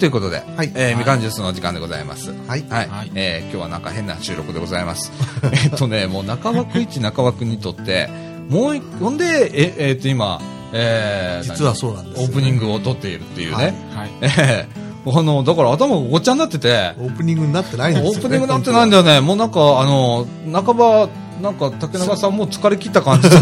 [0.00, 2.30] ということで、はいえーみかんジュースのお時間でございます。
[2.48, 2.88] はいはい。
[2.88, 5.12] はいえー今日はなんか変な収録でございます。
[5.64, 8.08] えっとね、もう中枠一中枠にとって、
[8.48, 10.40] もう一、ほんで、え、えっと今、
[10.72, 13.54] えー実はそうなんですよねオープニングを撮っているっていうね。
[13.54, 14.10] はいはい。
[14.22, 18.16] えーあの、だから頭がごっちゃになってて、オープニングになってないんですよ、ね。
[18.18, 19.20] オープニングなんてないんだよね。
[19.20, 21.08] もうなんか、あの、半ば、
[21.40, 23.36] なんか、竹中さんも疲れ切った感じの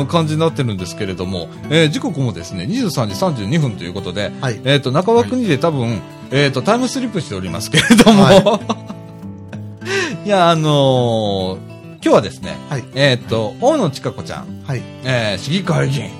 [0.00, 6.00] う ん感じになってるんですけれども、えー時刻もですね、23時32分ということで、はいえっ、と、中枠にで多分、
[6.30, 8.60] えっ、と、タイムスリップしておりますけれども、、は
[10.24, 11.70] いや、あのー
[12.02, 12.84] 今日はですね、はい。
[12.94, 14.82] えっ、と、大野千佳子ちゃん、はい。
[15.04, 16.10] えー市議会議員、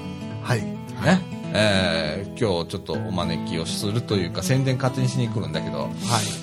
[0.42, 0.60] はい。
[0.60, 1.22] ね、
[1.54, 5.90] えー今日ちょっとお招きをするというか、宣伝勝手にしに来るんだけど、はい。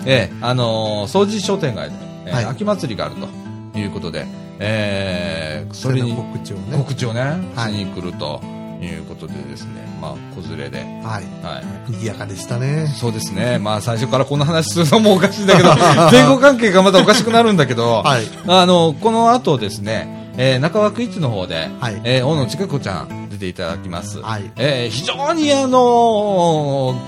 [0.05, 1.95] ええあのー、掃除商店街で、
[2.33, 4.25] 秋祭りがあるということで、
[4.59, 6.77] えーそれにの告知をね。
[6.77, 7.21] 告知をね、
[7.55, 8.41] はいしに来ると
[8.81, 11.43] いうことでですね、まあ、子連れで、はい。
[11.43, 11.91] はい。
[11.91, 12.87] 賑やかでしたね。
[12.87, 13.57] そうですね。
[13.59, 15.69] まあ、最初からこんな話するのもおかしいんだけど、
[16.11, 18.23] 前後関係がまたおかしくなるんだけど、はい。
[18.47, 22.01] あの、この後ですね、えー中枠一の方で、はい。
[22.03, 24.19] えー大野千佳子ちゃん出ていただきます。
[24.21, 24.51] はい。
[24.55, 25.79] えー非常にあの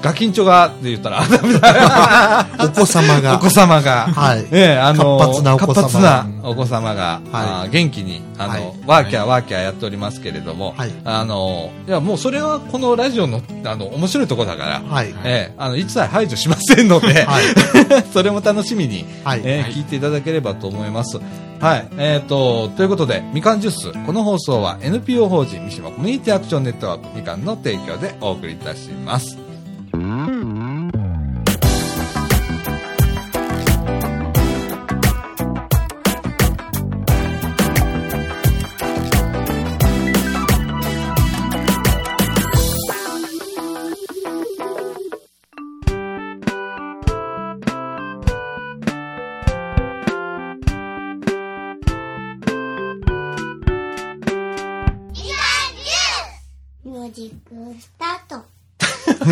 [0.02, 1.22] ーガキンチョがって言ったら、
[2.66, 3.36] お子様が。
[3.36, 4.46] お子様が、はい。
[4.52, 5.74] ええあの活発なお子様。
[5.74, 7.70] が活発なお子様が、はい。
[7.70, 8.74] 元気に、あの、はい。
[8.88, 10.92] ワーキャーワーキャーやっておりますけれども、はい。
[11.06, 15.14] あの、いや、もうそれはこのラジオの、あの、面白いところだから、はい。
[15.24, 17.44] ええあの、一切排除しませんので、はい。
[18.14, 19.50] それも楽しみに、はいはい。
[19.50, 21.20] えー聞いていただければと思います。
[21.60, 21.90] はい。
[21.98, 24.06] えっ、と、ということで、みかんジュース。
[24.06, 29.38] この放送は NPO 法人三島コミュニティアクションネットワークみかんの提供でお送りいたします。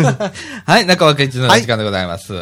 [0.66, 2.34] はい、中枠一の時間でございます。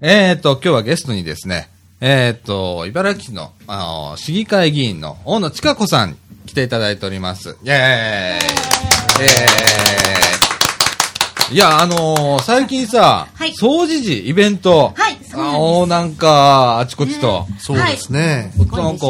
[0.00, 1.68] えっ、と、今日はゲストにですね、
[2.00, 6.16] えっ、と、茨城市の、あの、市議会議員の大野千佳子さんに
[6.46, 7.56] 来ていただいております。
[7.62, 7.72] イェーイ。
[7.72, 9.94] えー
[11.52, 13.50] いや、あのー最近さ、はい。
[13.50, 15.56] 掃除時、イベント、はいそうなんです。
[15.56, 18.52] あおなんか、あちこちと、そうですね。
[18.72, 19.06] なんか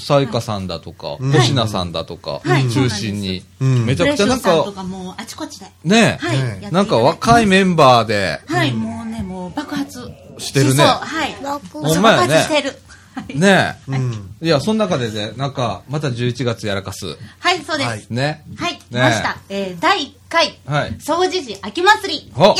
[0.00, 5.66] さいかさんだとか、うん星名さんだとか、はい中心に、うんめちゃくちゃなんか、かもうあちこちで。
[5.84, 6.38] ね、はい。
[6.38, 10.00] ねやっていただいてなんか若いメンバーで、はい、もうね、もう爆発。
[10.38, 11.34] してるねそう、はい。
[11.42, 12.70] 爆発してる。
[13.14, 14.36] はいねうん。
[14.40, 17.16] いや、その中でね、なんか、また11月やらかす。
[17.40, 17.86] はい、そうです。
[17.86, 18.44] ははいい、ね。
[18.56, 19.38] 来ました。
[19.48, 20.92] えー、第1回、はい。
[20.98, 22.18] 掃除時秋祭り。
[22.28, 22.54] イほエ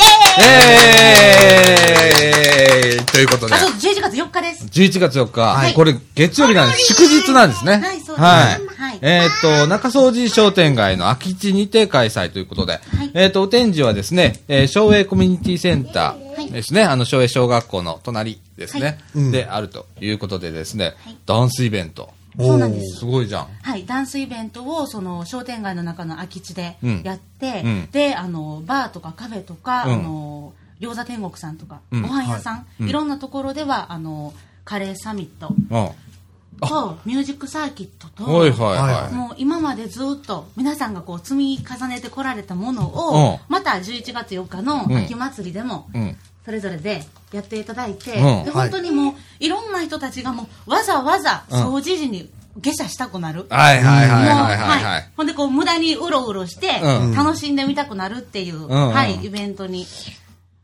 [2.91, 3.05] えーイ。
[3.05, 3.53] ということで。
[3.53, 4.65] ーイ、あ、そう、11月4日です。
[4.65, 5.73] 11月4日、はい。
[5.73, 6.93] これ月曜日なんです。
[6.93, 7.73] 祝日なんですね。
[7.73, 8.67] はいそうですはい。
[8.75, 8.99] はい。
[9.01, 12.79] えーっと、中掃除商店街の空き地にて開催ということで、
[13.13, 21.17] えーっと、お展示はですね、えー、昭栄コミュニティセンターですね、あの、昭栄小学校の隣ですね、うんで、あるということでですね、はい。
[21.25, 22.09] ダンスイベント。
[22.37, 22.99] そうなんです。
[22.99, 23.47] すごいじゃん。
[23.61, 27.01] はい、ダンスイベントをその商店街の中の空き地でうん。
[27.03, 27.89] やって、うん。
[27.91, 29.93] であのバーとかカフェとか、うん。
[29.93, 32.01] あの餃子天国さんとか、うん。
[32.01, 32.89] ご飯屋さん、うん。
[32.89, 34.33] いろんなところではあの
[34.65, 35.49] カレーサミット。
[35.49, 35.89] うん。
[36.67, 39.03] とミュージックサーキットと、はいはいは。
[39.03, 39.13] はい。
[39.13, 43.39] もう今までずっと皆さんがこう積み重ねてこられたものを、うん。
[43.47, 46.17] また11月4日の秋祭りでも、うん。
[46.49, 52.27] それぞれでやっていただいて、うんで本当にもう、い、ろんな人たちがもうわざわざ掃除時に
[52.57, 53.45] 下車したくなる。
[53.51, 55.09] はいはいはいはいはいはい。
[55.15, 59.85] ほんでこう無駄にうろうろして、うん楽しんでみたくなるっていう、んうんはい、イベントに。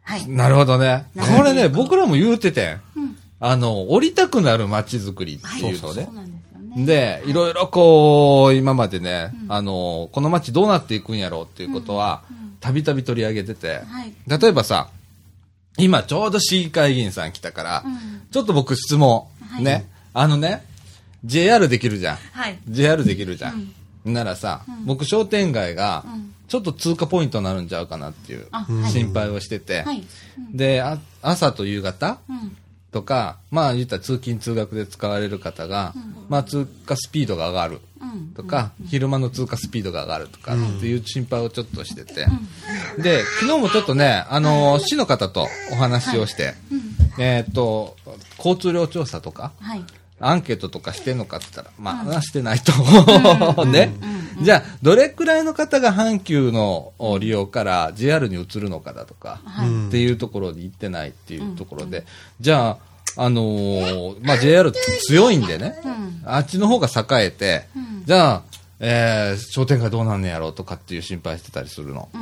[0.02, 0.28] はい。
[0.28, 1.06] なるほどね。
[1.38, 2.82] これね、僕らも言うててん。
[2.96, 6.16] うんあの、降りたくなる街づくりっていうのねそう。
[6.16, 6.86] なんですよね。
[6.86, 12.24] で、いろいろこう、今までね、あの、この街どうなっていくんやろうっていうことは、
[12.62, 14.14] たびたび取り上げてて、はい。
[14.26, 14.88] 例えばさ、
[15.78, 20.66] 今ちょうど市議会議員さん来たから、うんちょっと僕質問、はいね、あのね、
[21.24, 22.18] JR できるじゃん。
[22.34, 22.60] はい。
[22.68, 23.72] JR できるじゃん。
[24.04, 28.48] ならさ、僕商店街がうん、ちょっと通過ポイントになるんちゃうかなっていう。
[28.92, 30.04] 心配をしてて、はい。
[30.54, 32.20] で、あ朝と夕方？
[32.28, 32.58] うん。
[32.92, 35.94] とか、まあ言ったら通勤通学で使われる方が、
[36.28, 37.95] まあ通過スピードが上がるうん。
[38.36, 42.26] とか、昼間の通過スピードが上がるとかっていう心配をちょっとしてて、
[42.98, 46.54] で、昨日もちょっとね、あの、市の方とお話をして、
[47.18, 47.96] えーっと、
[48.38, 49.84] 交通量調査とか、はい。
[50.20, 53.66] アンケートとかしてんのかって言ったら、まあ、してないと。
[53.66, 53.94] ね。
[54.42, 59.42] じゃあ、どれくらいの方が阪急のお利用から JR に移るのかだとか、
[59.88, 62.06] っていうところに行ってないっていうところで、
[62.40, 62.78] じゃ
[63.18, 64.72] あ、あのーまあ、JR
[65.08, 66.22] 強いんでね、うん。
[66.26, 68.44] あっちの方が栄えて、うんじゃあ、
[68.80, 72.10] えー商店街どうなんねやろうとかっていう心配してたりするの。
[72.14, 72.22] うん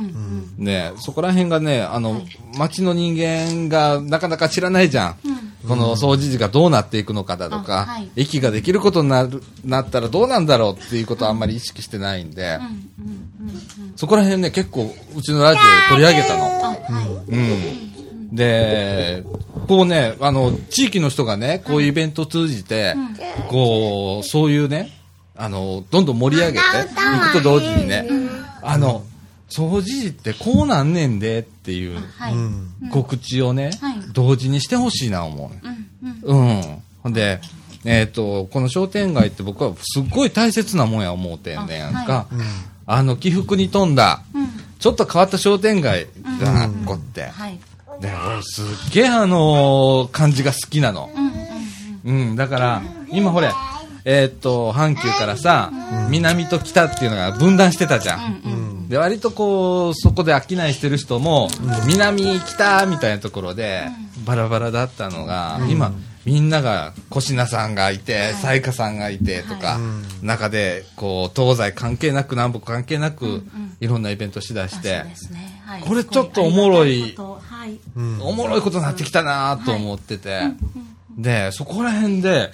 [0.58, 0.64] うん。
[0.64, 2.26] ねそこら辺がね、あの、はい。
[2.56, 5.16] 町の人間がなかなか知らないじゃん。
[5.66, 8.10] この掃除時がどうなっていくのかだとか、あはい。
[8.16, 13.24] 駅ができることになる、なったらどうなんだろうっていうことはあんまり意識してないんで、うんうんうん
[13.96, 17.24] そこら辺ね、結構うちのラジオで取り上げたの。
[17.28, 18.34] うん。
[18.34, 19.24] で、
[19.68, 22.96] こうね、あの、地域の人がね、こういうイベントを通じて、
[23.48, 24.90] こう、そういうね、
[25.36, 28.08] あの、どんどん盛り上げていくと同時にね、
[28.62, 29.04] あの、
[29.48, 31.98] 掃除時ってこうなんねんでっていう。
[32.90, 35.50] 告知をね、はい同時にしてほしいな思
[36.22, 36.32] う。
[36.32, 36.82] うん。
[37.02, 37.40] ほんで、
[37.84, 42.26] えっ、と、この商店街って僕はすっごい大切なもんや思うてんねやんか。
[42.86, 43.06] あ,、うん。
[43.06, 44.44] の、起伏に富んだ、うん
[44.84, 46.08] ちょっと変わった商店街
[46.42, 47.22] がこって。
[47.22, 47.58] はい
[48.00, 51.08] で、俺すっげえあのー感じが好きなの。
[52.04, 53.50] うん、だから、今ほれ、
[54.04, 55.72] えーっと、阪急からさ、
[56.10, 58.42] 南と北っていうのが分断してたじゃん。
[58.44, 58.88] うんうん。
[58.88, 61.48] で、割とこう、そこで商いしてる人も、
[61.86, 63.88] 南、北みたいなところで、
[64.26, 65.92] バラバラだったのが、今、
[66.26, 69.78] みんなが、小品さんがいて、彩花さんがいてとか、
[70.22, 73.42] 中で、こう、東西関係なく、南北関係なく、
[73.80, 75.04] いろんなイベントしだして
[75.86, 77.16] これちょっとおもろい。
[78.20, 80.42] おもろいことになってきたなと思ってて、
[81.16, 82.50] で、そこら辺で、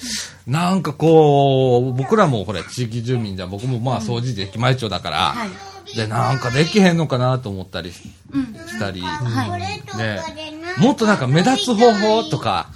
[0.46, 5.96] なんかこう、僕らもこれ地域住民じゃん、僕もまあ掃除で駅前町だから、はい。
[5.96, 8.00] で、なんかできへんのかなと思ったりし
[8.32, 8.54] うん。
[8.68, 10.20] したり、はいで、
[10.78, 12.70] もっとなんか目立つ方法とか。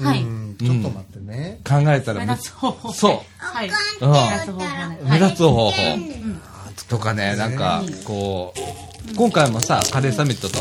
[0.57, 1.61] ちょっと待ってね。
[1.67, 2.93] 考えたらめ目立つ方法。
[2.93, 3.21] そう。
[3.39, 3.71] はい。
[4.01, 4.13] うん。
[4.13, 4.99] 目立つ方法ね。
[5.05, 5.95] 目立つ方法。
[5.95, 6.41] うん。
[6.89, 10.59] とかね、なんかこう、今回もさ、カレーサミットと、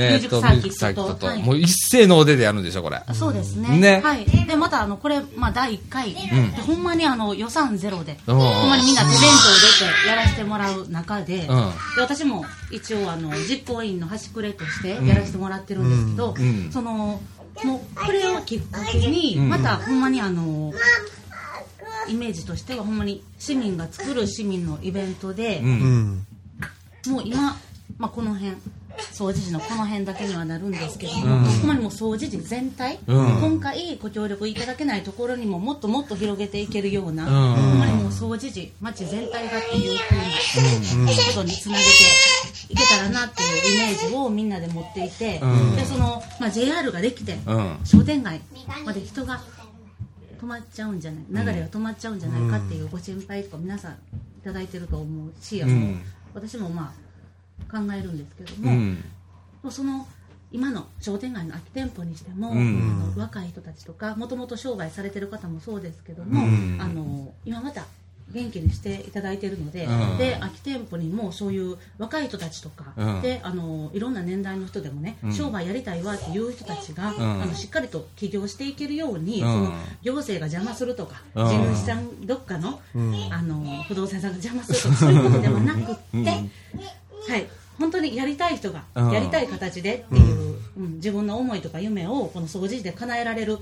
[0.00, 1.42] えーっと、ミュージックサーキットとはい。
[1.42, 3.02] もう一斉の腕でやるんでしょ、これ。
[3.12, 3.78] そうですね。
[3.78, 4.24] ねはい。
[4.24, 6.20] で、また、あの、これ、まあ、第1回、で
[6.62, 8.36] ほんまに、あの、予算ゼロで、うん。
[8.36, 11.46] ほんまにみんな手弁当出てやらせてもらう中で、ん。
[11.46, 11.48] で
[12.00, 16.70] 私も一応、あの、実行委員の端くれとしてやらせてもらってるんですけど、うん。
[16.72, 17.20] その、
[17.64, 19.48] もう、これをきっかけに、ん。
[19.48, 20.72] また、ほんまに、あの、
[22.08, 25.60] イメージとしては、ほんまに、市民が作る市民のイベントで。
[27.10, 27.56] もう今、
[27.98, 28.56] まあ、この辺
[29.12, 31.44] 掃除時のこの辺だけにはなるんですけども、うん。
[31.44, 33.40] ほんまにもう掃除時全体、うん。
[33.40, 37.54] 今回ご協力いただけないところにももっともっと広げていけるような、うん。
[37.54, 41.90] ほんまにもう掃除時街全体がっていうふうなことにつなげて
[42.70, 45.76] いけたらなっていうイメージをみんなで持っていて、うん。
[45.76, 47.78] でその、まあ、JR ができて、うん。
[47.84, 48.40] 商店街
[48.84, 49.40] まで人が
[50.40, 53.96] 止まっちゃうんじゃない流れが止まっちゃうんじゃないかっていうご心配とか皆さんい
[54.44, 56.02] ただいてると思うし、うん
[56.34, 56.92] 私もま
[57.68, 59.04] あ考えるんですけども、うん。
[59.70, 60.06] その
[60.52, 63.12] 今の商店街の空き店舗にしても、うん。
[63.14, 66.78] あの若い人たちとかもともと商売されてる方もそうですけども、うん。
[66.80, 67.86] あの今また
[68.32, 70.18] 元気にしていただいてるので,、うん。
[70.18, 73.22] で空き店舗にもそういう若い人たちとか、うん。
[73.22, 75.32] であのいろんな年代の人でもね、うん。
[75.32, 77.42] 商売やりたいわっていう人たちが、ん。
[77.42, 79.52] あのしっかりと起業していけるように、うん。
[79.52, 79.72] その
[80.02, 81.48] 行政が邪魔するとか、うん。
[81.48, 83.32] 地主さんどっかの,、うん。
[83.32, 86.24] あの不動産屋さんが邪魔するとかそういうことではなくって、うん。
[86.24, 86.30] は
[87.36, 87.46] い、
[87.78, 89.10] 本当にやりたい人がうん。
[89.12, 93.60] やりたい形でっていう、うん自分の思いとか夢をこの掃除時で叶えられるよ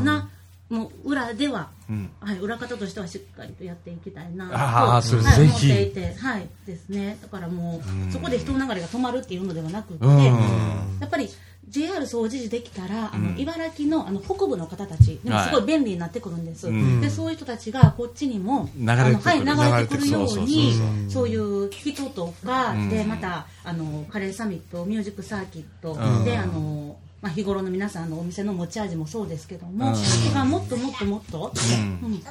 [0.00, 0.30] うな
[0.68, 2.10] もう裏では、うん。
[2.20, 7.16] はい、裏方としてはしっかりとやっていきたいなとはい、思っていて、はい、ですね。
[7.22, 8.12] だからもう、うん。
[8.12, 10.24] そこで人の流れが止まるっていうのではなくって、うん。
[11.00, 11.30] やっぱり
[11.70, 17.00] JR 掃除時できたらあの、うん茨城のあの北部の方たちすごはいい便利になってくるんです、うん。
[17.00, 19.16] でそういう人たちがこっちにも流れてくる。
[19.20, 20.72] はい、流れてくるように
[21.08, 22.88] そういう人とか、うん。
[22.88, 26.24] でまたあのカレーサミットミュージックサーキット、うん。
[26.24, 32.22] であの、まあ、日頃の皆さんのお店の持ち味もそうですけども、うんそれがもっともっともっと、うんうん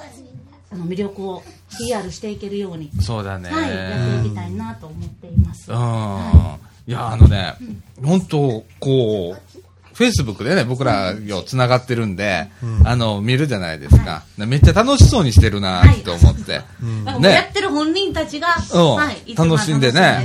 [0.70, 1.44] あの魅力を
[1.78, 3.50] PR していけるように、そうだね。
[3.50, 5.72] はい、やっていきたいなと思っています。
[5.72, 5.78] うん。
[5.78, 7.54] はいや、あのね、
[8.04, 9.42] 本当こう、
[9.98, 12.52] フェイスブックでね、僕らよ、繋がってるんで、
[12.86, 14.26] あの、見るじゃないですか。
[14.38, 16.54] めっちゃ楽しそうにしてるなって思って。
[16.54, 16.66] だか
[17.06, 18.96] らもうねやってる本人たちが、うん。
[18.96, 20.20] はい、楽しんでね。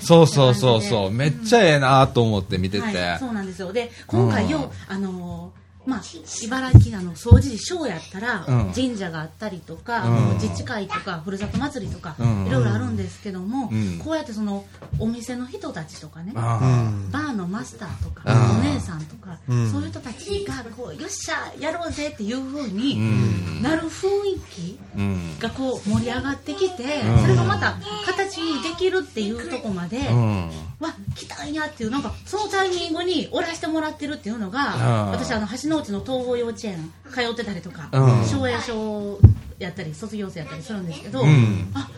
[0.00, 1.10] そうそうそうそう。
[1.10, 2.86] んめっちゃええなと思って見てて。
[2.86, 3.70] はい、そうなんですよ。
[3.70, 4.96] で今回よ、うん。
[4.96, 5.57] あのー
[5.88, 6.02] まあ、
[6.44, 8.72] 茨城あの総持寺小やったら、うん。
[8.74, 10.34] 神社があったりとか、うん。
[10.34, 12.46] 自治会とかふるさと祭りとか、うん。
[12.46, 13.98] いろいろあるんですけども、うん。
[13.98, 14.66] こうやってその
[14.98, 17.10] お店の人たちとかね、うあん。
[17.10, 19.70] バーのマスターとか、うんお姉さんとか、うん。
[19.72, 23.62] そういう人たちがこうよっしゃやろうぜっていう風ーうにん。
[23.62, 25.38] なる雰囲気うん。
[25.38, 27.22] がこう盛り上がってきて、うん。
[27.22, 30.50] それがまた形にできるっていうとこまで、うん。
[30.80, 38.24] わ来たんやっていうなんかそのタイミングにおらしてもらってるっていうのがうん私あの橋の内の東郷幼稚園通ってたりとかうん。
[38.24, 39.18] 奨励賞
[39.58, 41.70] やったり卒業生やったりするんですけど、うん。
[41.74, 41.90] あ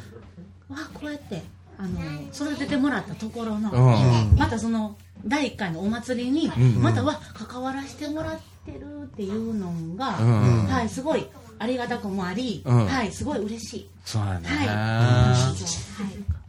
[0.70, 1.42] わこうやって
[1.78, 2.00] あの
[2.32, 4.38] 育ててもらったところの、うん。
[4.38, 6.82] またその第1回のお祭りに、ん。
[6.82, 10.66] または関わらせてもらってるっていうのが、うん。
[10.66, 11.26] はい、すごい
[11.58, 12.86] ありがたくもあり、うん。
[12.86, 13.90] はい、すごい嬉しい。
[14.04, 15.34] そうやね、は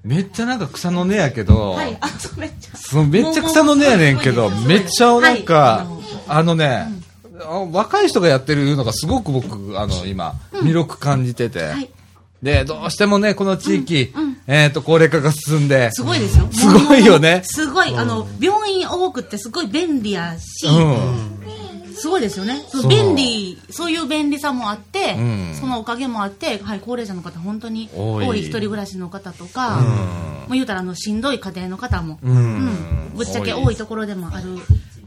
[0.03, 2.77] い、めっちゃなんか草の根やけど、はい、あ、そうめっちゃ。
[2.77, 6.01] そうめっちゃ草の根やねんけど、めっちゃなんか、はい。
[6.27, 6.89] あのね、あ
[7.71, 11.89] 若い人がやってるのがすごく僕、あの、今、魅力感じてて、はい。
[12.41, 14.37] で、どうしてもね、この地域、うんうん。
[14.47, 16.47] えっ、と、高齢化が進んで、すごいですよ。
[16.51, 17.41] すごいよね。
[17.45, 21.41] すごい、あの、病院多くってすごい便利やし、うん。
[21.95, 22.59] すごいですよね。
[22.89, 25.55] 便利、そういう便利さもあって、うん。
[25.59, 28.39] そのおかげもあって、はい、高齢者の方本当に多い。
[28.39, 29.85] 一人暮らしの方とか、うん。
[29.85, 32.35] もう言うたらあの、しんどい家庭の方も、うん。
[32.35, 33.11] うん。
[33.15, 34.57] ぶっちゃけ多いところでもある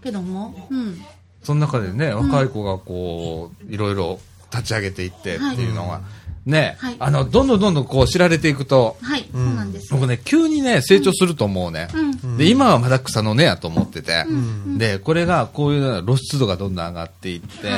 [0.05, 1.03] けども、うん。
[1.45, 4.19] その中でね、若い子がこう、いろいろ
[4.51, 6.01] 立ち上げていってっていうのが、
[6.47, 6.97] ね、はい。
[6.99, 9.93] あの、どんどんどんどんこう知られていくと、はい、そうなんです。
[9.93, 11.89] 僕ね、急にね、成長すると思うね。
[11.95, 12.37] うん。
[12.37, 14.77] で、今はまだ草の根やと思ってて、ん。
[14.77, 17.71] で、これがこういう露出度がどんどん上がっていって、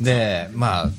[0.00, 0.90] で、まあ、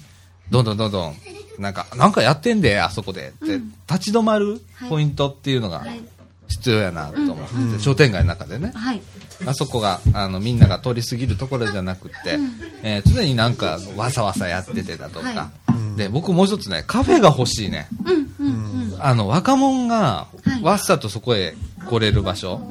[0.49, 1.15] どんどんどんどん、
[1.59, 4.59] なんか、なんかやってんで、あそこでって、立ち止まる
[4.89, 6.01] ポイントっていうのがはい。
[6.47, 8.71] 必要やなと思ってて、商店街の中でね。
[8.75, 9.01] はい。
[9.45, 12.39] あそこが、あの、みんなが通り過ぎるところじゃなくて、
[12.83, 15.51] えー常になんか、わさわさやっててだとか、は
[15.97, 17.87] で、僕もう一つね、カフェが欲しいね。
[18.39, 18.97] うん、うん、うん。
[18.99, 20.27] あの、若者がは、
[20.59, 21.55] いわっさとそこへ
[21.87, 22.61] 来れる場所。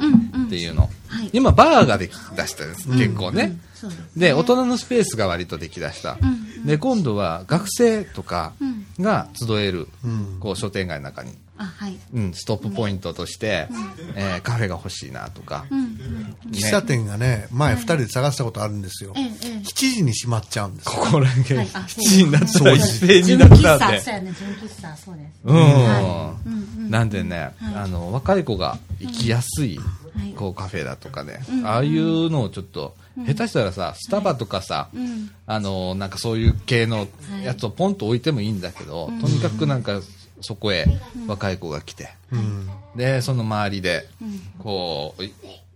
[0.45, 0.83] っていうの。
[1.09, 1.31] はい。
[1.33, 3.49] 今、バーができ出したんです、結構ね。
[3.49, 6.19] ですねで、大人のスペースが割とできだした。
[6.21, 11.97] うんで、今度は学生とかうんが集える、うんこう、商店街の中に、あ、はい。
[12.13, 13.69] うん、ストップポイントとして、
[14.17, 16.37] えーカフェが欲しいなとか、うん、うん。
[16.51, 19.13] 喫茶店がね、前二人で探したことあるんですよ。
[19.17, 19.31] ええ、ええ。
[19.59, 20.93] 7時に閉まっちゃうんですよ。
[20.93, 24.15] ここら辺、はいあ7時になったら一斉に純なったんでそう。
[24.15, 25.31] やね、純喫茶、そうです。
[25.45, 32.95] うん、はいうんうんなんでね、はいあの若い子が行きやすい、はいこうカフェだとかね、うんああいうのをちょっと、
[33.27, 35.31] 下手したらさスタバとかさ、うん。
[35.47, 37.07] あのなんかそういう系の
[37.43, 40.01] やつをポンと置いてもいいんだけど、とにかくなんか
[40.45, 40.87] そこへ
[41.27, 42.69] 若い子が来て、うん。
[42.97, 45.33] でその周りでうんこうい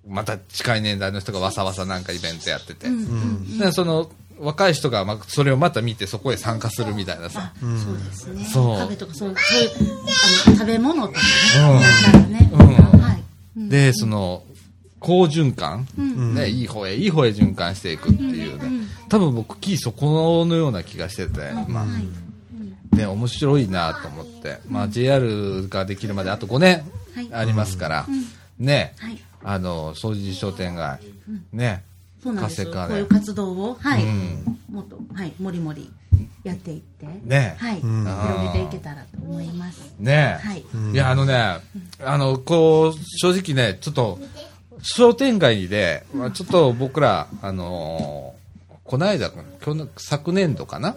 [0.07, 2.95] また近い年代の人がわさわさなんかイベントやってて、うん。
[2.95, 3.59] うん。
[3.59, 4.11] でその
[4.41, 8.45] 若い人がまあそれをまた見てそこへ参加するみたいなさあ、そうですね。
[8.45, 9.71] そうとか、そういう、そういう、
[10.47, 11.25] あの、食べ物とかね。
[11.73, 12.51] うんだったらね。
[12.53, 13.23] うんはい。
[13.57, 14.43] うんでその
[15.01, 16.35] 好循環、うん。
[16.35, 22.28] ね、いい方へいい方へ循環していくっていうね、多分僕キーそこのような気がしてて、まはい。
[23.05, 27.29] あね、面白いなと思って、まあ、JR ができるまであと5年はい。
[27.33, 28.07] ありますから、
[28.59, 29.19] ね、はい。
[29.43, 31.01] あの掃除商店街、
[31.53, 31.83] ね、
[32.23, 32.63] そうなんです。
[32.63, 32.71] よ。
[32.71, 34.05] 活性化でこういう活動を、はい。
[34.05, 34.59] うん。
[34.71, 35.91] もっと、はい、もりもり
[36.45, 37.57] やっていって、ね。
[37.59, 37.77] はい。
[37.79, 37.81] ん。
[37.81, 39.95] 広げていけたらと思います。
[39.99, 40.65] ね、はい。
[40.93, 41.61] いや、あのね、
[42.05, 44.19] あの、こう、正直ね、ちょっと、
[44.81, 48.39] 商店街で、まあちょっと僕ら、あのー
[48.89, 50.97] この間、去年昨年度かな、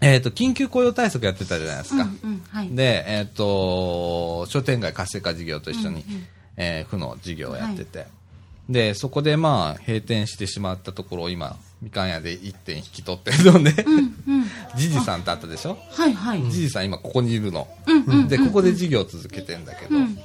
[0.00, 2.04] えっ、と、緊急雇用対策やってたじゃないですか。
[2.04, 2.68] うん、うん、はい。
[2.70, 6.04] で、えっ、と、商店街活性化事業と一緒に、
[6.56, 8.06] えー府の事業をやってて、
[8.68, 14.14] で、そこでまあ、閉店してしまったところを今、みかん屋で1点引き取ってるので、うん、うん。
[14.76, 15.76] じじさんってあったでしょ？
[15.90, 16.42] はい、はい。
[16.50, 17.66] じじさん今ここにいるの。
[17.86, 18.28] うん、うん。
[18.28, 20.18] で、ここで事業を続けてんだけど、うん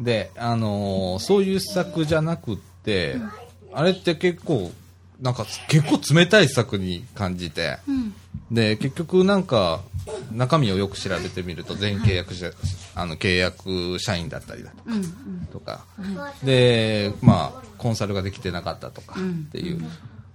[0.00, 3.16] で、あのーそういう施策じゃなくって、
[3.72, 4.72] あれって結構、
[5.24, 8.14] なんか結構冷たい施策に感じて、うん。
[8.54, 9.80] で、結局なんか、
[10.30, 12.50] 中身をよく調べてみると、全契約者、
[12.94, 15.02] あの、契約社員だったりだうん、うん。
[15.50, 19.82] とか、はで、まあ、コンサルができてなかったとかうんっていう。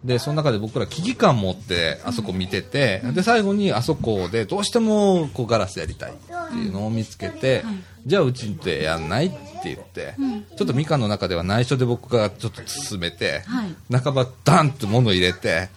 [0.04, 7.64] で、その中で僕ら危機感持ってあそこ見てて、で、最後にあそこでどうしてもこうガラスやりたいっていうのを見つけて、
[8.06, 10.16] じゃあうちでやんないって言って、
[10.56, 15.70] ちょっとみかんの中では内緒で僕がちょっと進めて、はい半ばダンって物入れて、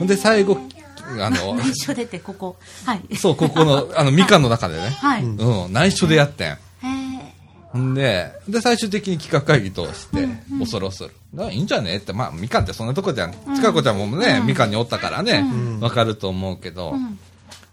[0.00, 0.58] で最後、
[1.20, 1.58] あの、い。
[1.70, 2.56] 内緒出て、ここ。
[2.84, 3.16] はい。
[3.16, 5.22] そう、ここの、あの、みかんの中でね、はい。
[5.22, 6.58] へうん、内緒でやってん。
[7.76, 10.26] んで、で、最終的に企画会議通して、
[10.58, 11.52] 恐る恐る。
[11.52, 11.96] いいんじゃね？
[11.96, 13.32] って、まあ、みかんってそんなとこじゃん。
[13.32, 15.44] ちかこちゃんもね、みかんにおったからね、
[15.80, 16.94] わ、かると思うけど、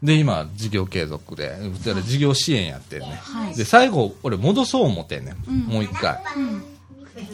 [0.03, 3.22] で、今、事業継続で、うちら事業支援やってるね。
[3.24, 3.55] はい。
[3.55, 5.36] で、最後、俺戻そう思ってんねん。
[5.72, 6.19] もう一回。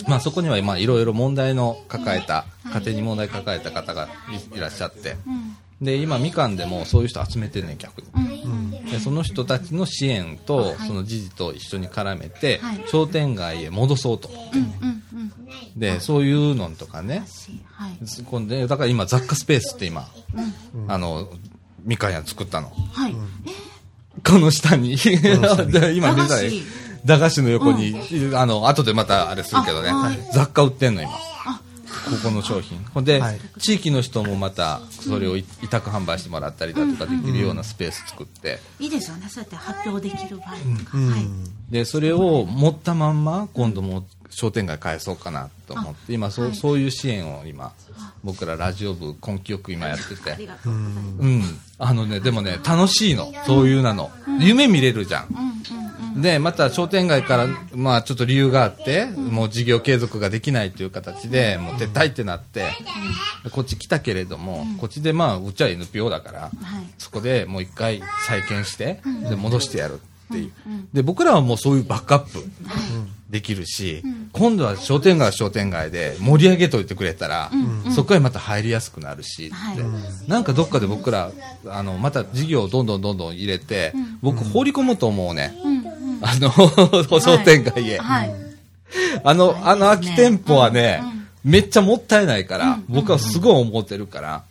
[0.07, 4.07] まあ、そこには今、いろいろ問題の抱えた、家庭に問題抱えた方が
[4.53, 5.17] いいらっしゃって、
[5.81, 8.91] で、今、みかんでもそういう人集めてんねん、逆に。
[8.91, 14.29] でその人たちの支援と、その時事と一緒に絡めて、はい商店街へ戻そうと。
[14.29, 15.33] うんうんうん
[15.75, 17.24] で、そういうのとかね。
[17.71, 20.07] はいだから今、雑貨スペースって今、
[20.88, 21.29] あの、
[21.83, 22.71] みかん屋作ったの。
[22.91, 23.15] はい
[24.25, 24.98] この下に。
[25.71, 26.62] で今出たい
[27.05, 27.41] 駄菓子。
[27.41, 27.95] の横に、
[28.36, 29.91] あの、後でまたあれするけどね。
[30.33, 31.12] 雑貨売ってんの今。
[32.05, 32.83] ここの商品。
[32.93, 39.27] ほんではい、地域の人もまた、それをい委託販売してもらったりだとかできるようなスペース作って、いいですよね。
[39.29, 40.97] そうやって発表できる場合とか。
[40.97, 41.71] はい。
[41.71, 47.74] で、それを持ったまんま、今度も商店街返そうかなと思って、今、そう、そういう支援を今、
[48.24, 50.50] 僕らラジオ部根気よく今やってて。
[50.65, 51.43] うん。
[51.77, 53.31] あのね、でもね、楽しいの。
[53.45, 54.12] そういうなの。
[54.39, 55.27] 夢見れるじゃん。
[55.29, 55.38] うん
[55.83, 55.89] うん
[56.21, 62.65] で、また商店街から、まあちょっと理由があって、もう事業継続ができないという形で、もう撤退ってなって、
[63.51, 66.51] こっち来たけれども、こっちでまあ、うちは NPO だから、はい
[66.98, 70.51] そこでもう一回再建して、で、戻してやるっていう。
[70.93, 72.43] で、僕らはもうそういうバックアップ
[73.29, 77.51] できるし、今度は商店街は商店街で盛り上げといてくれたら、
[77.95, 80.29] そこへまた入りやすくなるしって、はい。
[80.29, 81.31] なんかどっかで僕ら、
[81.67, 85.55] あの、また事業をどんどんどんどん入れて、僕放り込もうと思うね。
[86.21, 86.51] あの、
[87.19, 87.98] 商店街へ。
[87.98, 88.31] はい。
[89.24, 91.01] あの、あの空き店舗はね、
[91.43, 94.43] めっちゃもったいないから、僕はすごい思ってるから、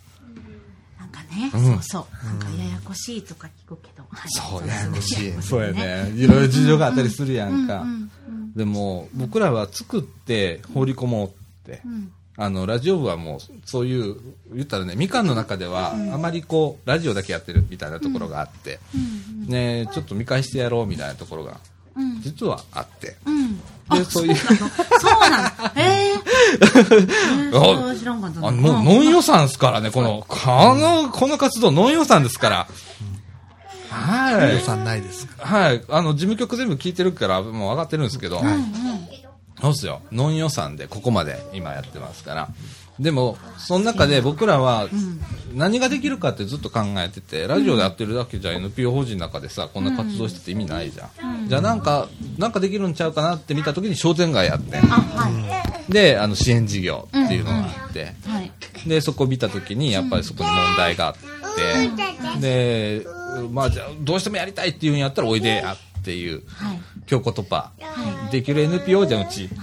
[1.31, 1.65] ね、うん。
[1.65, 2.27] そうそう。
[2.27, 4.31] なんかややこしいとか聞くけど、はい。
[4.31, 5.43] そう、ややこしい。
[5.43, 6.11] そうやね。
[6.17, 7.85] いろいろ事情があったりするやんか。
[8.57, 11.31] でも、僕らは作って放り込もうっ
[11.65, 11.83] て。
[12.37, 14.17] あの、ラジオ部はもう、そういう、
[14.53, 18.79] 言ったらね、みかんの中では、あまりこう、ラジオだけやってるみたいなところがあって、
[19.47, 21.59] ねちょっと見返してやろうみたいなところが、うん
[22.21, 23.17] 実はあって。
[23.27, 30.37] うんで、そういう、そうなのへえー、 そう知らんかったなあの、もう、ノン予算ですからね、この、こ
[30.75, 32.67] の、この活動、ノン予算ですから。
[33.91, 34.61] はい予。
[34.61, 35.47] 算ないですか？
[35.47, 35.83] はい。
[35.89, 38.43] あの、事務局全部聞いてるから、もう上がってるんですけど、
[39.61, 40.03] そうっすよ。
[40.13, 42.49] ノン予算でここまで今やってますから。
[43.01, 44.89] でも、その中で僕らは
[45.55, 51.49] 何ができるかってずっと考えてて、ラジオでやってるだけじゃ NPO 法人の中でさ、こんな活動してて意味ないじゃん。
[51.49, 52.09] じゃあなんか、
[52.39, 54.79] なんかできるんちゃうかなって見た時に商店街やって。
[55.89, 58.53] で、あの、支援事業っていうのがあって、はい。
[58.87, 61.15] で、そこを見たときに、やっぱりそこに問題があっ
[62.35, 63.07] て、で、
[63.53, 66.81] まあ、じゃあ、どうしてもやりたいっていうんやったら、おいでやっていう、はい。
[67.07, 67.71] 京子突破、
[68.31, 69.55] できる NPO じゃん、うちって。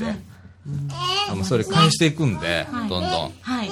[1.30, 3.02] あのそれ返していくんで、どんどん。
[3.42, 3.70] はい。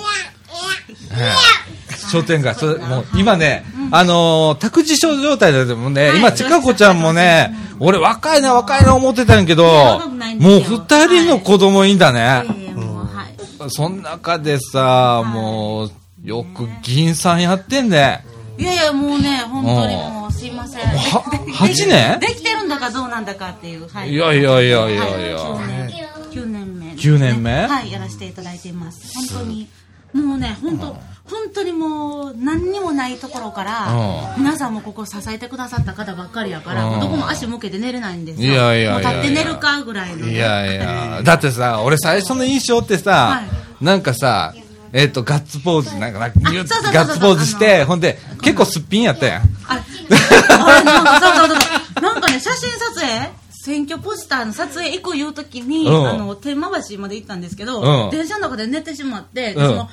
[2.12, 9.64] 商店街、それ、もう、今ね、あのー託児所状態でもね、今、ちかこちゃんもね、俺若いな、若いな思ってたんやけど、
[10.40, 10.60] もうよ。
[10.62, 12.44] 二人の子供いいんだね。
[13.70, 15.92] その中でさ、もう、
[16.24, 18.24] よく議員さんやってんね。
[18.58, 20.86] いやいやもうね本当にもうすいません。
[20.86, 21.24] は、
[21.56, 23.88] 8年できてるんだかどうなんだかっていう。
[23.90, 24.14] はい。
[24.14, 25.38] いやいやいやいやいや。
[25.38, 25.64] はい。
[25.64, 25.93] 9年目
[27.04, 27.68] 9年目？
[27.68, 29.14] はいやらせていただいています。
[29.14, 29.68] 本当に。
[30.14, 30.86] もうね本当
[31.26, 37.00] 本当にもう何にもないところからう皆さんもここ支えてくださった方ばっかりやからうん。
[37.00, 38.54] どこも足向けて寝れないんですよ。
[38.54, 40.34] いやいや立って寝るかぐらいのね。
[40.34, 43.42] いやいや、だってさ、俺最初の印象ってさ、は
[43.82, 43.84] い。
[43.84, 44.54] なんかさ、
[44.94, 49.42] えっ、と、ガッツポーズ、なんか、ガッツポーズして、ほんで、結構すっぴんやったやん。
[49.42, 52.02] ああれなんかそうそうそう。
[52.02, 53.43] なんかね写真撮影？
[53.64, 56.06] 選挙ポスターの撮影行くいう時に、うん。
[56.06, 58.12] あの天満橋まで行ったんですけど、うん。
[58.12, 59.90] 電車の中で寝てしまって、うんその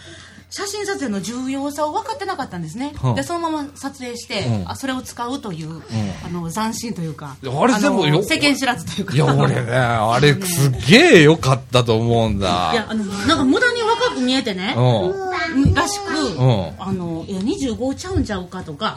[0.53, 3.15] 写真撮影の重要さを分かってなかったんですね、うん。
[3.15, 4.69] でそのまま撮影して、うん。
[4.69, 5.81] あそれを使うという、
[6.27, 8.17] あの斬新というかあれでもよ。
[8.17, 9.15] の世間知らずというか。
[9.15, 12.71] いや、俺ね、 あれすっげえ良かったと思うんだ。
[12.73, 15.73] いやあのなんか無駄に若く見えてね、うん。
[15.73, 18.97] らしく、んあのいや25ちゃうんちゃうかとか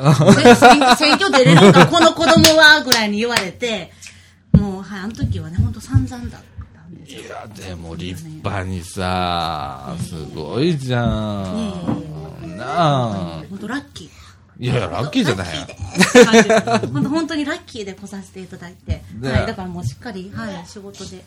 [0.98, 3.92] 選挙出れるんかこの子供はぐらいに言われて
[4.54, 6.42] もう、はい、あの時はね本当散々だっ
[6.76, 12.58] たんですよいや、でも立派にさ、すごいじゃん。
[12.58, 13.44] なあ。
[13.50, 14.10] 本当ラッキー
[14.60, 15.68] いやいや、ラッキーじゃないよ。
[16.94, 21.24] 本当本当にラッキーで来させていただいて、ねはい、だからもうしっかり、はい、仕事で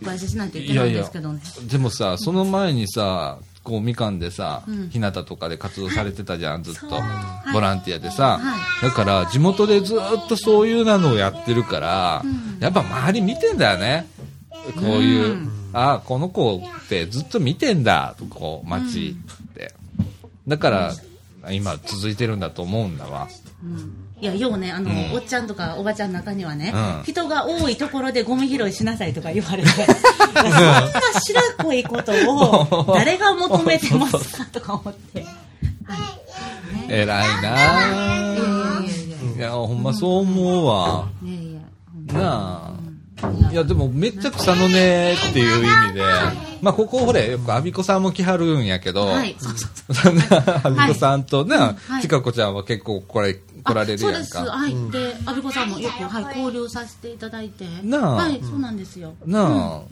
[0.00, 4.88] お返ししないといいやいやけないんですけどね、でもさ、その前にさ、こうみかんでさ、うん。
[4.90, 6.94] 日向とかで活動されてたじゃん、ずっと。
[6.94, 7.52] はい。
[7.52, 12.58] ボランティアでさ、はだから地元でずっとそういうのをやってるから、うん。
[12.60, 14.06] やっぱ周り見てんだよね。
[14.76, 15.50] こういう、うん。
[15.72, 19.72] ああこの子ってずっと見てんだとこう街って、
[20.48, 20.92] だから
[21.52, 23.28] 今続いてるんだと思うんだわ
[24.20, 25.12] いや、ようね、あの、うん。
[25.14, 27.02] おっちゃんとかおばちゃんの中にはね、うん。
[27.04, 35.24] 人が多いところでゴミ拾いしなさいとか言われて、 そんな白っこいことを 誰が求めてますかとか思って。
[35.84, 35.96] は
[36.84, 36.88] い。
[36.88, 37.50] ね偉いな。
[38.84, 41.08] いやいやほんまそう思うわ。
[42.12, 42.90] なあ。
[43.50, 46.02] いや、でも、めっちゃ草の根っていう意味で、
[46.62, 50.14] まあ、ここ、ほれ、よく、アビコさんも来はるんやけど、はい、そうそうそう。
[50.64, 52.02] アビコさんとね、はい。
[52.02, 54.36] ちかこちゃんは結構これ、来られるそうです。
[54.36, 54.52] やんか。
[54.52, 54.90] はい。
[54.90, 57.64] で、阿ビ子さんもよく、はい、交流させていただいて。
[57.82, 59.14] なあはい、そうなんですよ。
[59.26, 59.82] な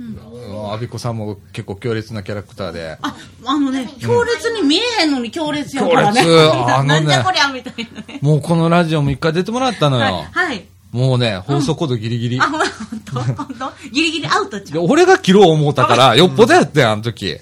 [0.69, 2.99] あ、アビコさんも結構強烈なキャラクターで。
[3.03, 6.23] あ、あのね、強烈に見えへんのに強烈やからね。
[6.23, 8.19] 強烈 あのねなんじゃこりゃみたいなね。
[8.23, 10.05] もうこのラジオも一回出てもらったのよ。
[10.05, 10.25] はい。
[10.33, 10.65] はい。
[10.93, 12.41] もうね、放送コードギリギリ。
[12.41, 14.87] あ、ほんとほんとギリギリアウトちでゃう。
[14.89, 17.37] 俺が切ろう思ったから、よっぽどやってん、あの時。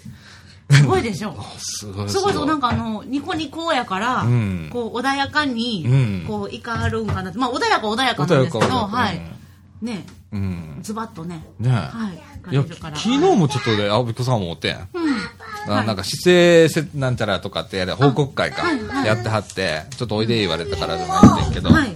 [0.70, 1.34] すごいでしょ。
[1.58, 7.32] すごいすごいそう、なんかあの、ニコニコやから、うんこう、穏やかに、うんこう、いかはるんかな。
[7.34, 9.22] まあ、穏やか穏やかなんですけど、はい。
[9.80, 10.78] ね、うん。
[10.82, 11.44] ズバッとね。
[11.58, 12.10] ねは
[12.50, 12.52] い。
[12.52, 14.76] いや、昨日もちょっとね、アビコさんもおってん。
[14.94, 15.16] うん。
[15.68, 21.90] あなんか姿勢せなんちゃらとかってやれ報告会かはいはいやってはってちょっとおいで言われたからじゃないんだけど、はい。
[21.90, 21.94] い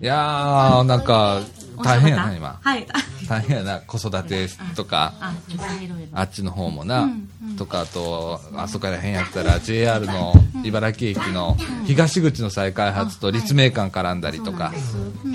[0.00, 1.40] やーなんか
[1.82, 2.58] 大変やな今。
[2.62, 2.86] はい。
[3.28, 3.78] 大変やな。
[3.80, 5.14] 子育てとか。
[6.12, 7.56] あ、っちの方もな、うんうん。
[7.56, 14.72] とかあとあそこら辺やったら JR の茨城駅の東口の再開発と立命館絡んだりとか、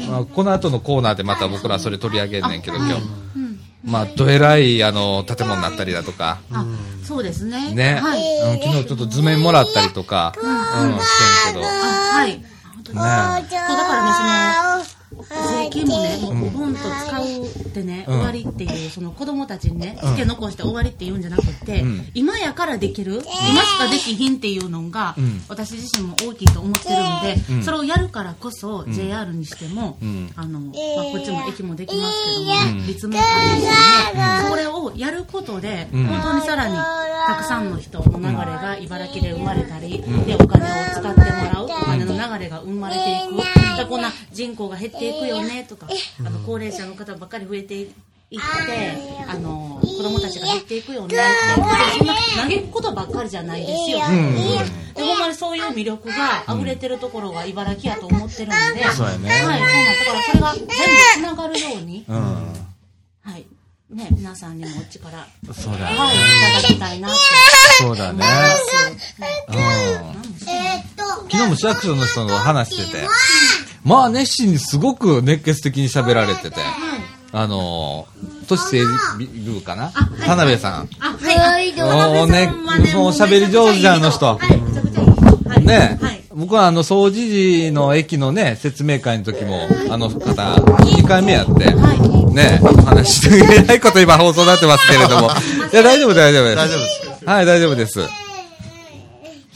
[0.09, 2.93] まあ、この後のコーナーでまた僕らそれ取り上げんねんけど今日、
[3.35, 3.59] うん。
[3.83, 6.65] まあどえらいあの建物になったりだとか、あ、
[7.03, 7.73] そうですね。
[7.73, 8.19] ね、はい。
[8.19, 12.37] うん昨日ちょっと図面もらったりとか、うん、してんけど、あ、はい。
[12.37, 12.55] ね
[12.85, 14.74] そうだからね、その、
[15.29, 18.15] 税金もね、もうポンと使うってね、うん。
[18.15, 22.07] 終わりっていう、その子供たちにね、試験残して終わりって言うんじゃなくて、うん。
[22.13, 25.43] 今やからできる、今しかできひんっていうのが、うん。
[25.47, 27.63] 私自身も大きいと思ってるので、うん。
[27.63, 30.31] それをやるからこそ、JR にしても、うん。
[30.35, 30.71] あの、まあ、
[31.11, 36.05] こっちも駅もできますけども、うん立命館にしても、それをやることで、うん。
[36.05, 36.75] 本当にさらに、
[37.27, 45.87] たくさんの人の流れが茨城で生まれたり、で、お金を使ってもらう、お金の流れが生まれていく、でこんな人口が減っていくよね、とか、
[46.19, 48.39] あの、高齢者の方ばっかり増えていって、
[49.27, 51.23] あの、子供たちが減っていくよね、って
[51.55, 52.13] そんな
[52.47, 53.99] 嘆くことばっかりじゃないですよ。
[53.99, 55.19] で、ほん。
[55.19, 59.69] まにそういう魅力が溢れてるところが茨城やと思ってるので、そうやねはい、そうなんだ。
[60.05, 60.71] からそれが全部
[61.13, 63.45] つながるように、うん、はい、
[63.89, 66.19] ね、皆さんにもお力、そうだよね、はい、い
[66.61, 67.17] ただきたいなって。
[67.77, 68.23] そうだね。
[68.23, 68.65] 思いま、す。
[69.47, 73.07] うん、昨日も市役所の人と話してて、
[73.85, 76.57] まあ熱心にすごく熱血的に喋られてて、
[77.31, 79.91] あのー、都市整備部かな、
[80.25, 80.89] 田辺さん。
[80.99, 82.47] あ、はい、あ、もうね
[82.95, 86.23] もう喋り上手じゃんあの人はい、めちゃくちゃいい人はいね、はい。
[86.33, 92.33] 僕はあの、掃除時の駅のね、説明会の時も、あの方、2回目やって、はい。
[92.33, 95.29] ね、お話して、えらいこと今放送になってますけれども。
[95.71, 96.55] いや、大丈夫、大丈夫です。
[96.55, 97.99] 大丈夫ですはい、大丈夫です。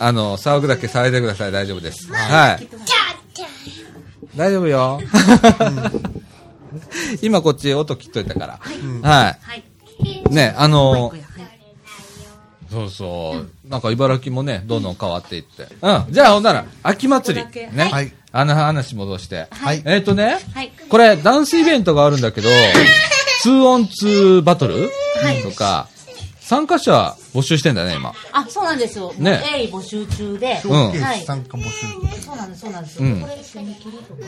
[0.02, 2.08] あの、騒ぐだけ騒いでください、大丈夫です。
[2.14, 2.68] はい。
[4.36, 5.00] 大丈夫よ。
[7.22, 8.60] 今こっち音切っといたから。
[9.02, 9.64] ははい。
[10.04, 10.34] い。
[10.34, 11.14] ね、あの
[12.72, 13.70] そうそう。
[13.70, 15.64] なんか茨城もね、どんどん変わっていって。
[15.64, 16.06] うん。
[16.12, 17.46] じゃあ、ほんなら、秋祭り。
[17.76, 17.90] ね。
[17.92, 19.48] はいあの話戻して。
[19.50, 20.72] はいえっ、とね、はい。
[20.88, 22.50] これ、ダンスイベントがあるんだけど、
[23.44, 24.92] 2オン2バトル、
[25.24, 25.88] はいとか、
[26.50, 28.12] 参加者募集してんだね、今。
[28.32, 29.14] あ、そうなんですよ。
[29.20, 30.60] ね鋭意募集中で。
[30.66, 31.22] うんはい。
[31.24, 32.24] 参加募集。
[32.24, 33.00] そうなんです、そうなんです。
[33.00, 34.22] うんこれ、締め切りとか。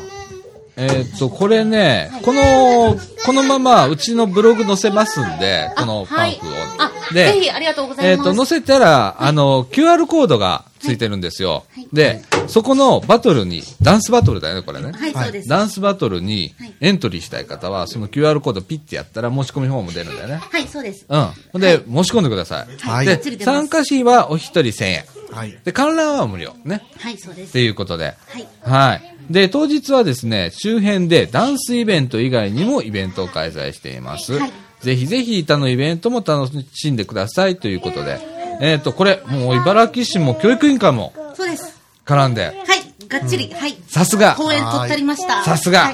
[0.77, 6.51] えっ、と、これね、この、このまま、うちのブログ載せますんで、このパンフを。
[6.79, 8.29] あ、でぜひ、ありがとうござえっ、います。
[8.31, 11.65] と、載せたら、あの、QR コードがついてるんですよ。
[11.91, 14.91] で、そこのバトルに、ダンスバトルだよね、これね。
[14.93, 15.49] はい、そうです。
[15.49, 20.35] ダンスバトルにはいエントリーしたい方は、その QR コードピッてやったら申し込みフォーム出るんだよね。
[20.37, 21.05] はい、そうです。
[21.07, 21.29] うん。
[21.51, 22.77] ほんで、申し込んでください。
[22.87, 25.05] はいで参加費はお一人1000円。
[25.31, 25.57] はい。
[25.63, 26.53] で、観覧は無料。
[26.65, 26.83] ね。
[26.97, 27.49] はい、そうです。
[27.49, 28.15] っていうことで。
[28.27, 28.47] はい。
[28.61, 29.15] はい。
[29.29, 34.33] で、当日はですね、周辺でダンスイベント以外にもイベントを開催しています。
[34.33, 38.19] はいぜひぜひ他のイベントも楽しんでくださいということで。
[38.61, 41.79] えっ、と、これ、もう茨城市も教育委員会もそうです。
[42.05, 43.77] 絡んで、はい、がっちり、はい。
[43.87, 45.43] さすが公演取ったりました。
[45.43, 45.91] さすがは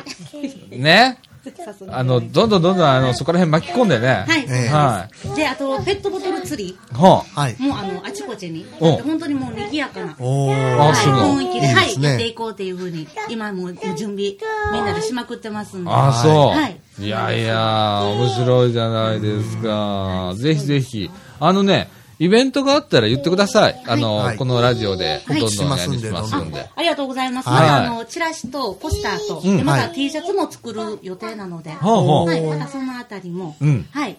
[0.74, 1.20] いね。
[1.90, 4.26] あの、どんどんどんどん、あの、そこら辺巻き込んでね。
[4.28, 6.78] はい、ええはで、あと、ペットボトル釣りい。
[6.94, 7.56] ははい。
[7.60, 10.96] もうあの、あちこちに、お本当にもう賑やかな、おあー。
[10.96, 14.36] するの雰囲気で、はい、いいですねやっていこうっていうふうに、今もう準備、
[14.74, 15.90] みんなでしまくってますんで。
[15.90, 16.34] あ、あ、そう。
[16.50, 20.34] はいいやいや、面白いじゃないですか。
[20.36, 21.12] ぜひぜひ。
[21.40, 23.84] あのね、イベントがあったら言ってください。
[23.86, 24.38] あの、はい。
[24.38, 25.43] このラジオで、どはい。
[25.43, 25.84] んどんお願いししまます
[26.30, 26.69] すんで。
[26.75, 27.49] ありがとうございます。
[27.49, 27.62] はい。
[27.62, 29.93] まだあの、チラシとポスターと、まだはい。
[29.93, 33.86] T シャツも作る予定なので、はい、またそのあたりも、うん。
[33.91, 34.17] はい、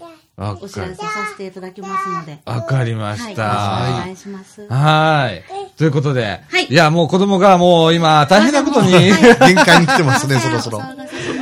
[0.60, 3.42] お知らせさせていただきますので、わかりましくおした。
[3.42, 4.66] 願いします。
[4.68, 5.44] はい。
[5.76, 6.66] ということで、はい。
[6.66, 8.92] いや、もう子供がもう今、大変なことに。
[8.92, 9.08] はい
[9.54, 10.82] 限界に来てますね、そろそろ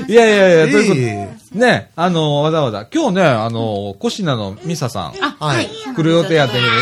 [0.09, 5.69] いやいやいや、ということいえいで、ね、あの、わざわざ、今日ね、あの、コシナのミサさん、あ、はいはい。
[5.95, 6.77] 来る予定やったけど、はい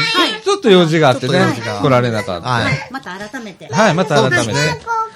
[0.44, 1.38] ちょっと用事があってね
[1.82, 2.48] 来られなかった。
[2.48, 3.66] はいはい、また改めて。
[3.72, 4.60] はい、また改めて。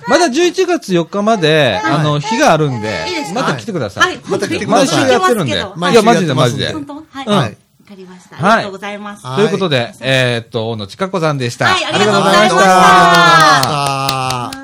[0.08, 5.60] まだ11月4日まで、あの、日があるんでまた来てくださはいい。、また来てくだ毎週さいやってるんで。
[5.60, 6.72] い毎や、週マジでマジで。
[6.72, 6.94] 本当？
[6.94, 7.26] はい。
[7.26, 7.50] うんわ
[7.88, 8.36] かりました。
[8.36, 9.26] ありがとうございます。
[9.26, 11.66] はいということで、えーっと、大野千佳子さんでした。
[11.66, 14.57] はいありがとうございました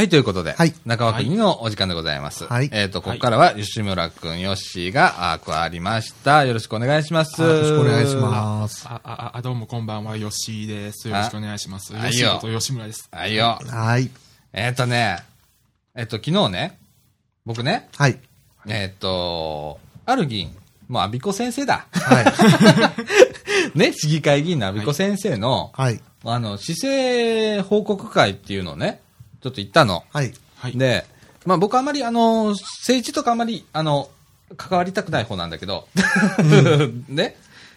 [0.00, 2.46] はい、ということで、はい中川国のお時間でございます。
[2.46, 6.46] はいえーっと、ここからは吉村くん、ヨッシーがあ加わりました。
[6.46, 7.42] よろしくお願いします。
[7.42, 8.86] ーよろしくお願いします。
[8.88, 11.06] あ、あ、あ、どうもこんばんは、吉井です。
[11.06, 11.94] よろしくお願いします。
[11.94, 13.10] あ吉井こと吉村です。
[13.12, 13.58] はいよ。
[13.68, 14.08] はい。
[14.54, 15.18] えーっとね、
[15.94, 16.78] えーっと、昨日ね、
[17.44, 18.18] 僕ね、はい。
[18.68, 20.56] えーっと、ある議員、
[20.88, 21.84] もう、アビコ先生だ。
[21.92, 22.22] は
[23.74, 23.76] い。
[23.78, 26.00] ね、市議会議員のアビコ先生の、はい。
[26.24, 29.02] あの、市政報告会っていうのをね、
[29.42, 30.04] ちょっと行ったの。
[30.12, 30.32] はい。
[30.56, 30.76] はい。
[30.76, 31.06] で、
[31.46, 34.10] まあ僕あんまりあの、政治とかあんまり、あの、
[34.56, 35.88] 関わりたくない方なんだけど、
[37.08, 37.36] ね、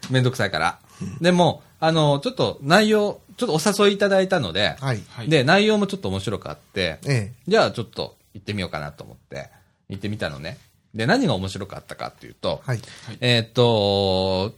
[0.10, 0.80] めんどくさいから。
[1.22, 5.02] でも、あの、ちょっと内容、ちょっとお誘いいただいたので、はい。
[5.10, 5.30] はい。
[5.30, 9.50] で、内容もちょっと面白くあって、えじゃあちょっと行ってみようかなと思って、
[9.90, 10.58] 行ってみたのね。
[10.94, 12.68] で、何が面白かったかっていうと、え。
[12.68, 12.82] はい。
[13.22, 14.54] えーっと、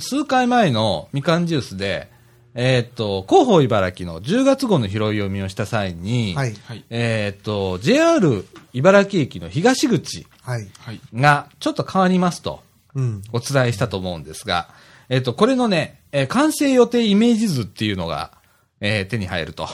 [0.00, 2.10] 数回前のみかんジュースで、
[2.60, 6.54] えーっと、広報茨城の10月号の拾い読みをした際に、はい。
[6.64, 6.84] はい。
[6.90, 10.68] えーっと、JR 茨城駅の東口はい。
[10.80, 11.00] はい。
[11.14, 12.64] がちょっと変わりますと
[12.96, 13.22] うん。
[13.32, 14.70] お伝えしたと思うんですが、
[15.08, 18.32] えーっと、これのね、えー完成予定イメージ図っていうのが、
[18.80, 19.68] えー手に入ると、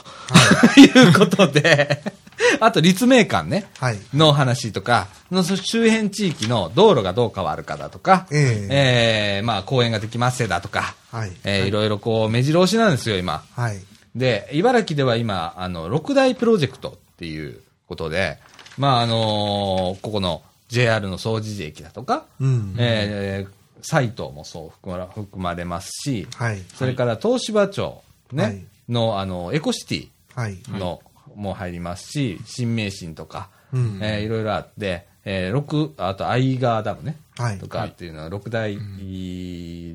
[0.76, 2.02] い、うことで、
[2.60, 3.98] あと立命館ね、はい。
[4.14, 11.32] の話とか、のそ周辺地域の道路がどう変わるかだとか、ええーまあ公園ができますせだとか、はい。
[11.44, 13.44] えーいろいろこう目白押しなんですよ、今。
[13.54, 13.80] はい。
[14.14, 18.38] で、茨城では今、あの、六大プロジェクトっていうことで、
[18.78, 22.74] まあ、あのーここの JR の総除寺駅だとか、うん。
[22.78, 26.62] えー斎藤もそう含ま含まれますし、はい。
[26.74, 30.58] それから東芝町ね、はいの、あの、エコシティはい。
[30.68, 31.00] の、
[31.34, 33.98] も入りますし、新名神とか、うん。
[34.02, 37.58] えーいろいろあって、えー六あと、アイガーダムね、はい。
[37.58, 38.76] とかっていうのは、六大、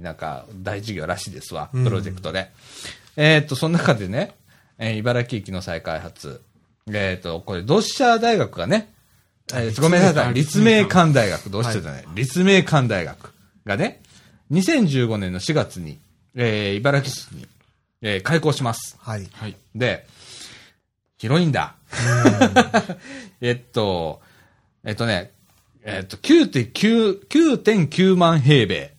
[0.01, 1.83] なんか、大事業らしいですわ、うん。
[1.83, 2.49] プロジェクトで。
[3.15, 4.33] えーっと、その中でね、
[4.77, 6.41] えー茨城駅の再開発、
[6.91, 8.91] えーっと、これ、同志社大学がね、
[9.53, 11.13] えーごめんなさい、立命館。
[11.13, 13.33] 大学、どうしてじゃない、立命館大学
[13.65, 14.01] がね、
[14.51, 15.99] 2015年の4月に、
[16.35, 17.47] えー茨城市に、
[18.01, 18.97] えー開校します。
[18.99, 19.27] はい。
[19.33, 19.55] はい。
[19.75, 20.05] で、
[21.17, 21.75] 広いんだ。
[23.41, 24.21] えっと、
[24.83, 25.31] えっとね、
[25.83, 28.93] えっと、9.9、9.9万平米。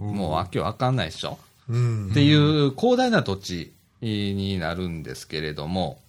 [0.00, 1.38] もうわけわかんないでしょ、
[1.68, 2.10] うん。
[2.10, 6.00] っていう広大な土地になるんですけれども、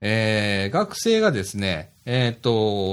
[0.00, 2.50] えー、学生がですね、えっと、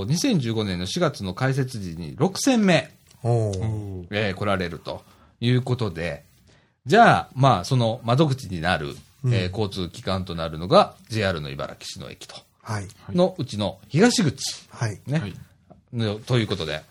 [0.08, 2.92] 2015年の4月の開設時に6000名、
[3.24, 5.04] えー来られると
[5.40, 6.25] いうことで、
[6.86, 8.96] じゃあ、まあ、その窓口になる、
[9.26, 12.88] えー交通機関となるのが JR の茨城市の駅と、はい。
[13.10, 15.02] のうちの東口、はい。
[15.08, 15.34] ね、はい。
[15.94, 16.84] のということで、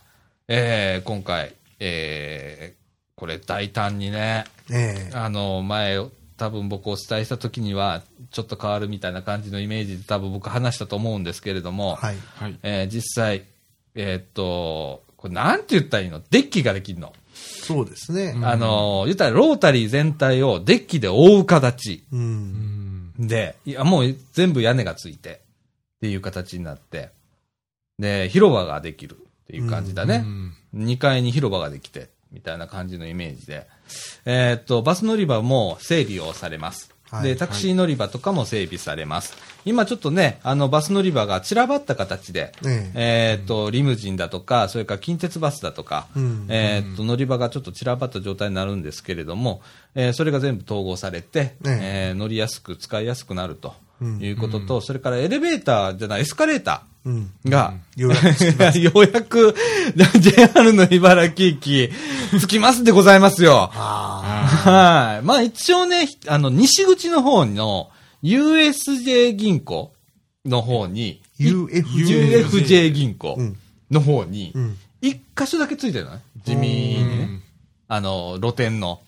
[0.49, 2.85] えー今回、えー
[3.17, 5.17] これ大胆にね、ええ。
[5.17, 5.99] あの、前、
[6.37, 8.03] 多分僕お伝えした時には、
[8.33, 12.17] ちょっと変わるみたいな感じのイメージで多分僕話したと思うんですけれども、はい。
[12.35, 12.59] はい。
[12.65, 13.45] えー実際、
[13.95, 16.21] えーっと、これなんて言ったらいいの？
[16.31, 17.13] デッキができるの。
[17.65, 18.35] そうですね。
[18.43, 22.17] あの、言ったらロータリー全体をデッキで覆う形う。
[22.17, 23.27] うんん。
[23.29, 25.41] で、いや、もう全部屋根がついて
[25.97, 27.11] っていう形になって、
[27.99, 30.23] で、広場ができるっていう感じだね。
[30.25, 33.67] うん2階に広場ができて、みたいな感じのイメージで、
[34.25, 36.94] えーっと、バス乗り場も整備をされます。
[37.17, 39.37] はいで、タクシー乗り場とかも整備されます。
[39.65, 43.39] 今ちょっとね、あの、バス乗り場が散らばった形で、ええ。
[43.41, 46.47] ーっと、リムジンだとか、それから近鉄バスだとか、うん。
[46.51, 49.63] えーっと、乗り場がちょっと散らばった状態になるんですけれども、
[49.95, 52.13] えーそれが全部統合されて、ええ。
[52.13, 53.75] ー乗りやすく、使いやすくなると
[54.21, 56.91] いうことと、それからエレベーターじゃない、エスカレータうん。
[56.91, 56.94] ー
[57.47, 59.55] が、ようやく
[60.19, 61.91] JR の茨城駅、
[62.41, 63.71] 着きますでございますよ。
[63.73, 65.25] はい。
[65.25, 67.91] まあ一応ね、あの、西口の方の
[68.23, 69.93] USJ 銀行
[70.47, 73.57] の方に、UFJ 銀行うん
[73.91, 76.23] の方にうん、一箇所だけついてるのね。
[76.45, 77.29] 地味にね。
[77.87, 79.03] あの、露店の、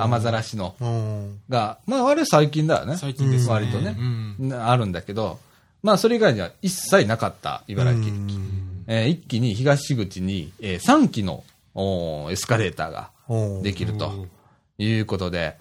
[0.00, 1.40] 雨ざらしの、うん。
[1.48, 2.96] が、まああれ最近だよね。
[2.96, 3.52] 最近ですね。
[3.52, 5.38] 割とねあるんだけど、
[5.84, 8.10] まあそれ以外には一切なかった茨城駅。
[8.86, 11.44] えー一気に東口に、えー3機の
[12.30, 14.26] エスカレーターがうんできると
[14.78, 15.56] いうことで、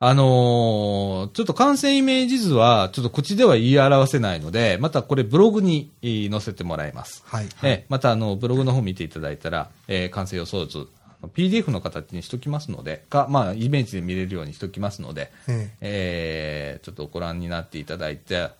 [0.00, 7.22] あのーちょっと完成イメージ図は、ちょっと口では言い表せないので、またこれブログにえー載せてもらいます。
[7.26, 7.48] はい。
[7.62, 10.86] えーまたあの、ブログの方見ていただいたら、えー完成予想図、
[11.34, 18.50] PDF の形にしときますので、か、まあ、イメージで見れるようにしときますので、ええーちょっとご覧になっていただいて、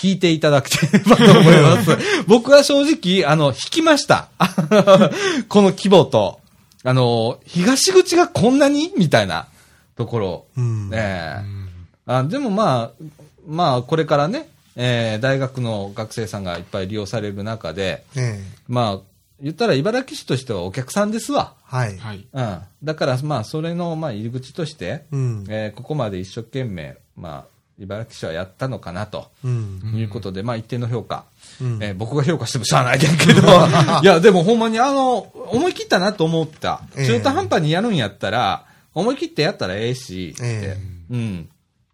[0.00, 1.90] 弾いていただければと思います。
[2.28, 4.28] 僕は正直、あの、弾きました。
[5.48, 6.40] この規模と、
[6.84, 8.92] あの、東口がこんなに？
[8.96, 9.48] みたいな
[9.96, 10.44] ところ。
[10.56, 11.68] うんええ
[12.10, 13.04] あでもまあ、
[13.46, 18.98] まあ、これからね、えー大学の学生さんがいっぱい利用される中で、ええまあ、
[19.42, 21.52] 言ったら茨城市としてはお客さんですわ。
[21.64, 21.98] はい。
[21.98, 22.26] はい。
[22.32, 22.58] うん。
[22.82, 25.44] だから、まあ、それの、まあ、入り口として、うん。
[25.48, 29.92] えーここまで一生懸命、まあ、茨城市はやったのかなとうん。
[29.94, 31.24] いうことで、まあ一定の評価、
[31.60, 33.12] うんえー僕が評価してもしゃあないけど、
[34.02, 36.82] いや、でもほんまにあの、思い切ったなと思った。
[36.96, 40.76] ええ中途半端にやるんやったら、思い切ってやったらええし、ってえ
[41.10, 41.48] うん。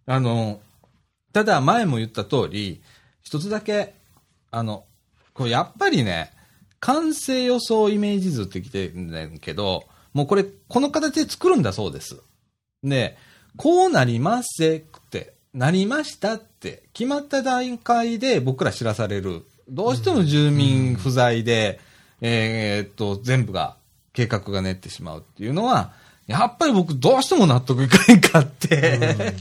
[0.06, 0.60] あの、
[1.32, 2.80] ただ前も言った通り、
[3.22, 3.94] 一つだけ、
[4.50, 4.84] あの、
[5.32, 6.32] これやっぱりね、
[6.80, 12.16] 完成予想イメージ図ってきてるんだけど、もうこれ、この形で作るんだそうです。
[12.82, 13.16] で、
[13.56, 19.44] こうなりますって、なりましたって、決まった段階で僕ら知らされる。
[19.68, 21.80] どうしても住民不在で、
[22.20, 23.76] えーっと、全部が、
[24.12, 25.92] 計画が練ってしまうっていうのは、
[26.26, 29.34] やっぱり僕どうしても納得いかへんかって、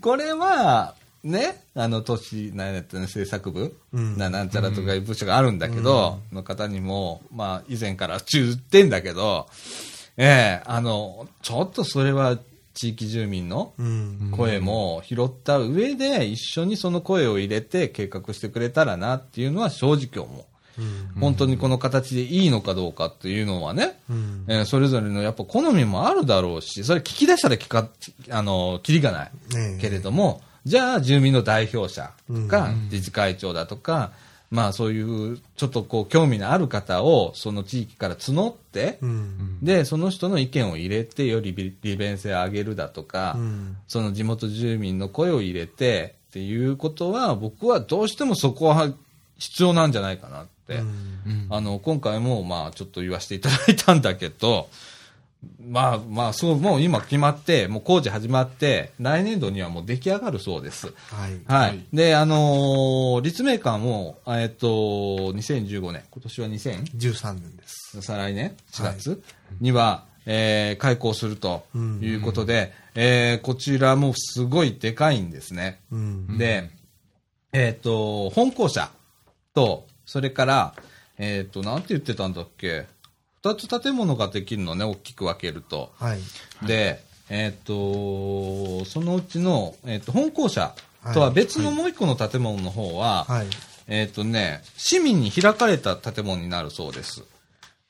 [0.00, 0.94] これは、
[1.24, 4.18] ね、あの、都市、なんやったね、制作部、うん。
[4.18, 9.48] ななんちゃらとかいう部署があるんだけど、の方にも、まあ、以前から中言ってんだけど、
[10.16, 12.38] ええあの、ちょっとそれは
[12.74, 14.32] 地域住民のうん。
[14.36, 20.44] 声も拾った上で、一緒にその声を入れて計画してくれたらなっていうのは正直思う。
[20.76, 21.20] うん。
[21.20, 24.44] 本当にこの形でいいのかどうかっていうのはね、うん。
[24.48, 27.88] えーそれぞれのやっぱ好みもあるだろうし、それ聞き出したら聞か、
[28.30, 29.30] あの、キリがない。
[29.56, 34.12] ええけれども、じゃあ住民の代表者とか、自治会長だとか、
[34.54, 39.58] まあそういうちょっとこう興味のある方をその地域から募って、うん。
[39.64, 43.76] で、その人の意見を入れてより利利便性を上げるだとか、うん。
[43.88, 48.92] その地元住民の声を入れてっていうことは、僕はどうしてもそこは
[49.38, 54.68] 必要なんじゃないかなって、うんあの、今回もまあちょっと言わせていただいたんだけど、
[55.60, 60.88] まあまあそう、もう今決まって、もう工事始まって、来年度にはもう出来上がるそうです。
[61.10, 61.32] はい。
[61.46, 61.68] はい。
[61.68, 68.02] はいで、あのー立命館も、えっと、2015年、今年は2000、13年です。
[68.02, 69.22] 再来年4月
[69.60, 75.80] には、えー開校するとうんいうことで、えーこちらもすごいでかいんですね。
[75.90, 76.38] うん。
[76.38, 76.70] で、
[77.52, 78.90] えっ、と、本校舎
[79.54, 80.74] と、それから、
[81.18, 82.86] えっ、と、なんて言ってたんだっけ、
[83.44, 85.92] 二つ建物ができるのね、大きく分けると。
[85.98, 86.66] はい。
[86.66, 90.74] で、えっ、と、そのうちの、えっ、と、本校舎
[91.12, 93.46] とは別のもう一個の建物の方は、はい。
[93.86, 97.22] えっ、とね、市民に開かれた建物になるそうです。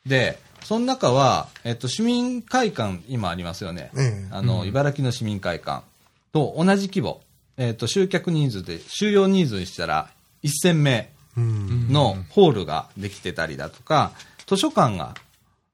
[0.05, 3.93] で、その中は、えっ、と、市民会館、今ありますよね。
[3.97, 5.85] ええあの、茨城の市民会館
[6.33, 7.21] と同じ規模。
[7.59, 10.11] えっ、と、集客人数で、収容人数にしたら、
[10.43, 11.93] 1000名うん。
[11.93, 14.11] のホールができてたりだとか、
[14.47, 15.15] 図書館が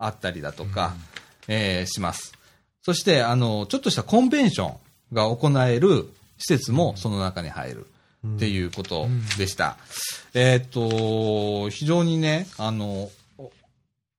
[0.01, 0.95] あったりだとか、
[1.47, 2.33] えーします。
[2.83, 4.77] そして、あの、ちょっとしたコンベンション
[5.13, 6.09] が行える
[6.39, 7.87] 施設もその中に入る
[8.27, 9.07] っていうこと
[9.39, 9.77] でした。
[10.35, 13.53] えーっと、非常にね、あの、お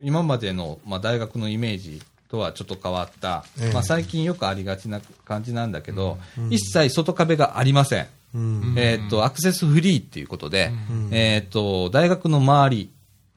[0.01, 6.17] 今までの、まあ、大学のイメージとはちょっと変わった、ええまあ、最近よくありがちな感じなんだけど、
[6.49, 8.07] 一切外壁がありません。
[8.33, 8.73] うん。
[8.77, 12.89] えーっと、アクセスフリーっていうことで、うんえーっと、大学の周り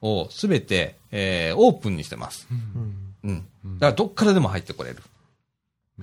[0.05, 2.47] をすべて、えーオープンにしてます。
[3.23, 3.45] うん。
[3.63, 3.79] うん。
[3.79, 4.97] からどっからでも入ってこれる。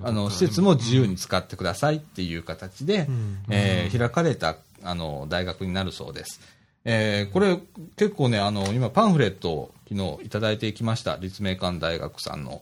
[0.01, 6.41] あの、施設も自由に使ってくださいっていう形で、うんえー開かれた、あの、大学になるそうです。
[6.85, 7.59] えーこれ、
[7.95, 11.17] 結構ね、あの、今、パンフレットを昨日いただいてきました。
[11.17, 12.61] 立命館大学さんの、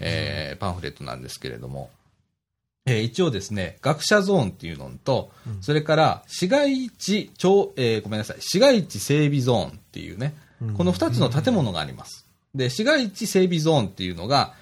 [0.00, 1.90] えーパンフレットなんですけれども、
[2.84, 5.30] えー一応ですね、学者ゾーンっていうのと、
[5.60, 10.34] それから、市街地、超、えーごめんなさい、市街地整備ゾーンっていうね、
[10.76, 12.26] この二つの建物があります。
[12.54, 14.54] で、市街地整備ゾーンっていうのが、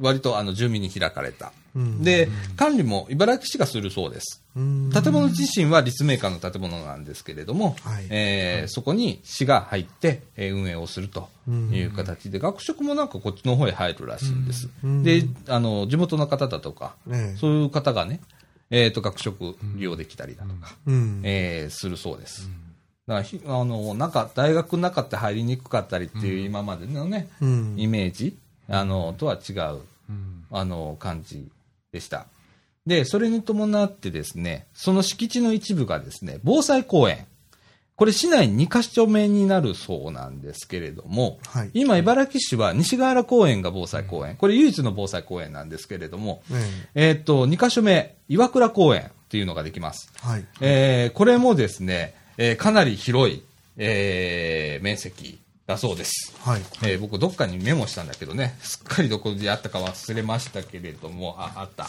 [0.00, 1.52] 割とあの住民に開かれた。
[1.74, 2.02] うん。
[2.04, 4.40] で、管理も茨城市がするそうです。
[4.56, 4.90] うん。
[4.92, 8.06] 建物自身は立命館の建物なんですけれども、はい。
[8.10, 11.28] えーそこに市が入って、えー運営をすると
[11.72, 14.68] いう形で、学食もなんかこっちの方へ入るらしいんです。
[14.84, 15.02] うん。
[15.02, 17.38] で、あの、地元の方だとか、ええ。
[17.38, 18.20] そういう方がね、
[18.70, 21.20] えっ、と、学食利用できたりだとか、うん。
[21.24, 22.48] えーするそうです。
[23.06, 28.36] だからひ、あの、なんか、大学の中って入りにくかったりっていう今までのね、うんイメージ、
[28.68, 29.80] あの、とは違う、
[30.50, 31.46] あの、感じ
[31.92, 32.26] でした。
[32.86, 37.26] で、それに伴ってですね、その敷地の一部がですね、防災公園。
[37.96, 44.36] これ市内2カ所目になるそうなんですけれども、はい今茨城市は西河原公園が防災公園。
[44.36, 46.42] これ唯一の防災公園なんですけれども、
[46.94, 50.10] ええーっと、2カ所目、岩倉公園っていうのができます。
[50.24, 53.42] えはいえーこれもですね、えーかなり広い、
[53.76, 56.32] えー面積だそうです。
[56.40, 61.88] はいえー僕どっかにメモしたんだけどね、すっかりどこであったか忘れましたけれども、あ、あった。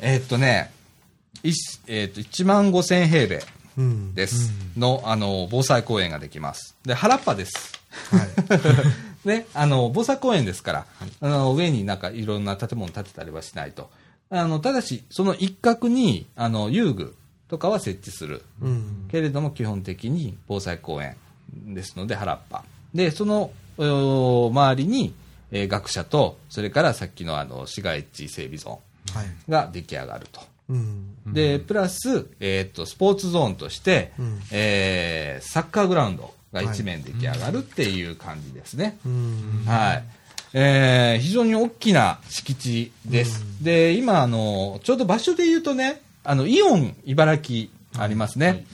[0.00, 0.70] えーっとね、
[1.42, 3.42] いしえーっと、1万5千平米
[3.76, 4.52] うんです。
[4.76, 6.76] の、あの、防災公園ができます。
[6.84, 7.72] で、原っぱです。
[8.10, 8.28] はい
[9.28, 10.86] ね、あの、防災公園ですから、
[11.22, 13.90] あの、上になんかいろんな建物建てたりはしないと。
[14.30, 17.16] あの、ただし、その一角に、あの、遊具
[17.54, 18.42] とかは設置する。
[18.60, 21.16] うんけれども、基本的に防災公園
[21.52, 22.64] ですので、原っぱ。
[22.92, 25.14] で、その、お周りに、
[25.52, 28.80] えー学者と、それからさっきのあの、市街地整備ゾ
[29.14, 30.40] はいーンが出来上がると。
[30.70, 38.98] うんで、プラス、えーっと、スポーツゾーンとして、うんえーサッカーグラウンドが一面出来上がるっていう感じですね。
[39.06, 40.04] うんはい。
[40.54, 43.44] えー非常に大きな敷地です。
[43.62, 47.68] で、今、あの、ちょうど場所で言うとね、あの、イオン茨城
[47.98, 48.64] ありますね。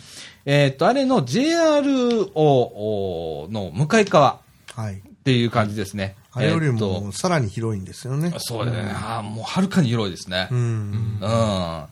[0.46, 4.40] えーっと、あれの JR をの向かい側
[4.74, 6.16] はいっていう感じですね。
[6.32, 8.92] あれよりもさらに広いんですよねとそうだよね。
[8.94, 10.48] あーもうはるかに広いですね。
[10.50, 11.86] うんうん。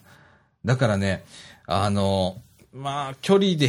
[0.65, 1.25] だからね、
[1.67, 2.41] あの、
[2.73, 3.69] まあ、距離で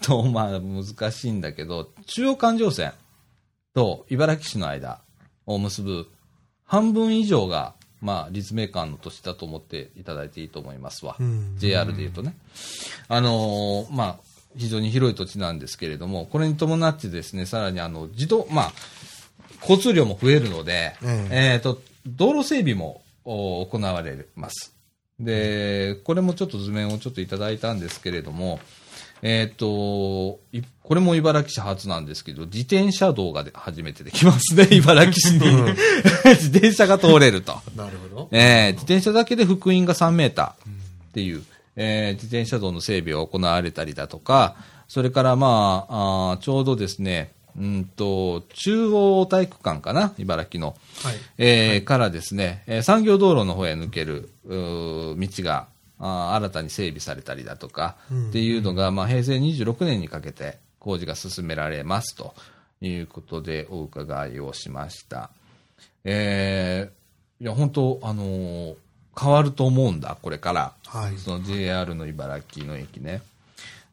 [0.00, 2.92] と、 まあ、難しいんだけど、中央環状線
[3.74, 5.00] と茨城市の間
[5.46, 6.06] を結ぶ
[6.64, 7.74] 半分以上が、
[8.04, 11.16] まあ、立命館の土地だと思っていただいていいと思いますわ。
[11.18, 12.36] うん JR で言うとね。
[13.08, 14.16] あのーまあ、
[14.56, 18.72] 非常に広い土地なんですけれども、これに伴ってですね、さらにあの、自動、まあ、
[19.62, 24.74] 交通量も増えるので、ええっ、と、道路整備もお行われます。
[25.18, 28.60] で、これもちょっと図面をちょっといただいたんですけれども、
[29.26, 35.62] えっ、と、いこれも茨城市初なんですけど、自転車道がで初めてできますね、 茨城市に。
[36.36, 37.58] 自転車が通れると。
[37.74, 41.42] なるほどえー自転車だけで幅員が3メーターっていう、
[41.74, 44.56] えー自転車道の整備が行われたりだとか、
[44.88, 50.76] それからまあ、あーちょうどですね、うんと、中央体育館かな、茨城の。
[51.02, 55.68] はいえーからですね、えー産業道路の方へ抜ける道が
[55.98, 57.96] あー新たに整備されたりだとか、
[58.28, 62.34] っていうのが、まあ、平成26年にかけて工事が進められますと
[62.80, 65.30] いうことでお伺いをしました。
[66.04, 67.04] えー
[67.42, 68.74] いや、本当あのー
[69.20, 70.72] 変わると思うんだ、これから。
[70.86, 73.22] はいその JR の茨城の駅ね。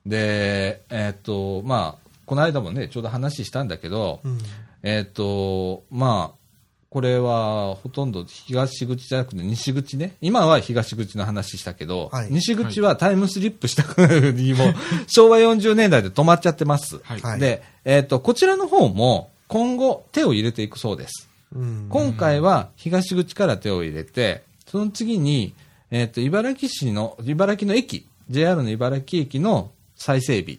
[0.05, 4.37] で、えーっと、まあ、この間もね、ちょうど話したんだけど、うん
[4.83, 6.40] えーっと、まあ、
[6.91, 10.17] これはほとんど東口じゃなくて西口ね。
[10.19, 13.83] 今は東口の話したけど、はい西口はタイムスリップした
[14.31, 14.65] にも、
[15.07, 16.99] 昭和40年代で止まっちゃってます。
[17.03, 21.29] はいはいで、えーっと、こちらの方も今後手を入れていくそうです。
[21.55, 25.53] うん今回は東口から手を入れて、その次に、
[25.91, 30.57] えっ、と、茨城市の、茨城の駅、JR の茨城駅の再整備。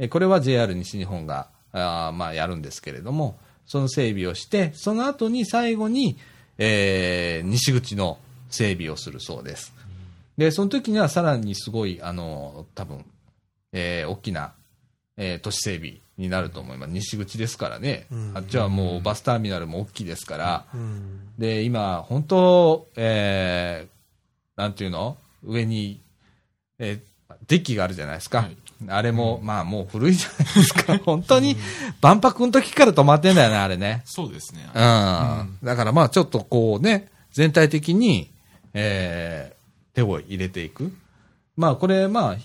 [0.00, 3.38] えこれは JR 西日本が、あーまあ、やるんですけれども、
[3.68, 6.16] その整備をして、その後に最後に、
[6.56, 8.18] えー西口の
[8.50, 9.72] 整備をするそうです。
[10.36, 13.04] で、その時にはさらにすごい、あの、多分、
[13.72, 14.54] えー大きな、
[15.16, 16.92] えー都市整備になると思います。
[16.92, 18.06] 西口ですからね。
[18.10, 20.66] うんあっちはもうバスターミナルも大きいですから。
[20.74, 25.16] うんで、今、本当、えーなんていうの？
[25.44, 26.00] 上に、
[26.78, 27.00] えー
[27.46, 28.42] デッキがあるじゃないですか。
[28.42, 28.56] はい
[28.86, 30.98] あれも、まあもう古いじゃないですか。
[31.04, 31.56] 本当に、
[32.00, 34.02] 万博の時から止まってんだよね、あれね。
[34.04, 34.70] そうですね。
[34.72, 35.58] うん。
[35.64, 38.30] だからまあちょっとこうね、全体的に、
[38.74, 40.92] えー、手を入れていく。
[41.56, 42.36] まあこれ、まあ、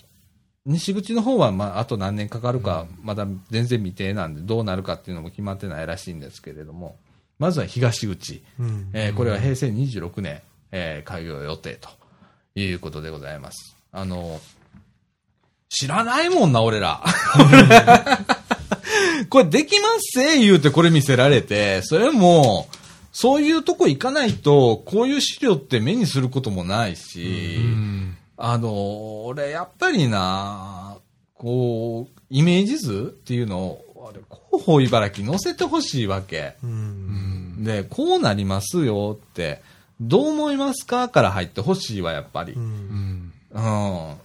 [0.65, 6.95] 西口の方は、まあ、あと何年かかるか、まだ全然未定なんで、どうなるかっていうのも決まってないらしいんですけれども、
[7.37, 8.41] まずは東口。
[8.59, 8.89] うん。
[8.93, 11.89] えーこれは平成26年、えー開業予定と
[12.55, 13.75] いうことでございます。
[13.91, 14.39] あの、
[15.73, 17.03] 知らないもんな、俺ら。
[19.29, 22.67] これできますせ言うてこれ見せられて、それも、
[23.11, 28.17] そういうとこ行かないと、こういう資料って目にすることもないし、うん。
[28.37, 30.97] あの、俺、やっぱりな、
[31.33, 34.21] こう、イメージ図っていうのを、あれ、
[34.51, 36.53] 広報茨城載せてほしいわけ。
[37.57, 39.63] で、こうなりますよって、
[39.99, 42.59] どう思いますかから入ってほしいわ、やっぱりう。。
[42.59, 43.33] うんん。
[43.53, 44.15] うん。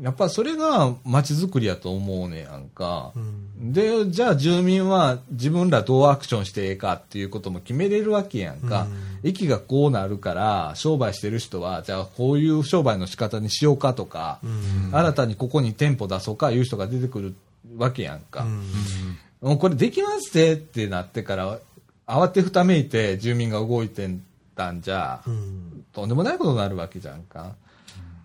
[0.00, 3.18] やっぱそれが街づくりやと思うねやんかう。
[3.18, 3.72] ん。
[3.72, 8.86] で、じゃあ住民は自分らどうアクションしてええかっていうことも決めれるわけやんか。
[9.22, 14.90] 駅がこうなるから、商売してる人は、じゃあこういう商売の仕方にしようかとか、うん。
[14.92, 17.34] 新たにここに店舗出そうかいう人が出てくる
[17.76, 18.44] わけやんか。
[18.44, 19.48] うん。
[19.50, 21.58] もうこれできますってってなってから、
[22.06, 24.08] 慌てふためいて住民が動いて
[24.56, 25.84] たんじゃ、うん。
[25.92, 27.54] とんでもないことになるわけじゃんか。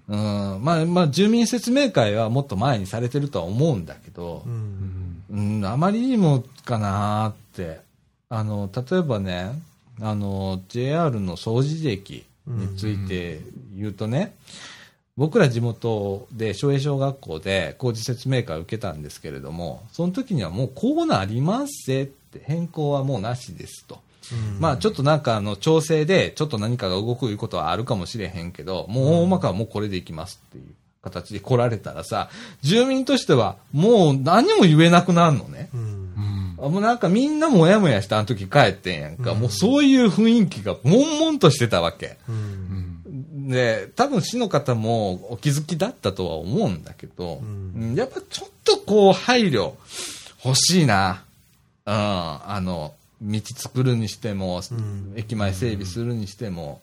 [0.07, 0.59] うん。
[0.61, 5.23] まあ、まあ、住民説明会はもっと前にされてるとは思うんだけどう、ん。
[5.29, 7.79] うん、あまりにもかなーって。
[8.29, 9.51] あの、例えばね、
[10.01, 13.41] あの、JR の掃除駅について
[13.75, 14.35] 言うとね、
[15.17, 23.99] 僕ら地元で、昭栄小学校で工事説明会を受けたんですけれども、その時にはもうこうなりますぜって、変更はもうなしですと。
[24.59, 30.63] まあちょっとなんかあの調整でちょっと何かが動くいうことはあるかもしれへんけど、もう大まかはもうこれでいきますっていう
[31.01, 32.29] 形で来られたらさ、
[32.61, 35.69] 住民としてはもう何も言えなくなるのね。
[35.73, 36.05] うん。
[36.57, 39.35] もうなんかみんなもやもやしたあの時帰ってんやんか。
[39.35, 42.17] もうそういう雰囲気が悶々としてたわけ。
[42.27, 42.35] うん。
[43.05, 43.49] うん。
[43.49, 49.73] で、多分市の方もお気づきだったとは思うんだけど、うんうんやっぱちょっとこう配慮
[50.43, 51.23] 欲しいな。
[51.85, 56.81] うん、あの、道作るにしても、ん駅前整備するにしても、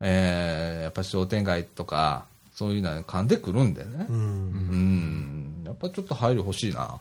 [0.00, 4.06] えー、やっぱ商店街とか、そういうのは噛んでくるんだよね。
[4.08, 4.12] う。
[4.12, 6.98] うんん、やっぱちょっと配慮欲しいな。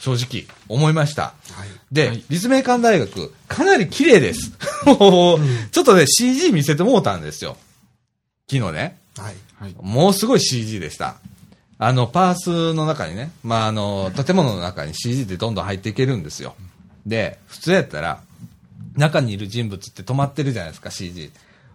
[0.00, 1.22] 正直、思いました。
[1.22, 1.68] はい。
[1.92, 4.52] で、はい立命館大学、かなり綺麗です。
[4.84, 5.38] もう、
[5.70, 7.56] ちょっとね、CG 見せてもうたんですよ。
[8.50, 8.98] 昨日ね。
[9.16, 9.34] はい。
[9.58, 9.74] はい。
[9.80, 11.16] もうすごい CG でした。
[11.78, 16.54] あの、パースの中にね、まあ、あの、建物の中に CG でどんどん入っていけるんですよ。
[17.06, 18.22] で、普通やったら、
[18.96, 21.30] 中にいる人物って止まってるじゃないですか、CG。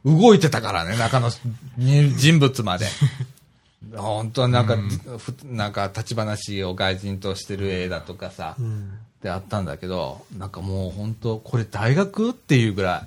[0.05, 1.29] 動いてたからね、中の
[1.77, 2.87] に人物まで。
[3.95, 4.77] 本当はなんか、
[5.17, 8.99] ふなんか立ち話を外人としてる絵だとかさ、うん。
[9.19, 13.05] ってあったんだけど、なんかもう本当、これ大学っていうぐら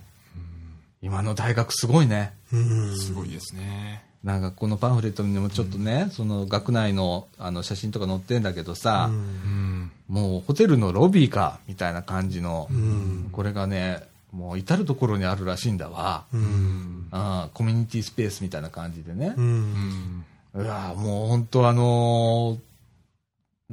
[1.03, 2.33] い、今の大学すごいね。
[2.53, 2.99] うん。
[2.99, 4.05] すごいですね。
[4.25, 9.91] なんかこのパンフレットにもちょっとね、その学内のあの写真とか載ってんだけどさ、うん。
[10.09, 14.01] もうホテルのロビーか、みたいな感じの、んこれがね、
[14.33, 16.25] もう至るところにあるらしいんだわ。
[16.33, 17.09] うん。
[17.11, 19.41] あコミュニティスペースみたいな感じでねう。。
[19.41, 20.25] うんん。
[20.55, 22.73] うわもう本当あのー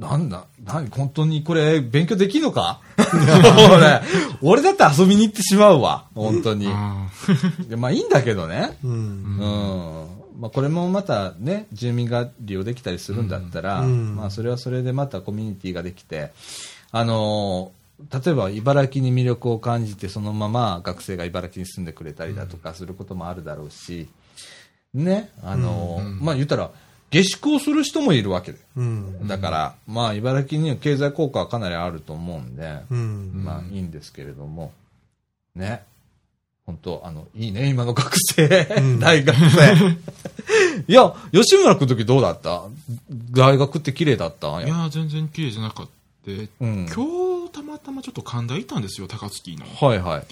[0.00, 2.80] なんだ、何、本当にこれ勉強できんのか？
[3.70, 4.00] 俺、
[4.40, 6.68] 俺だって遊びに行ってしまうわ、本当に。
[6.70, 7.08] あ
[7.68, 8.78] でまあいいんだけどね。
[8.82, 8.90] うん。
[8.92, 10.19] うん。
[10.40, 16.32] まあこれもまたね、住民が利用できたりするんだったら、うんまあそれはそれでまたコミュニティができて、
[16.90, 17.80] あのー
[18.10, 24.08] 例えば茨城に魅力を感じてそのまま学生が茨城に住んでくれたりだとかすることもあるだろうし、
[24.94, 26.70] ね、あのーまあ言ったら、
[27.10, 28.58] 下宿をする人もいるわけで。
[28.76, 29.28] うん。
[29.28, 33.32] だから、まあ茨城には経済効果はかなりあると思うんで、うん。
[33.44, 34.72] まあいいんですけれども、
[35.54, 35.82] ね。
[36.70, 38.48] 本当あの、いいね、今の学生、
[39.00, 39.96] 大学生。
[40.88, 42.62] いや、吉村君の時どうだった？
[43.32, 44.56] 大学って綺麗だった？
[44.56, 44.62] あ。
[44.62, 45.90] いやー、全然綺麗じゃなかった。
[46.30, 46.86] うん。
[46.86, 49.66] 今日、たまたまちょっと神田行ったんですよ、高槻の。
[49.66, 50.24] はいはい。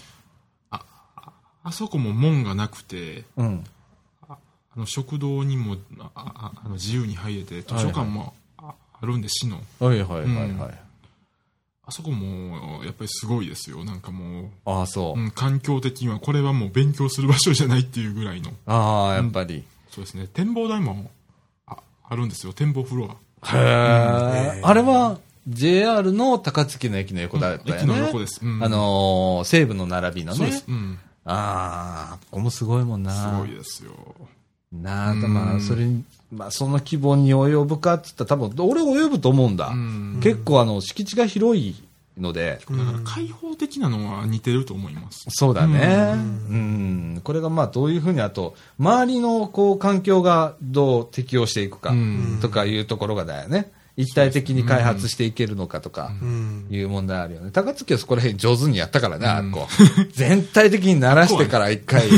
[0.71, 3.65] あそこも門がなくて、うん。
[4.29, 4.37] あ
[4.77, 9.61] の食堂にもあああの自由に入れて、図書館もああるんで、市の。
[9.81, 10.45] はいはいはいはい。
[10.47, 10.59] うん
[11.89, 13.83] あそこも、やっぱりすごいですよ。
[13.83, 15.23] なんかもああ、そうう、。
[15.23, 18.51] うん、環境的には、これはもう勉強する場所じゃないっていうぐらいの。
[18.67, 19.65] ああ、やっぱり。
[19.91, 20.27] そうですね。
[20.27, 21.11] 展望台も
[21.67, 22.53] ああるんですよ。
[22.53, 23.57] 展望フロア。
[23.57, 24.61] へえ。
[24.63, 25.19] あれは、
[25.49, 27.83] JR の高槻の駅の横だったよね。
[27.83, 28.41] 駅の横です。
[28.43, 30.65] うんあのー西武の並びのねそうです。。
[30.69, 30.99] うん。
[31.25, 33.13] ああ、ここもすごいもんな。
[33.13, 33.93] すごいですよ。
[34.73, 39.69] なあ、うんまあ、それに、まあ、その規模に及ぶかって言ったら、多分、俺及ぶと思うんだ。
[39.69, 41.75] うん結構、あの、敷地が広い
[42.19, 45.25] ので、だから開放的なのは似てると思います。
[45.31, 46.15] そうだね。
[46.15, 47.21] うん。
[47.25, 53.71] これがまあ、どういうふうに、あと、周りの、こう、環境がどう適応していくかうん、とかいうところがだよね。
[53.97, 56.67] 一体的に開発していけるのかとか、うん。
[56.71, 57.51] いう問題あるよね。
[57.53, 60.13] 高槻はそこら辺上手にやったからね、あうんこう。
[60.13, 62.09] 全体的に鳴らしてから一回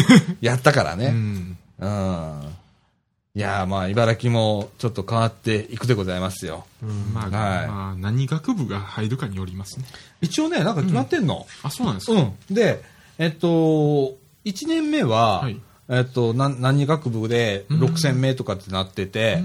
[0.40, 1.08] やったからうね。
[1.10, 1.56] ん。
[1.78, 2.40] うん。
[3.36, 6.66] いやーまあ、茨城もちょっと変わっていくでございますよ。
[7.14, 7.30] まあ、は
[7.64, 9.84] いまあ、何学部が入るかによりますね。
[10.20, 11.46] 一応ね、なんか決まってんの。
[11.62, 12.54] あ、そうなんですか、うん。
[12.54, 12.82] で、
[13.18, 15.60] えっと、1年目は、はい
[15.90, 19.42] えっと、な何学部でうん6000名とかってなってて、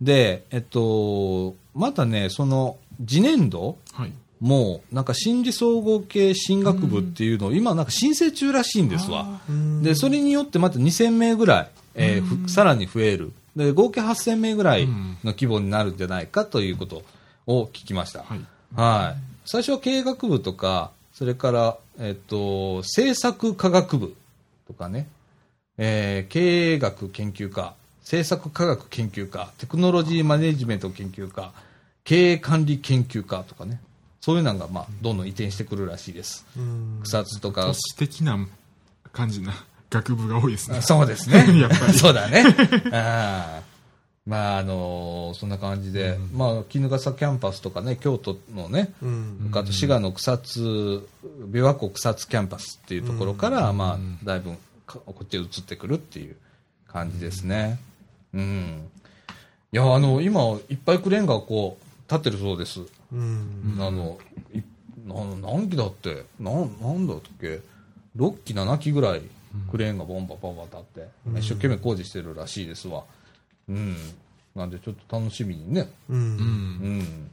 [0.00, 4.12] で、えっと、またね、その、次年度はい。
[4.40, 9.40] もう、なんか心理総合系進学部っていうのを、今なんか申請中らしいんですわ。
[9.82, 13.32] で、それによってまた2000名ぐらい、えーふさらに増える。
[13.56, 17.02] で、合計8000名ぐらいの規模になるんじゃないかということ
[17.46, 18.22] を聞きました。
[18.22, 18.40] はい。
[18.74, 19.22] はい。
[19.46, 24.14] 最初は経営学部とか、それから、えっと、政策科学部
[24.66, 25.08] とかね、
[25.78, 31.52] えー経営学研究科、政策科学研究科、テクノロジーマネジメント研究科、
[32.04, 33.80] 経営管理研究科とかね、
[34.20, 36.44] そういうのが、まあ、どんどん移転してくるらしいです。
[36.56, 37.00] うん。
[37.04, 38.38] 草津とか都、市的な
[39.12, 39.52] 感じな
[39.90, 40.80] 学部が多いですね。
[40.82, 41.44] そうですね。
[41.60, 42.44] やっぱりそうだね。
[42.92, 43.76] あー
[44.26, 49.50] まあ、あのそんな感じで、まあ、衣笠キャンパスとかね、京都のね、うん。
[49.52, 54.50] あと滋賀の草津、琵琶湖草津キャンパスっていうところから、まあ、だいぶ
[54.84, 56.34] かこっちへ移ってくるっていう
[56.88, 57.78] 感じですね。
[58.34, 58.88] うん。
[59.72, 62.80] いや、あの、今、いっぱいクレーンがこう、立ってるそうです。
[63.12, 63.76] うん。
[63.78, 64.18] あの、
[64.52, 64.60] い
[65.06, 67.60] な何機だって、なん、なんだっけ、
[68.16, 69.22] 6機、7機ぐらい、
[69.70, 73.04] クレーンがボンバボンバ立って、一生懸命工事してるらしいですわ。
[73.68, 73.96] うん。
[74.54, 76.14] なんで、ちょっと楽しみにね、う。
[76.14, 76.20] うん。
[76.20, 77.30] うんん。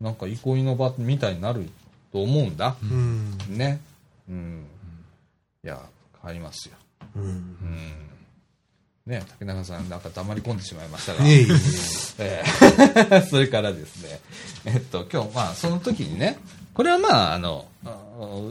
[0.00, 1.68] なんか憩いの場みたいになる
[2.12, 2.76] と思うんだ。
[2.82, 3.38] うん。
[3.48, 3.80] ね。
[4.28, 4.64] うん。
[5.64, 5.80] いや、
[6.20, 6.76] 変わりますよ。
[7.16, 7.22] うん。
[7.22, 8.08] うん。
[9.06, 11.26] ね、竹中さん、なんか黙り込んでしまいましたが。
[11.26, 11.46] いえい
[12.18, 12.42] え
[13.28, 14.20] それからですね、
[14.66, 16.38] えっと、今日、まあ、その時にね、
[16.74, 17.96] これはまあ、あの、あ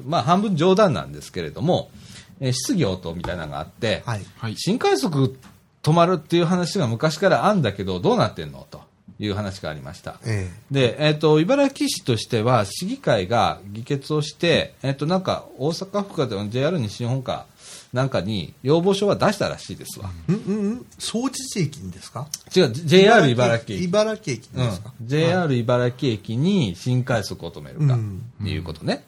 [0.05, 1.91] まあ、半分冗談なんですけれども、
[2.39, 4.25] えー質疑応答みたいなのがあって、はい。
[4.37, 4.55] はい。
[4.57, 5.37] 新快速
[5.83, 8.65] 止まるっていう話が昔からあんだけど、どうなってんの？
[8.69, 8.81] と
[9.19, 10.19] いう話がありました。
[10.25, 17.45] えで、えっ、と、茨城市としては、市議会が議決をして、えっ、と、なんか、大阪府かでも JR 西日本か、
[17.93, 20.11] なんかに要望書は出したらしいですわ。
[20.29, 20.33] え。
[20.33, 20.85] うんうんうん。
[20.99, 22.27] 総知事駅にですか？
[22.55, 23.83] 違う、JR 茨城駅。
[23.85, 29.03] 茨城駅うんですか、JR 茨城駅に新快速を止めるか、うんっていうことね。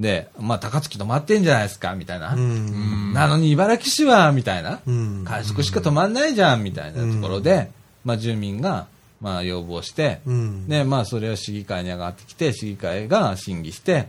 [0.00, 2.34] で、まあ、高槻止まってんじゃないですか、みたいな。
[2.34, 3.12] うん。
[3.12, 4.80] なのに茨城市は、みたいな。
[4.86, 5.24] うん。
[5.26, 7.70] 快速しか止まんないじゃん、みたいなところで、
[8.02, 8.86] まあ、住民が、
[9.20, 10.68] まあ、要望して、うん。
[10.68, 14.08] で、まあ、それを市議会に上がってきて、市議会が審議して、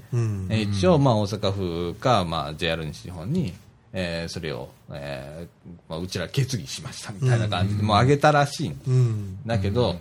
[0.49, 3.53] 一応、まあ、大阪府か、まあ、JR 西日本に、
[3.93, 9.39] えーそれを、えーまあ、うちら決議しました、みたいな感じで、もう上げたらしいん。
[9.45, 9.99] だけど、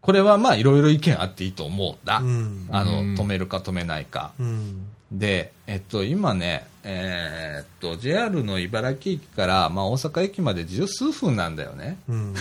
[0.00, 2.18] これはまあいろいろ意見あっていいと思うんだ。
[2.18, 4.32] うんあの、うん止めるか止めないか。
[4.38, 4.86] うん。
[5.12, 11.98] で、えっと、今ね、えーっと、JR の茨城駅から、まあ大阪駅まで十数分なんだよね。
[12.08, 12.34] うん。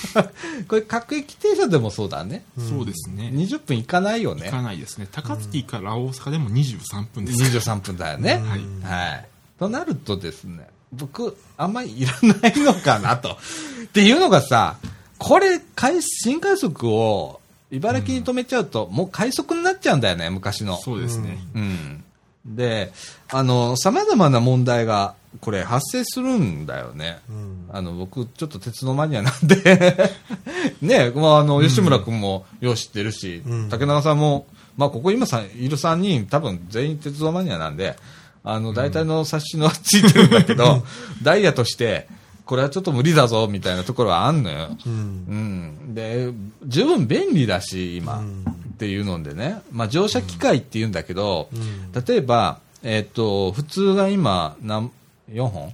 [0.68, 2.44] これ各駅停車でもそうだね。
[2.56, 3.30] そうですね。
[3.34, 4.62] 20分いかないよね行か。
[4.62, 5.08] ないですね。
[5.10, 7.42] 高槻から大阪でも23分です。
[7.58, 8.36] 23分だよね。
[8.36, 9.28] はいはい。
[9.58, 13.38] となるとですね、僕、あんまりいらないのかなと。
[13.84, 14.78] っていうのがさ、
[15.24, 20.76] これ、快新快速を茨城に止めちゃうと、もう快速になっちゃうんだよね、昔の。
[20.76, 21.38] そうですね。
[21.54, 22.04] うん。
[22.44, 22.92] で、
[23.30, 27.20] あの、様々な問題が、これ発生するんだよね。
[27.30, 27.68] うん。
[27.72, 30.12] あの、僕、ちょっと鉄のマニアなんで、
[30.82, 34.46] ね、まあ、あの、吉村君もよう知ってるし、うん竹中さんも、
[34.76, 37.96] まあ、ここ今さんいる3人、多分全員鉄道マニアなんで、
[38.44, 40.84] あの、大体の冊子のついてるんだけど、
[41.22, 42.08] ダイヤとして、
[42.46, 44.68] これはちょっと無理だぞ、みたいなところはあんのよ。
[44.86, 44.92] うん。
[44.92, 45.94] うん。
[45.94, 46.32] で、
[46.66, 54.90] 十分便利だし、今、うんっていうのでね、まあ、乗車機会って言うんだけど、うん例えば、えっ、と、普通が今、何、
[55.30, 55.72] 4本？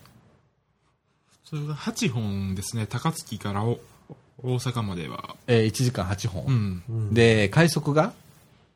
[1.45, 2.87] それが8本ですね。
[2.87, 3.81] 高槻からお
[4.43, 5.35] 大阪までは。
[5.47, 6.83] えー、1時間8本。
[7.13, 8.13] で、快速が？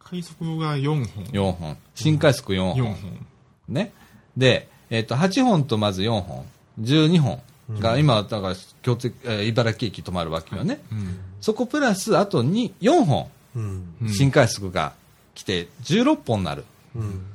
[0.01, 1.25] 快速が4本。
[1.27, 1.77] 4本。
[1.95, 2.77] 新快速4本。
[2.77, 3.27] 4本。
[3.69, 3.93] ね。
[4.37, 6.45] で、えっ、と、8本とまず4本。
[6.81, 7.41] 12本
[7.71, 10.81] が今、だから、京都、えー茨城駅止まるわけよね。
[10.93, 11.17] うん。
[11.41, 13.29] そこプラス、あと2、4本、
[14.09, 14.93] 新快速が
[15.35, 16.65] 来て、16本になる。
[16.95, 17.27] うん。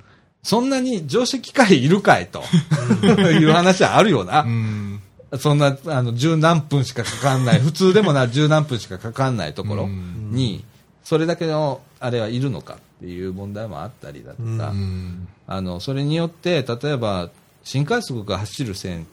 [0.43, 2.43] そんなに乗車機会いるかいと
[3.03, 4.41] いう話はあるよな。
[4.43, 5.01] うん。
[5.37, 10.63] そんな、あの、十何分しかかかんない、普通でもな、十何分しかかかんないところに、
[11.03, 15.27] それだけの、あれはいるのかっていう問題もあったりだとか、うん。
[15.45, 17.29] あの、それによって、例えば、
[17.63, 19.05] 新快速が走る線、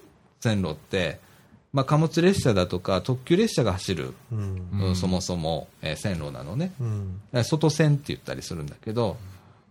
[0.48, 1.18] 線路って、
[1.72, 4.96] まあ、貨物列車だとか、特急列車が走る、うん。
[4.96, 6.72] そもそも、えー線路なのね。
[6.80, 7.20] うん。
[7.32, 9.16] えー外線って言ったりするんだけど、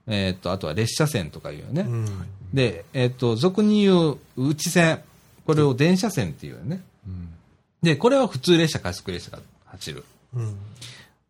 [0.07, 1.82] えーっと、あとは列車線とかいうよね。
[1.82, 2.05] うん。
[2.53, 5.01] で、えーっと、俗に言う内線、
[5.47, 6.84] これを電車線っていうよね。
[7.07, 7.30] うん。
[7.82, 10.03] で、これは普通列車、快速列車が走る。
[10.36, 10.55] うん。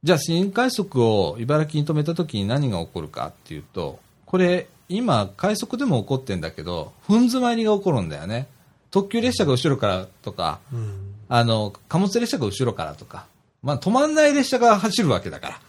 [0.04, 8.48] じゃあ、新快速を茨城に止めた時に何が起こるかっていうと、これ、今、快速でも起こってんだけど、踏ん詰まりが起こるんだよね。
[8.96, 11.16] 特急列車が後ろからとか、うん。
[11.28, 13.26] あの、貨物列車が後ろからとか、
[13.62, 15.60] まあ、止まんない列車が走るわけだか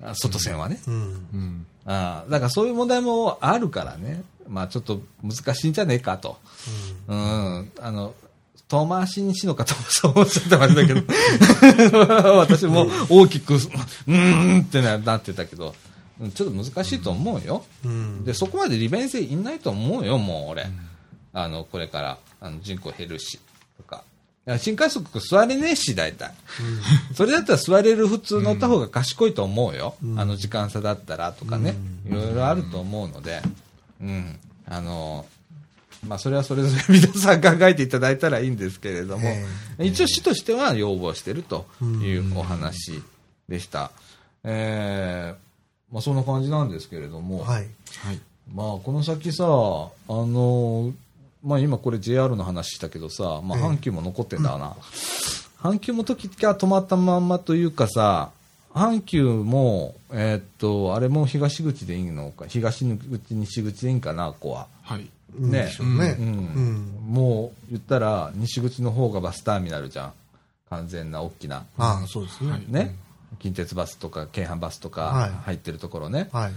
[0.00, 0.78] ら、あ外線はね。
[0.86, 0.94] うん。
[0.94, 1.66] うん。
[1.86, 6.38] ああだからそういう問題もあるからね、まあちょっと難しいんじゃねえかと。
[7.08, 7.72] うん。
[7.80, 8.14] あの、
[8.68, 11.02] 遠回しにしのかと、そう思っちゃったあれだけど、
[12.38, 15.74] 私も大きく、うーんってななってたけど、
[16.20, 17.64] うんちょっと難しいと思うよ。
[17.84, 18.24] うん。
[18.24, 20.68] で、そこまで利便性いないと思うよ、もう俺。
[21.32, 23.38] あの、これから、あの、人口減るし、
[23.76, 24.04] とか。
[24.58, 26.32] 新快速座れねえし、大体。
[27.14, 29.94] それだったら座れる普通乗った方が賢いと思うよ。
[30.16, 31.74] あの時間差だったらとかね。
[32.06, 33.42] いろいろあると思うので、
[34.00, 34.38] うん。
[34.66, 35.26] あの、
[36.06, 39.28] まあ、それはそれぞれ皆さん考えていただいたらいいんですけれども、
[39.78, 43.02] え一応市としては要望してるというお話
[43.48, 43.90] でした。
[44.44, 45.48] えー
[45.92, 47.68] まあ、そんな感じなんですけれども、はい。
[47.98, 48.20] はい。
[48.54, 49.48] まあ、この先さ、あ
[50.08, 50.92] の
[51.42, 54.76] まあ今これ JR の話したけどさ、まあええ阪急も残ってんだな。
[55.60, 58.30] 阪急も時が止まったまんまというかさ、
[58.74, 64.66] 阪急も、えーっと、あれも東口でいいのか、東口、西口でいいんかな、ここは。
[64.82, 65.08] はい。
[65.38, 66.16] ねでしょうね。
[66.18, 66.98] ううんん。
[67.06, 70.12] もう言ったら、西口の方がバスターミナルじゃん。
[70.70, 71.64] 完全な大きな。
[71.78, 72.64] ああ、そうですね。
[72.68, 72.94] ね。
[73.40, 76.28] 近鉄バスとか、京阪バスとはいか入ってるところね。
[76.32, 76.52] はい。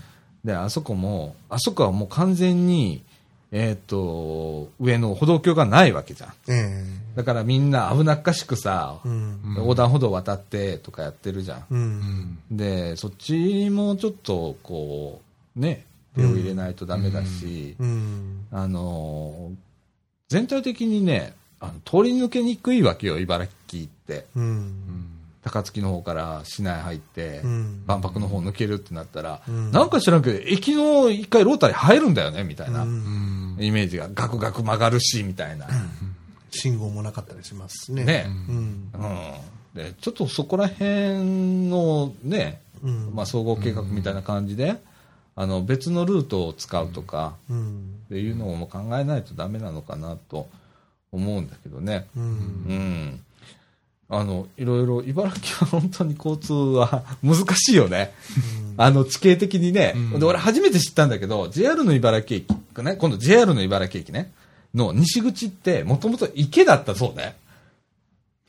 [0.46, 3.04] で、あそこも、あそこはもう完全に、
[3.52, 6.34] えっ、と、上の歩道橋がないわけじゃん。
[6.48, 6.86] え
[7.16, 9.56] だからみんな危なっかしくさ、えうん。
[9.58, 11.60] 横断歩道渡ってとかやってるじゃん。
[11.60, 11.66] う。
[11.76, 12.40] うんん。
[12.50, 15.22] で、そっちもちょっと、こ
[15.58, 15.86] う、ね、
[16.16, 18.48] 手を入れないとダメだし、うん。
[18.52, 19.56] あのー
[20.32, 24.28] 全体的にね、あの通り抜けにくいわけよ、茨城って。
[24.34, 24.74] うん。
[25.44, 32.84] 高槻の方から市内入って、うん万博の方抜けるってなったら、うんなんか知らんけど、駅の一回ロータリー入るんだよね、みたいな。
[32.84, 35.68] イメージが、ガクガク曲がるし、みたいな。
[36.52, 38.04] 信号もなかったりしますしね。
[38.04, 38.92] ね、うん。
[38.94, 39.34] うん。
[39.74, 43.12] で、ちょっとそこら辺のね、うん。
[43.14, 44.82] まあ、総合計画みたいな感じで、
[45.36, 48.02] あの、別のルートを使うとか、うん。
[48.06, 50.50] っていうのも考えないとダメなのかなと
[51.12, 52.08] 思うんだけどね。
[52.16, 52.20] う。
[52.20, 53.24] うんん。
[54.14, 58.14] あの、いろいろ、茨城は本当に交通は難しいよね。
[58.76, 59.94] あの、地形的にね。
[59.96, 62.50] うんで、俺初めて知ったんだけど、JR の茨城駅、
[62.84, 64.34] ね、今度 JR の茨城駅ね、
[64.76, 67.38] の西口って、もともと池だったそうね。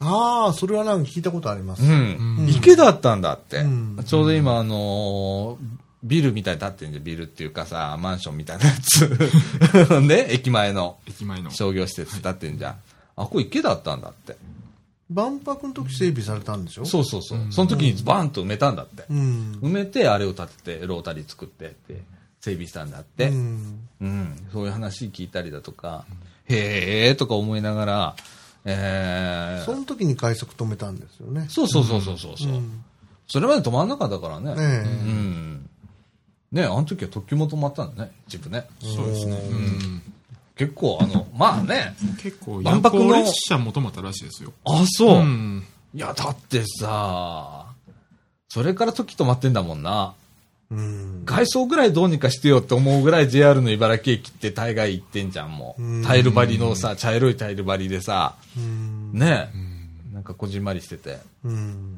[0.00, 1.84] ああ、それはなんか聞いたことあります。
[1.84, 2.38] うん。
[2.40, 3.58] うん池だったんだって。
[3.58, 9.06] うんちょうど今、あのービルみたいに建ってんじゃん、ビルっていうかさ、マンションみたいなやつ。
[10.02, 11.52] ね、駅前の駅前の。
[11.52, 12.76] 商業施設建ってんじゃん。
[13.14, 14.36] あ、これ池だったんだって。
[15.12, 16.84] 万博の時整備されたんでしょ？
[16.84, 17.38] そうそうそう。
[17.50, 19.04] その時にバーンと埋めたんだって。
[19.10, 19.58] うん。
[19.62, 22.02] 埋めて、あれを建てて、ロータリー作ってって、
[22.40, 23.28] 整備したんだって。
[23.28, 23.78] ううん。
[24.06, 24.48] ん。
[24.52, 26.04] そういう話聞いたりだとか、
[26.46, 28.16] へえーとか思いながら、
[28.64, 31.46] えー、その時に快速止めたんですよね。
[31.48, 32.36] そうそうそうそうそう
[33.26, 34.54] それまで止まんなかったからね。
[34.56, 35.68] ええうん。
[36.52, 38.66] ねあの時は特急も止まったんだね、一部ね。
[38.80, 39.36] そうですね。
[39.36, 40.02] うん。
[40.56, 44.52] 結構、あの、まあね、結構、万夜博の行列車も止まったらしいですよ。
[44.64, 45.22] あ、そう。
[45.22, 45.64] ん。
[45.94, 47.66] いや、だってさ、
[48.48, 50.14] それから時止まってんだもんな。
[50.70, 51.22] うん。
[51.24, 56.04] 外装ぐらいどうにかしてよって思うぐらい JR の茨城駅って大概行ってんじゃん、もうんう。
[56.04, 59.12] タイル張りのさ、茶色いタイル張りでさ、うん。
[59.14, 59.58] ねう
[60.10, 60.14] ん。
[60.14, 61.18] なんかこじんまりしてて。
[61.44, 61.52] うん。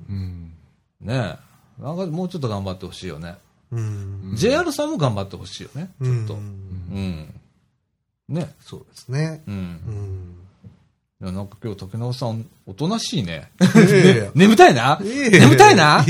[0.09, 0.53] うん。
[1.01, 1.37] ね
[1.81, 3.35] なんかもうちょっと頑張ってほしいよね。
[3.73, 4.33] うん。
[4.37, 6.35] JR さんも頑張ってほしいよね、ちょっと。
[6.35, 7.35] ううんん。
[8.29, 8.55] ね。
[8.61, 9.43] そうですね。
[9.47, 9.51] う。
[9.51, 10.35] うんん。
[11.23, 13.51] いや、なんか今日竹中さん、おとなしいね。
[13.77, 14.99] え眠たいな？
[15.03, 16.05] え眠たいな？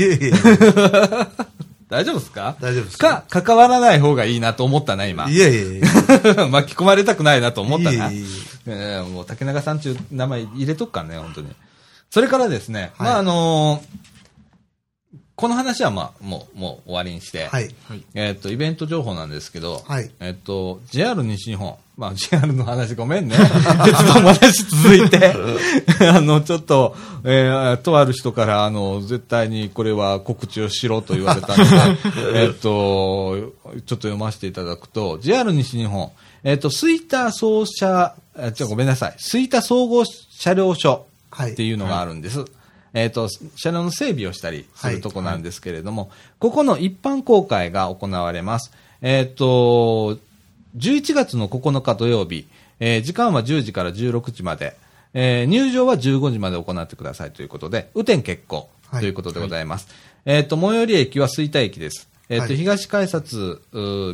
[1.87, 2.55] 大丈夫ですか？
[2.59, 5.29] 大丈夫ですか、関わらない方がいいなと思ったな、今。
[5.29, 5.87] いやいやいや。
[6.49, 8.11] 巻き込まれたくないなと思ったな。
[8.11, 8.27] いえいえい
[8.67, 11.49] ええもう竹中さんちゅう名前入れとくからね、本当に。
[12.09, 14.15] それからですね、はいまああのー
[15.37, 17.69] この話はまあ、もう、もう終わりにして、はい。
[17.89, 18.01] はい。
[18.13, 23.35] えっ、と、イベント情報なんですけど、はいえっ、と、JR 西日本、まあ、JR の話ごめんね。
[23.85, 25.33] 鉄道の話続いて、
[26.09, 31.71] あの、ちょっと、えーとある人から、あの、絶対にこれは告知をしろと言われたので、
[32.43, 36.11] えっと、ちょっと読ませていただくと、JR 西日本、
[36.43, 41.51] えっ、と、吹田総車、あじゃあごめんなさい、吹田総合車両所はい。
[41.53, 42.45] っていうのがあるんです。
[42.93, 48.71] えっ、と、車両の整備をしたりするとこなんですけれども、ここの一般公開が行われます。
[49.01, 50.17] えっ、と、
[50.75, 52.47] 11月の9日土曜日、
[52.79, 54.75] えー時間は10時から16時まで、
[55.13, 59.87] えー入場は15時まで行ってくださいということで、雨天決行はいということでございます。
[60.25, 62.09] えっ、と、最寄り駅は吹田駅です。
[62.29, 63.61] えっ、と、はい東改札、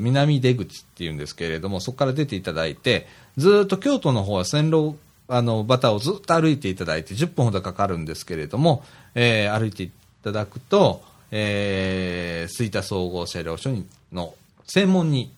[0.01, 3.07] 南出口っていうんですけれども、そこから出ていただいて、
[3.37, 4.95] ずーっと京都の方は線路、
[5.27, 8.83] あの、バタをずっと歩いていただいて、10分ほどかかるんですけれども、
[9.15, 9.91] えー歩いてい
[10.23, 11.01] ただくと、
[11.31, 14.35] えー、吹田総合車両所にの
[14.67, 15.31] 専門に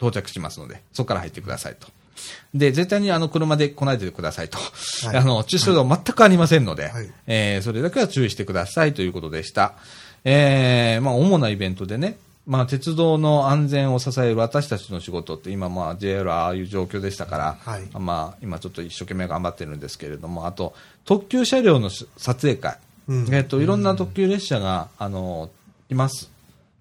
[0.00, 1.88] 到着しますので、そこから入ってくださいと。
[2.54, 4.58] で、絶対にあの車で来ないでくださいと。
[5.06, 9.74] はいあの、駐車場全くありませんので、はいえーそれだけは注意してくださいということでした。
[10.24, 20.74] えーまあ、主なイベントでね、まあ、鉄道の安全を支える私たちの仕事って今、まあ、JR はああいう状況でしたから、はいまあ、今ちょっと一生懸命頑張ってるんですけれども、あと、
[21.04, 22.78] 特急車両のし撮影会、
[23.08, 25.50] うんえっと、いろんな特急列車が、あの、
[25.88, 26.30] います。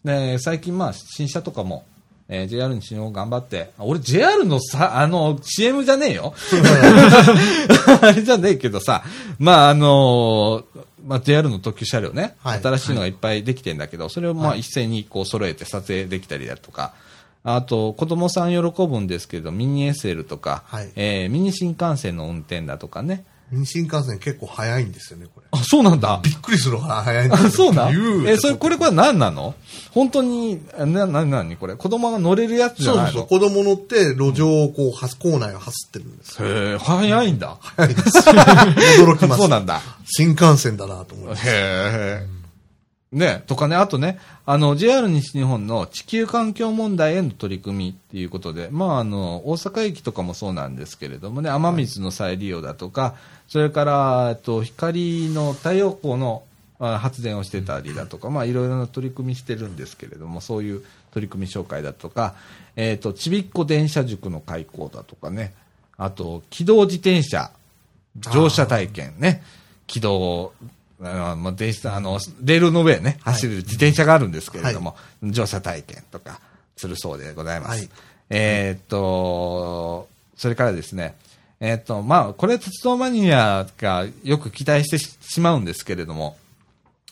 [0.04, 1.86] で、最近、まあ、新車とかも、
[2.30, 6.34] えー JR に新日本頑張って、あ俺 JR のさ、あの、CM じゃねえよ。
[8.02, 9.04] あれじゃねえけどさ、
[9.40, 10.64] まあ、あの
[11.06, 12.62] まあ、JR の特急車両ね、はい。
[12.62, 14.60] 新しいのがいっぱいできてんだけど、それをまあはい。
[14.60, 16.94] 一斉にこう揃えて撮影できたりだとか、
[17.44, 20.90] あと、子供さん喜ぶんですけど、ミニ SL とか、はい。
[20.96, 23.24] えーミニ新幹線の運転だとかね。
[23.66, 25.48] 新幹線結構早いんですよね、これ。
[25.52, 26.20] あ、そうなんだ。
[26.24, 27.50] びっくりするほど早いんあ、よ。
[27.50, 29.56] そうなんえ、それ、これ、これ何なの？
[29.92, 31.76] 本当に、な、な、なにこれ？
[31.76, 33.12] 子供が乗れるやつじゃないの？
[33.12, 33.28] そうそう。
[33.28, 36.48] 子供乗って路上をこう、はす構内を走ってるんですよ。
[36.48, 37.58] へえ、早いんだ。
[37.60, 38.10] 早いです。
[39.02, 39.38] 驚きました。
[39.38, 39.82] そうなんだ。
[40.06, 41.48] 新幹線だなと思います。
[41.48, 42.39] へえ。
[43.12, 53.16] ね、とかね、あとね、あの、JR 西日本の地球環境問題への取り組みっていうことで、まあ、あの、大阪駅とかもそうなんですけれどもね、雨水の再利用だとか、
[53.48, 56.44] それから、えっと、光の太陽光の
[56.80, 62.36] あ発電をしてたりだとか、まあ、いろいろな取り組みしてるんですけれども、そういう取り組み紹介だとか、
[62.76, 65.54] えっと、ちびっこ電車塾の開講だとかね、
[65.98, 67.52] あと、機動自転車、
[68.18, 69.44] 乗車体験ね、
[69.88, 70.54] 機動、
[71.02, 76.42] あのまあ、電車、あの、レールの上ね、走る自転車があるんですけれども、乗車体験とか
[76.76, 77.80] するそうでございます。
[77.80, 77.90] はい
[78.30, 81.16] えーっと、それからですね、
[81.60, 86.38] えーっと、まあ、これ鉄道マニアがよく期待してししまうんですけれども、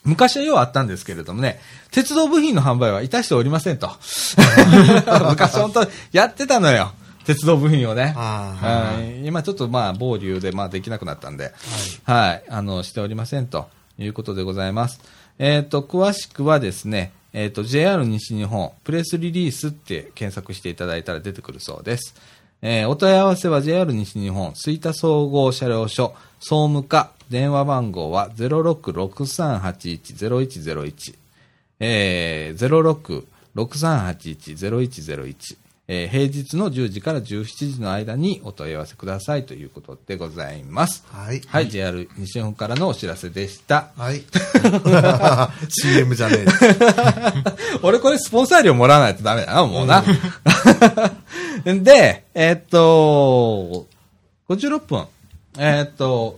[0.04, 1.60] 昔はようあったんですけれどもね、
[1.92, 3.90] 鉄道部品の販売はいたしておりませんと。
[5.30, 6.92] 昔本当やってたのよ。
[7.26, 8.14] 鉄道部品をね。
[8.16, 11.52] あうん今ちょっとまあ、某理由でまあできなくなったんで、
[12.06, 13.68] はい、あの、しておりませんと
[13.98, 15.02] いうことでございます。
[15.40, 22.16] えっ、と、詳しくはですね、えっ、と、JR 西日本プレスリリースって検索していただいたら出てくるそうです。
[22.62, 31.28] えーお問い合わせは JR 西日本吹田総合車両所総務課電話番号は0663810101
[31.80, 33.26] えー、
[33.56, 35.58] 06-6381-0101、
[35.90, 41.06] えー平日の10時から17時の間にお問い合わせくださいということでございます。
[41.10, 41.42] はい。
[41.48, 43.92] はい、JR 西日本からのお知らせでした。
[43.96, 44.22] はい。
[45.70, 46.46] CM じゃねえ。
[47.84, 50.04] 俺これスポンサー料もらわないとダメだな、もうな。
[51.64, 53.88] で、えーっと、
[54.50, 55.06] 56分。
[55.58, 56.38] えーっと、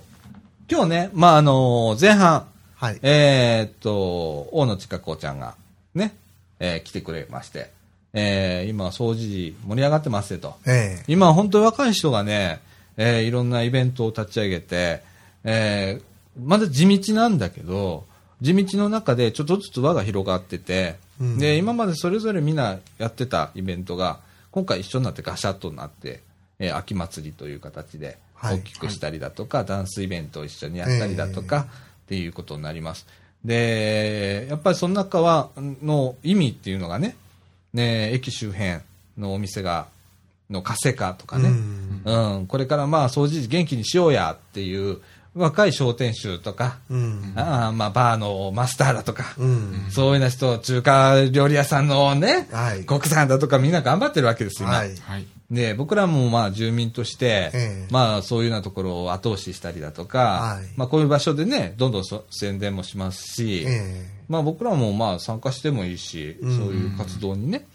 [0.70, 2.46] 今日ね、まあ、あの前半、
[2.76, 3.00] はい。
[3.02, 5.56] えーっと、大野千佳子ちゃんが
[5.96, 6.14] ね、
[6.60, 7.72] えー来てくれまして、
[8.14, 10.56] えー今、掃除時盛り上がってますよと。
[10.66, 12.60] ええ今、本当に若い人がね、
[12.98, 15.02] えーいろんなイベントを立ち上げて、
[15.44, 16.04] えー
[16.42, 18.06] まだ地道なんだけど、
[18.42, 24.20] 地道の中でちょっとずつ輪が広がってて、うんで、今までそれぞれみんなやってたイベントが、
[24.52, 26.22] 今回一緒になってガシャッとなって、
[26.60, 31.68] えー秋祭りという形ではい大きくしたりだとか、ダンスイベントを一緒にやったりだとか、
[32.06, 33.06] っていうことになります。
[33.46, 37.16] で、やっぱりその中は、の意味っていうのがね、
[37.74, 38.80] ね、駅周辺
[39.18, 39.88] のお店が、
[40.50, 45.00] の活性化とかね、うんうん、これからまあ掃除時元気にしようやっていう
[45.36, 47.34] 若い商店主とか、うん。
[47.36, 49.86] あーまあ、バーのマスターだとか、うん。
[49.90, 54.78] そういうような人、中華料理屋さんのね、はい国産だとかみんな頑張ってるわけですよ、今。
[54.80, 55.28] はい。
[55.52, 55.62] はい。
[55.62, 67.68] で、僕らもまあ住民として、ええまあそういうようなところを後押ししたりだとか、はいまあこういう場所でね、どんどんそ宣伝もしますし、えまあ僕らもまあ参加してもいいし、うんそういう活動にね、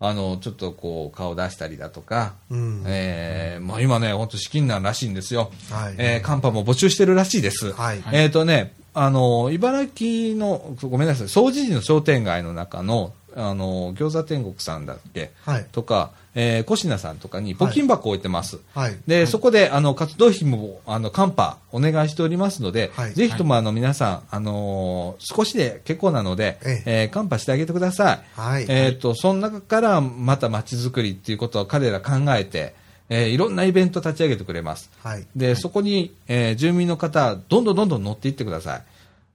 [0.00, 5.52] あの、ちょっとこう顔出したりだとか、うんえーまあ今ね、本当資金難らしいんですよ。
[5.70, 7.72] はいえーカンパも募集してるらしいです。
[7.72, 18.58] はいえっ、とね、あの、茨城の、ごめんなさい、総持寺の商店街の中の、あの、餃子天国さんだっけ、はいとか、えー、小品さんとかに募金箱を置いてます。
[18.74, 28.40] はいで、そこで、あの、活動費も、あの、カンパ、お願いしておりますので、はいぜひとも、あの、皆さん、あのー少しで結構なので、ええーカンパしてあげてください。
[28.40, 32.74] はいえっ、と、その中から、また街づくりっていうことを彼ら考えて、
[33.08, 34.90] えーいろんなイベント立ち上げてくれます。
[35.02, 35.26] はい。
[35.36, 38.82] で、そこに、えー住民の方、どんどんどんどん乗っていってください。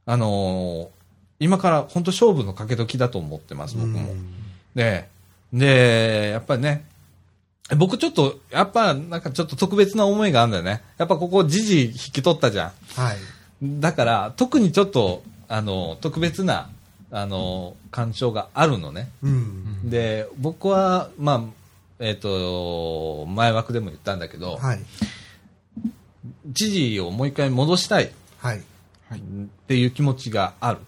[0.08, 0.97] あのー
[1.40, 4.14] 今から本当勝負のかけ時だと思ってます、僕も。
[4.76, 5.08] で、
[5.54, 6.86] で、やっぱりね、
[7.76, 10.82] 僕ちょっと、やっぱなんかちょっと特別な思いがあるんだよね。
[10.98, 13.14] やっぱここ時事引き取ったじゃは
[13.62, 13.66] い。
[13.66, 13.82] ん。
[13.82, 16.70] だから、特にちょっと、あの、特別な、
[17.12, 19.10] あの、干渉があるのね。
[19.22, 19.90] うん。
[19.90, 21.42] で、僕は、まあ、
[22.00, 24.80] えっ、と、前枠でも言ったんだけど、はい。
[26.54, 28.10] 知事をもう一回戻したいっ
[28.40, 28.62] はい。
[29.68, 30.80] ていう気持ちがある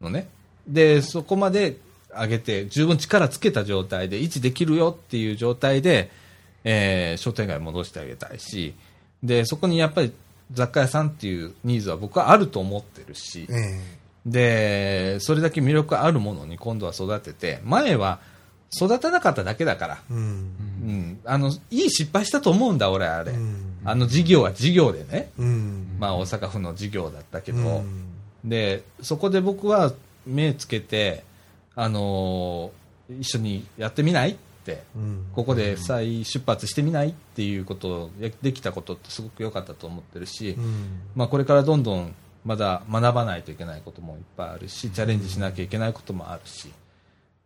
[0.00, 0.28] のね。
[0.66, 1.76] で、そこまで
[2.10, 6.10] 上げて、十分力つけた状態で維持できるよっていう状態で、
[6.64, 8.74] えー商店街を戻してあげたいし、
[9.22, 10.12] で、そこにやっぱり
[10.52, 13.80] 雑貨屋さんっていうニーズは僕はあると思ってるし、え
[14.26, 18.20] で、それだけ魅力あるものに今度は育てて、前は
[18.74, 20.18] 育たなかっただけだから、えうん。
[20.18, 20.22] う
[20.92, 23.32] ん、あの、いい失敗したと思うんだ、俺、あれ。
[23.32, 25.96] うんあの事業は事業でね、うん。
[25.98, 28.09] まあ大阪府の事業だったけど、うん
[28.44, 29.92] で、そこで僕は
[30.26, 31.24] 目つけて、
[31.74, 32.80] あのー
[33.18, 35.26] 一緒にやってみないって、うん。
[35.34, 41.00] ここで再出発してみないっていうことをやできたことってすごく良かったと思ってるし、うん。
[41.14, 42.14] まあこれからどんどん
[42.44, 46.70] まだ学ばないといけないこともいっぱいあるし、チャレンジしなきゃいけないこともあるし、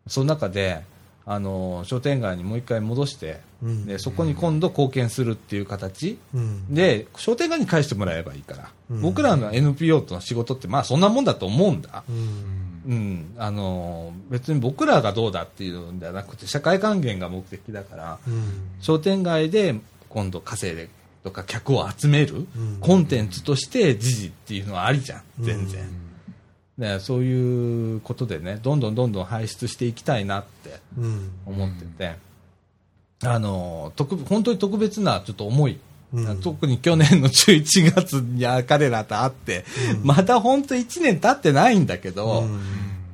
[0.07, 0.83] その中で、
[1.27, 3.87] あのー商店街にもう一回戻して、うん。
[3.87, 6.75] でそこに今度貢献するっていう形、うん。
[6.75, 9.01] で、商店街に返してもらえばいいから、うん。
[9.01, 12.05] 僕らの NPO との仕事って、まあそんなもんだと思うんだ。
[12.09, 12.83] うん。
[12.87, 13.35] うん。
[13.39, 18.45] あのー別に僕らがどうだっていうんじゃなくて、社会還元が目的だから、うん。
[18.81, 19.75] 商店街で
[20.11, 20.89] 今度稼いで
[21.23, 22.47] とか客を集める、ん。
[22.81, 26.04] コンテンツとして時事っていうのはありじゃん、全然。
[26.79, 31.31] でそういうことでね、どんどんどんどん輩出していきたいなってうん。
[31.47, 32.17] 思ってて、
[33.23, 35.79] あのー特本当に特別なちょっと思い、
[36.13, 36.41] うん。
[36.41, 39.65] 特に去年の11月にあ彼らと会って、
[40.03, 42.45] まだ本当1年経ってないんだけど、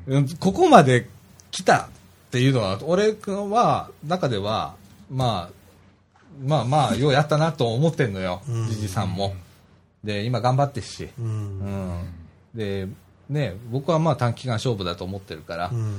[0.07, 0.29] うん。
[0.39, 1.07] ここまで
[1.51, 1.89] 来たっ
[2.31, 4.75] ていうのは、俺は、中では、
[5.11, 5.61] まあ、
[6.43, 8.69] まあまあ、ようやったなと思ってんのよ、うん。
[8.69, 9.35] じじさんも。
[10.03, 11.09] で、今頑張ってるし。
[11.19, 12.05] ううんん。
[12.55, 12.89] で、
[13.31, 15.95] ね、僕はまあ短期間勝負だと思ってるから、うん。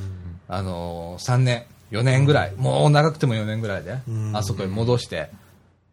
[0.47, 4.35] あのー、3年、4年ぐらい、もう長くても4年ぐらいで、うん。
[4.35, 5.29] あそこに戻して、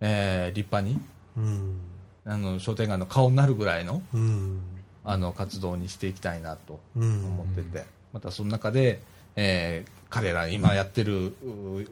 [0.00, 1.00] えー、立派に、
[1.36, 1.80] うん。
[2.26, 4.60] あの、商店街の顔になるぐらいの、うん。
[5.04, 7.24] あの、活動にしていきたいなとうん。
[7.24, 9.00] 思ってて、またその中で、
[9.36, 11.32] えー彼ら今やってるう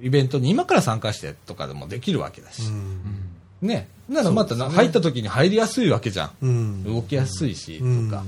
[0.01, 2.63] イベントに今から参加してとかでもできるわけだし、
[3.61, 3.89] ね。
[4.09, 6.31] ならまたな、入った時に入りやすいわけじゃん。
[6.41, 6.85] うん。
[6.85, 8.11] 動きやすいし、うん。
[8.11, 8.25] とか。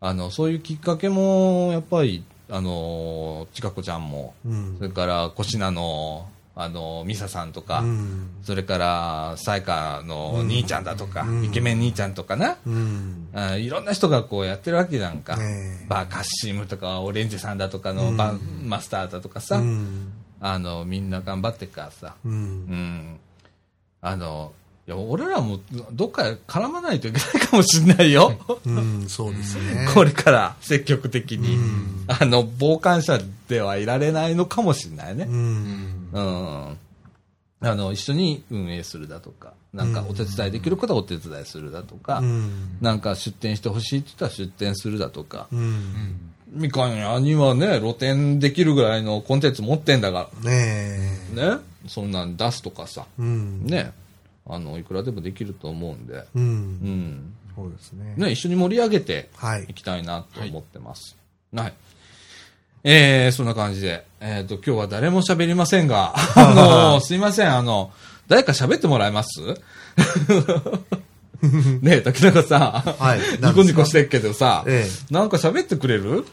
[0.00, 4.76] あの、そういうきっかけも、やっぱり、あの、ちかこちゃんも、うん。
[4.78, 6.26] それから、こしなの、
[6.56, 8.30] あの、ミサさんとか、うん。
[8.42, 11.44] それから、サイカの兄ちゃんだとか、うん。
[11.44, 13.28] イケメン兄ちゃんとかな、うん。
[13.34, 15.36] あいろんな人がこうやってるわけじゃんか。
[15.36, 15.86] ねえ。
[15.86, 20.12] バーカッシームとか、オレンジさんだとかのバン、マスターだとかさ、うん。
[20.40, 22.14] あの、みんな頑張ってっからさ。
[24.02, 24.59] あの、い
[24.90, 25.60] や、俺らも
[25.92, 28.38] どっか絡まないといけないかもしれないよ。
[28.66, 29.88] うんそうですね。
[29.94, 32.04] これから積極的に、うん。
[32.08, 33.18] あの、傍観者
[33.48, 35.24] ではいられないのかもしれないね。
[35.28, 35.32] う。
[35.32, 36.08] ん。
[36.12, 36.78] うん。
[37.62, 42.78] あの、一緒に運営するだとか、なんかお手伝いできることはお手伝いするだとか、うん。
[42.80, 46.32] なんか出店してほしいって言ったら出店するだとか、うん。
[46.52, 53.66] みかん屋にはね、露店できるぐらいのコンテンツ持ってんだかねら、ね、そんなん出すとかさ、えうん。
[53.66, 53.92] ね、
[54.50, 56.44] あの、いくらでもできると思うんで、ううん。
[56.82, 57.34] ん。
[57.56, 58.14] そうですね。
[58.16, 59.64] ね、一緒に盛り上げてはい。
[59.68, 61.16] いきたいなと思ってます。
[61.54, 61.74] はい。
[62.84, 66.54] えー、そんな感じで、えっ、と、今日は誰も喋りませんが、 あ
[66.94, 67.92] の、すいません、あの、
[68.28, 69.40] 誰か喋ってもらえます？
[71.82, 73.02] ねえ、竹中さん。
[73.02, 73.20] はい。
[73.40, 76.24] ニコニコしてっけどさ、えなんか喋ってくれる？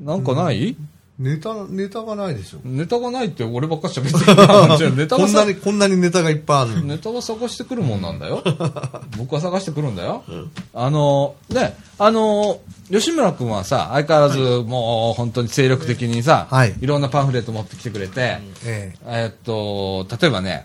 [0.00, 0.76] なんかない、
[1.20, 2.60] ネタ、ネタがないでしょ。
[2.64, 6.82] ネタがないって俺ばっか喋ってる ネタがさこんなに、こんなにネタがいっぱいある。
[6.82, 8.42] ネタは探してくるもんなんだよ。
[9.18, 10.24] 僕は探してくるんだよ。
[10.72, 12.60] あの、ね、あの、
[12.90, 20.64] 吉村くんはさ、相変わらずもう本当に精力的にさ、はいいろんなパンフレット持ってきてくれて、ええーっと、例えばね、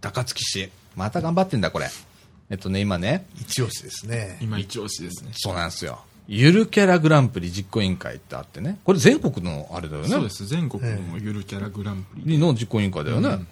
[0.00, 0.70] 高槻市。
[0.96, 1.88] また頑張ってんだ、これ。
[2.50, 4.38] えっとね、今ね、え一押しですね。
[4.40, 5.30] 今一押しですね。
[5.36, 6.00] そうなんですよ。
[6.28, 8.78] ゆるキャラグランプリ実行委員会ってあってね。
[8.84, 10.08] これ全国のあれだよね。
[10.08, 10.46] そうです。
[10.46, 12.38] 全国のゆるキャラグランプリ。
[12.38, 13.44] の実行委員会だよね。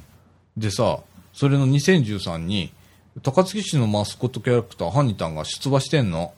[0.57, 0.99] でさ、
[1.33, 2.73] それの2013に、
[3.23, 6.33] 高槻市のマスコットキャラクター、ハニタンが出馬してんの。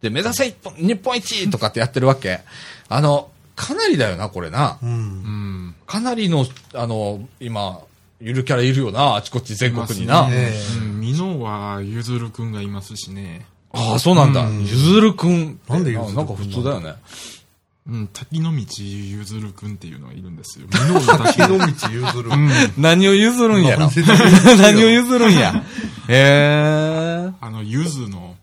[0.00, 2.40] で、目指せ日本一とかってやってるわけ。
[2.88, 4.78] あの、かなりだよな、これな。
[4.82, 4.90] うん。
[4.90, 5.74] うん。
[5.86, 7.80] かなりの、あの、今、
[8.20, 10.28] ゆるキャラいるよな、あちこち全国にな。
[10.28, 11.00] ねえうん。
[11.00, 13.46] 美濃はゆずるくんがいますしね。
[13.72, 14.42] ああ、そうなんだ。
[14.42, 15.60] うんゆずるくん。
[15.68, 16.94] なんでゆずるくんあなんか普通だよね。
[17.86, 18.08] うん。
[18.12, 20.66] 滝の道ゆずるくんっていうのがいるんですよ。
[20.70, 22.30] 滝木の道譲る。
[22.76, 23.88] 何を譲るんやろ？
[24.58, 25.64] 何を譲るんや？
[26.08, 26.14] へ
[27.28, 27.32] え。
[27.40, 28.36] あの、ゆずの、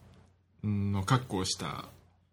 [0.64, 1.70] うんの格好をしたへ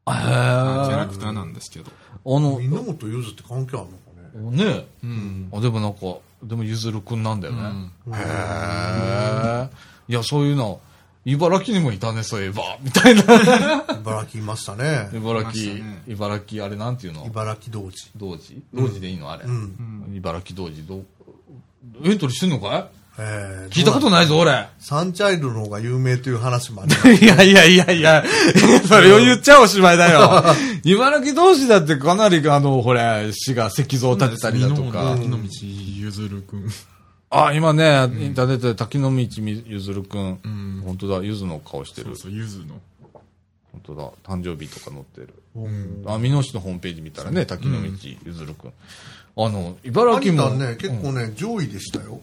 [0.07, 1.13] キャラえ。
[1.13, 1.91] クターなんですけど。
[2.27, 4.65] あの、源ゆずって関係あるのかね。
[4.65, 5.49] ねうん。
[5.53, 7.61] あ、でもなんか、でもゆずるくんなんだよね。
[8.07, 9.69] うんへえ。
[10.09, 10.81] いや、そういうの、
[11.25, 13.23] 茨城にもいたね、そういえば、 みたいな。
[13.23, 15.09] 茨城いましたね。
[15.15, 16.03] 茨城、ね。
[16.07, 17.25] 茨城、あれなんていうの？
[17.27, 18.11] 茨城童子。
[18.17, 19.45] 同時同時でいいのあれ。
[19.45, 19.51] う。
[19.51, 20.13] ん。
[20.15, 21.05] 茨城同時、どう、
[22.05, 24.69] エントリーしてんのかええい聞いたことないぞ、俺。
[24.81, 27.13] サンチャイルドの方が有名という話もあります。
[27.25, 28.25] いやいやいやいや、
[28.89, 30.45] それを言っちゃおしまいだよ。
[30.83, 35.15] 茨城同士だってかなりあの、ほれ、市が石像を建てたりだとか。
[35.17, 36.69] の道ゆずるくん。
[37.37, 37.85] あ、今ね、
[38.21, 39.27] インターネットで滝の道
[39.67, 40.39] ゆずるくん。
[40.43, 40.83] うん。
[40.85, 42.17] 本当だ、ゆずの顔してるそう。
[42.17, 42.81] そう、ゆずの。
[43.73, 45.35] 本当だ、誕生日とか載ってる。
[45.57, 46.05] うん。
[46.07, 47.89] あ、美濃市のホームページ見たらね、滝の道
[48.25, 48.73] ゆずるくん。
[49.37, 50.43] あの、茨城も。
[50.45, 52.21] タンね、結構ね、上位でしたよ。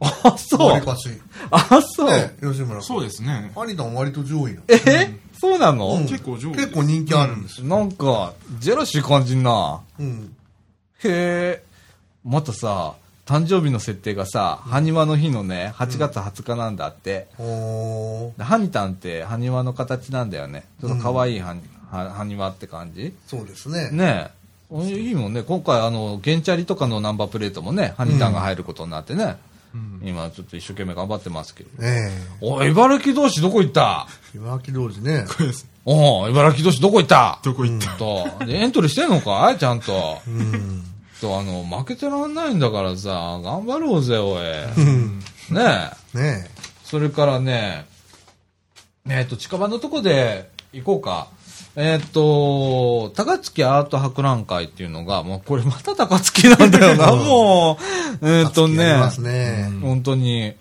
[0.00, 0.68] あ、そう。
[0.68, 1.08] 割かし。
[1.50, 2.10] あ、そう。
[2.10, 2.82] ね、吉村君。
[2.82, 3.52] そうですね。
[3.56, 4.62] アニタン割と上位なの。
[4.68, 5.94] えそうなの？
[5.94, 7.66] うん結構上位結構人気あるんですよ。
[7.66, 9.80] なんか、ジェラシー感じんな。
[9.98, 10.36] うん。
[11.04, 11.64] へえ。
[12.24, 12.94] またさ、
[13.26, 17.28] 誕生日の設定がさ、ハニワの日のね、8月20日なんだって。
[17.38, 20.64] おーでハニタンってハニワの形なんだよね。
[20.80, 21.60] ちょっと可愛いハニ,、
[21.90, 23.90] はハニワって感じそうですね。
[23.92, 24.30] ね
[24.72, 24.84] え。
[24.90, 25.42] いいもんね。
[25.42, 29.36] 今回あの、ゲンチャリとかのナンバープレートもね、ハニタンが入ることになってね。
[29.74, 30.00] うん。
[30.04, 31.70] 今ちょっと一生懸命頑張ってますけど。
[31.80, 32.10] え
[32.40, 34.08] おい、茨城同士どこ行った？
[34.34, 35.24] え茨城童子ね。
[35.28, 35.66] これです。
[35.84, 37.38] おう茨城同士どこ行った？
[37.44, 37.90] どこ行った？
[37.96, 39.58] と、でエントリーしてんのかい？
[39.58, 40.18] ちゃんと。
[40.26, 40.82] うん。
[41.22, 44.42] と、あの、負けてらんないんだからさ、頑張ろうぜ、おい。
[45.54, 46.18] ねえ。
[46.18, 46.46] ね
[46.84, 47.86] それからね、
[49.08, 51.28] えっ、と、近場のとこで行こうか。
[51.76, 57.78] えっ、と、高槻アート博覧会っていうのが、もうこれまた高槻なんだよな、 も
[58.20, 58.28] う。
[58.28, 58.42] ええ。
[58.42, 59.70] っ、とねありますね。
[59.80, 60.54] 本当に。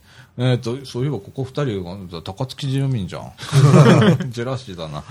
[0.44, 3.32] えっ、と、そういえばここ二人が高槻住民じゃん。
[4.32, 5.04] ジェラシーだな。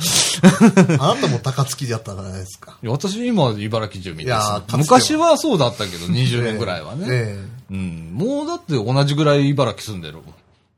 [0.98, 2.76] あなたも高槻だったじゃないですか。
[2.82, 7.06] いや私今茨城住民ですいやーかつては昔はそうだったけど、20年ぐらいはね。
[7.08, 8.10] ええうん。
[8.12, 10.24] もうだって同じぐらい茨城住んでるもん。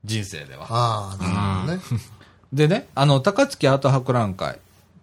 [0.05, 0.67] 人生では。
[0.69, 2.03] ああ、なるほどね。
[2.53, 4.59] でね、あの、高槻アート博覧会っ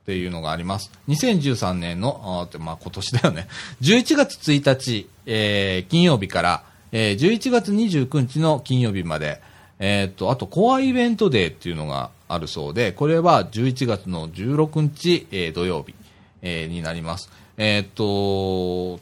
[0.05, 0.91] ていうのがあります。
[1.07, 3.47] 2013年の、あまあ今年だよね。
[3.81, 9.41] 11月1日、えー金曜日から、えー11月29日の金曜日まで、
[9.79, 15.93] えーっと、あと、コアイベントデーっていうのがあるそうで、これは11月の16日、えー土曜日、
[16.41, 17.29] えーになります。
[17.57, 18.99] えーっと、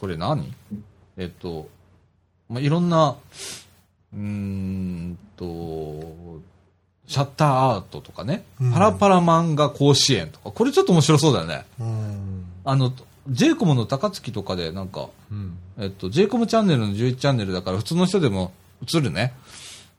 [0.00, 0.52] これ何？
[1.16, 1.68] えーっと、
[2.48, 3.16] まあ、いろんな、
[4.14, 5.44] うーんと、
[7.06, 11.64] シャッターアートとかね、うんパラパラ漫画甲子園とか、これちょっと面白そうだよね。
[11.80, 12.44] うん。
[12.64, 12.92] あの、
[13.28, 15.58] j イコムの高槻とかでなんか、うん。
[15.78, 18.52] えっと、j イコムチャンネルの11チャンネルだから普通の人でも
[18.92, 19.34] 映るね。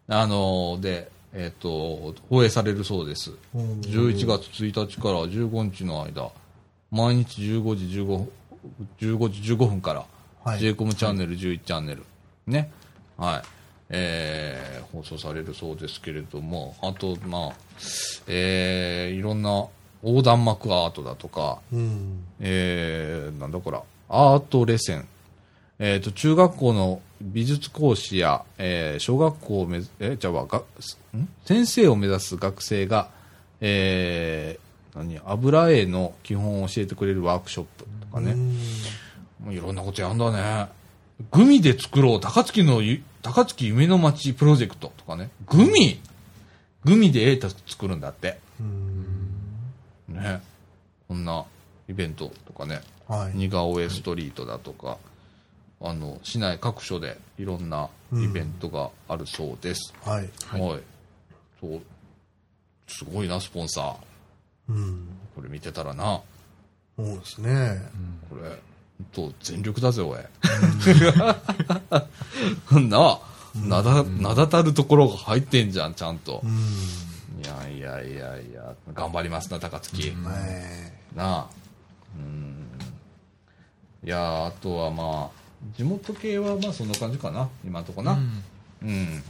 [0.08, 3.32] あの、で、えっと、放映されるそうです。
[3.54, 6.32] うん11月1日から15日の間、
[6.92, 8.30] 毎日15時15分、
[9.00, 10.06] 15時15分から、
[10.44, 12.04] はい j イコムチャンネル11チャンネル、
[12.48, 12.72] ね。
[13.18, 13.42] はい。
[13.90, 17.54] えー放送されるそうですけれども、あと、まあ、
[18.28, 19.68] えーいろんな
[20.08, 22.24] 横断幕アートだとか、うん。
[22.40, 25.06] えーなんだこら、アートレセン。
[25.80, 30.64] えっ、と、中学校の美術講師や、えー小学校をめず、え、じゃあ、が、ん？
[31.46, 33.10] 先生を目指す学生が、
[33.60, 38.34] えー何、油絵の基本を教えてくれるワークショップとかね。
[39.44, 40.70] もういろんなことやんだね。
[41.32, 45.30] グミで作ろう、高槻のゆ、高槻夢の街プロジェクトとかね。
[45.48, 46.00] グミ
[46.86, 48.40] グミでエータ作るんだって。
[48.60, 48.87] うん
[50.18, 50.42] ね。
[51.08, 51.46] こんな
[51.88, 52.82] イベントとかね。
[53.08, 53.38] はい。
[53.38, 54.98] 似顔絵ストリートだとか、
[55.82, 59.94] あの、市内各所でいろんなイベントがあるそうです。
[60.04, 60.30] はい。
[60.46, 60.84] はい。
[61.62, 61.82] そう。
[62.88, 63.96] すごいな、スポンサー。
[64.70, 65.08] うん。
[65.36, 66.22] これ見てたらな。
[66.98, 67.82] そうですね。
[68.30, 68.60] これ、
[69.14, 70.20] と全力だぜ、おい。
[72.90, 73.20] な、
[73.56, 76.48] なだ、名だたるところが入ってんじゃん、ちゃんとう。
[76.48, 76.52] ん。
[77.44, 80.10] いやいやいやいや、頑張りますな、高槻。
[80.10, 81.48] えなあ。
[82.16, 82.68] うん。
[84.04, 88.18] いやあとはまあ、地元系はまあそんな感じかな、今のとこな。
[88.82, 89.24] うん。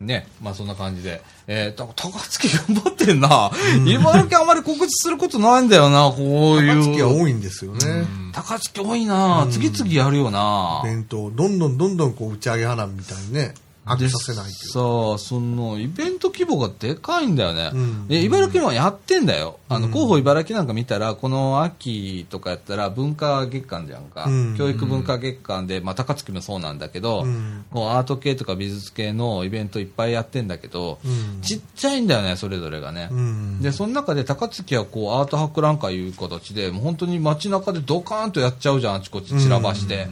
[0.00, 1.20] ね、まあそんな感じで。
[1.48, 3.50] えー、だ高槻 頑張ってんな。
[3.84, 6.66] 茨城あまり告知することないんだよな、こうえ。
[6.66, 6.84] いう。
[6.84, 8.06] 高槻は多いんですよね。
[8.32, 10.82] 高槻多いな、次々やるよな。
[10.84, 13.54] イベントをどんどんどんどんこう打ち上げ花火みたいにね、
[13.88, 14.80] 飽きさせないというさ
[15.14, 17.70] あ、その、イベント規模がでかいんだよね。
[17.72, 19.58] うんで茨城もやってんだよ。
[19.68, 24.24] あの、広報茨城なんか見たら、この秋とかやったら文化月間じゃんか。
[24.24, 33.08] うん教育文化月間で、まあ、高槻もそうなんだけど、うんこうアート系とか美術系のイベントいっぱいやってんだけど、うんちっちゃいんだよね、それぞれがね。
[33.10, 40.08] うんで、その中で高槻はこうアート博覧会いう形で、もう本当に街中でドカーンとやっちゃうじゃん、あちこち散らばして。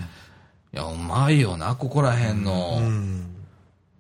[0.75, 2.79] いや、うまいよな、ここら辺の。
[2.79, 3.36] うん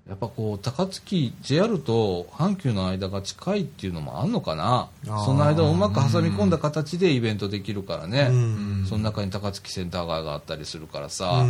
[0.08, 4.88] やっぱこう、高槻 JR と阪急の間が近いっていうのもあんのかな？
[5.04, 8.28] その間をうまく挟み込んだ形でイベントできるからね。
[8.30, 8.86] うん。
[8.88, 11.48] その中に高槻センター街があったりするからさ、う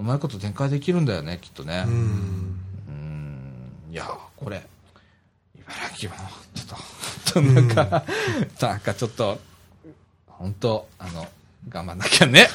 [0.00, 1.84] うんまいこと展開できるんだよね、きっとね。
[1.86, 1.96] ううん。
[2.92, 4.06] んいや、
[4.36, 4.62] これ、
[5.54, 6.16] 茨城も、
[6.54, 6.76] ちょ
[7.30, 8.04] っと、 なんか、
[8.60, 9.40] なんかちょっと、
[10.26, 11.26] 本当あの、
[11.68, 12.48] 頑張んなきゃね。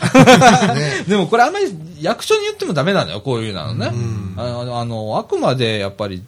[1.07, 1.65] でもこれあんまり
[1.99, 3.88] 役所に言ってもダメなのよ、こういうのね。
[3.88, 6.23] んあの、あのあくまでやっぱり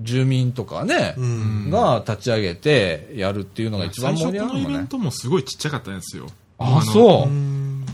[0.00, 4.62] 住民とかね、うんが立ち上げてやるっていうのが一番盛り上がるもんね。
[4.62, 6.28] 最初このイベントもすごいちっちゃかったんですよ。
[6.58, 7.32] あ、のそうう。
[7.32, 7.84] ん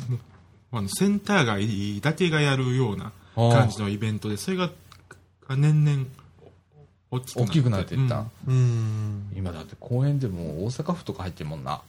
[0.72, 4.70] あのセンター街だけがやるような感じのイベントで、それが
[5.56, 6.04] 年々
[7.10, 8.24] 大きくなって大きくなっていった。
[8.46, 11.80] うんうん今だって公園でも大阪府とか入ってるもんな。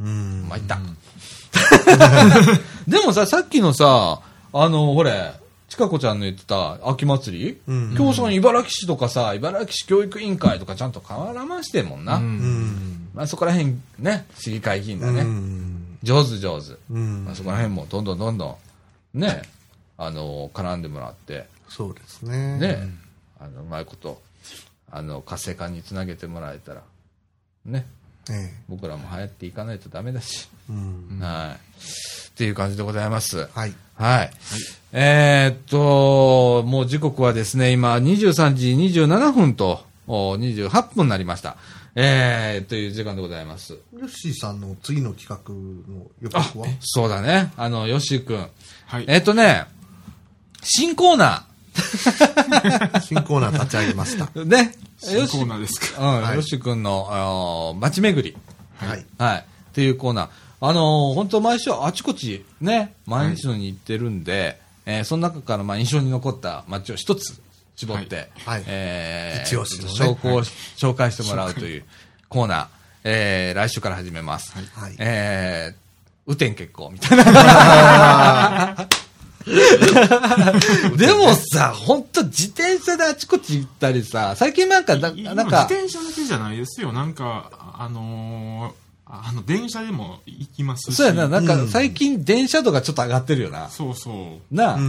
[0.00, 0.46] うん。
[0.48, 0.78] 参った。
[2.88, 4.20] でもさ、さっきのさ、
[4.52, 5.32] あの、ほれ、
[5.68, 7.94] ちかこちゃんの言ってた秋祭り、うん。
[7.96, 12.16] 今日その茨城市とかさ、茨城市教育委員会とかちゃんと絡ましてんもんな。
[12.16, 12.22] うん。
[12.22, 13.08] うん。
[13.14, 15.20] まあそこら辺ね、市議会議員だね。
[15.20, 15.98] うん。
[16.02, 16.72] 上手上手。
[16.90, 17.24] うん。
[17.24, 18.58] まあそこら辺もどんどんどんど
[19.14, 19.42] ん、ね、
[19.96, 22.58] あの、絡んでもらって、そうですね。
[22.58, 22.88] ね、
[23.38, 24.20] あの、うまいこと、
[24.90, 26.82] あの、活性化につなげてもらえたら、
[27.64, 27.99] ね、え
[28.68, 31.78] 僕らも流行っていかないとダメだし、えうんはい。
[32.30, 33.48] っていう感じでございます。
[33.54, 34.30] はいはい。
[34.92, 41.56] えーっと、もう時刻はですね、今23時27分とお28分になりました。
[41.94, 43.78] えー、という時間でございます。
[43.92, 45.52] ヨッシーさんの次の企画
[45.92, 46.66] の予告は？
[46.80, 47.52] そうだね。
[47.56, 48.48] あの、ヨッシーくん。
[48.86, 49.04] はい。
[49.06, 49.66] えーっとね、
[50.62, 51.46] 新コーナ
[53.02, 54.44] 新コーナー立ち上げましたー。
[54.44, 54.74] ね。
[54.98, 56.00] 新コーナーですか。
[56.00, 58.36] うん、はいヨッシーくんの、あの街巡り。
[58.76, 59.38] はいはい。
[59.38, 59.42] っ
[59.72, 60.28] ていうコーナー。
[60.62, 67.40] あのー本当毎週あちこちね、毎日のに行ってるんで、えーその中からまあ印象に残った街を一つ
[67.76, 70.32] 絞って、はいはいえー一押しのね紹介
[70.76, 71.84] 紹介してもらうという
[72.28, 72.66] コーナー、
[73.04, 74.52] えー来週から始めます。
[74.52, 78.88] はいえー、雨天決行みたいな。
[80.96, 86.92] でもさ、本当自転車であちこち行ったりさ、最近なんか、な今なんか自、転車だけじゃないですよ。
[86.92, 90.94] なんか、あのーあの、電車でも行きますし。
[90.94, 93.68] そうやな、なんかうん最近電車度がちょっと上がってるよな。
[93.68, 94.54] そうそう。
[94.54, 94.86] なあ、うんう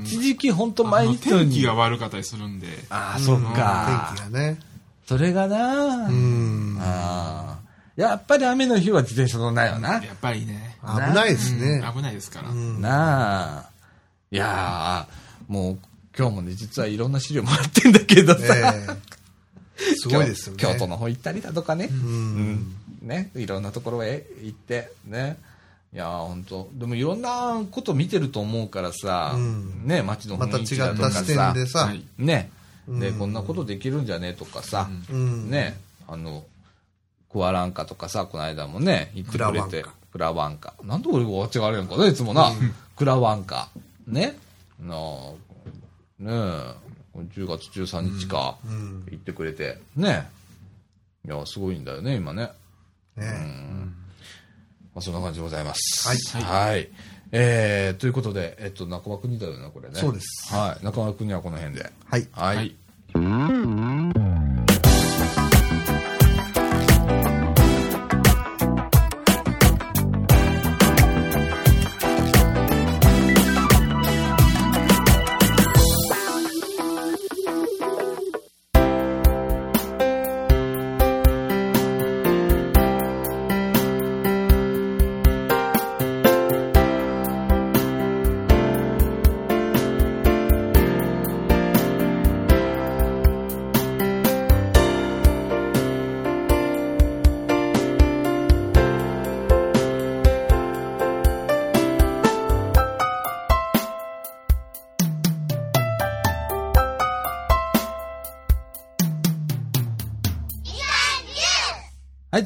[0.00, 0.02] ん。
[0.04, 2.66] 一時期本当あ毎日天気が悪かったりするんで。
[2.90, 4.12] ああ、そっか。
[4.16, 4.58] 天気がね
[5.06, 7.60] それがな、うんああ
[7.96, 9.94] やっぱり雨の日は自転車乗んないよな。
[9.94, 10.76] やっぱりね。
[10.82, 12.50] 危ないですねうん危ないですから。
[12.50, 13.69] うんなあ。
[14.32, 15.78] いやーもう
[16.16, 18.40] 今日もね、実はいろんな資料もらってんだけどさ。
[18.56, 19.10] ええ
[19.96, 21.88] すごいですよね京京都の方行ったりだとかね。
[21.90, 22.76] ううんん。
[23.02, 23.30] ね。
[23.34, 25.38] いろんなところへ行って、ね。
[25.92, 32.50] いやー本当でもいろんなこと見てると思うからさ、うんね、街の雰囲気だとった視かさ点、でさはいね。
[32.86, 36.44] で、うんこんなことできるんじゃねえとかさ、うんね、あの、
[37.32, 40.74] クアランカとかさ、この間もね、言ってくれて、クラワンカ。
[40.84, 42.52] なんで俺が違うやんかね、いつもな。
[42.96, 43.68] クラワンカ。
[44.10, 44.36] ね。
[44.80, 45.32] なあ、
[46.18, 50.28] ねえ、10月13日か、うん言ってくれて、ね。
[51.26, 52.50] いや、すごいんだよね、今ね。
[53.16, 53.26] ね
[54.94, 56.34] まあ、そんな感じでございます。
[56.34, 56.88] はいはい。
[57.32, 59.94] えー、ということで、えっと、中間君だよね、これね。
[59.94, 60.84] そうですはい。
[60.84, 61.90] 中間君にはこの辺で。
[62.04, 62.56] はいはい。
[62.56, 64.29] はい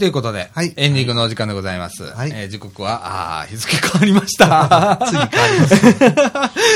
[0.05, 2.02] ということで、はいエンディングのお時間でございます。
[2.02, 5.01] はいえー時刻は、あー日付変わりました。
[5.09, 5.74] 次変わります。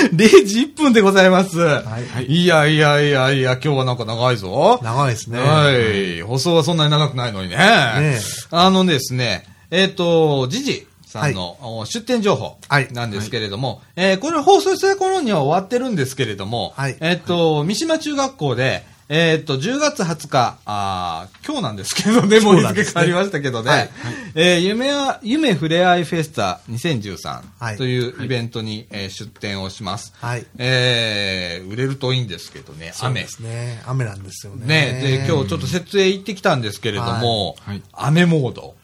[0.16, 1.58] 0時1分でございます。
[1.58, 1.82] は
[2.22, 4.80] いいやいやいやいや、今日はなんか長いぞ。
[4.82, 5.40] 長いですね。
[5.40, 6.22] はい。
[6.22, 7.56] 放送はそんなに長くないのにね。
[7.58, 8.18] え
[8.50, 23.90] あのですね、えっ、と、ジジさんの、お出店情報はいなんですけれども、えーこれ放送した頃には終わってるんですけれども、はいえっ、と、三島中学校で、えっ、と、10月20日、あー今日なんですけどね、もう日付変わりましたけどね、はい
[24.34, 30.12] えー夢は、夢ふれあいフェスタはい2013というイベントに、えー出展をします。
[30.20, 33.28] はいえー売れるといいんですけどね、雨そうで。
[33.28, 33.82] すね。
[33.86, 34.66] 雨なんですよね。
[34.66, 38.74] ね、で、今日ちょっと設営行ってきたんですけれども、はいはい雨モード。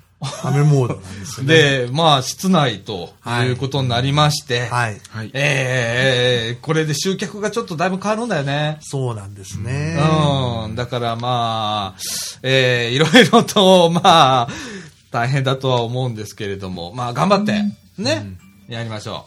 [0.44, 1.54] 雨モードなんですよね。
[1.54, 3.10] で、まあ、室内と
[3.44, 5.00] いうことになりまして、はい。
[5.10, 5.30] はい。
[5.34, 8.78] えー、これで集客がちょっとだいぶ変わるんだよね。
[8.80, 9.98] そうなんですね。
[10.66, 10.74] うん。
[10.74, 12.00] だからまあ、
[12.42, 14.48] えー、いろいろと、まあ、
[15.10, 17.52] 大変だとは思うんですけれども、まあ、頑張って、
[18.02, 18.36] ね、
[18.68, 19.26] やりましょ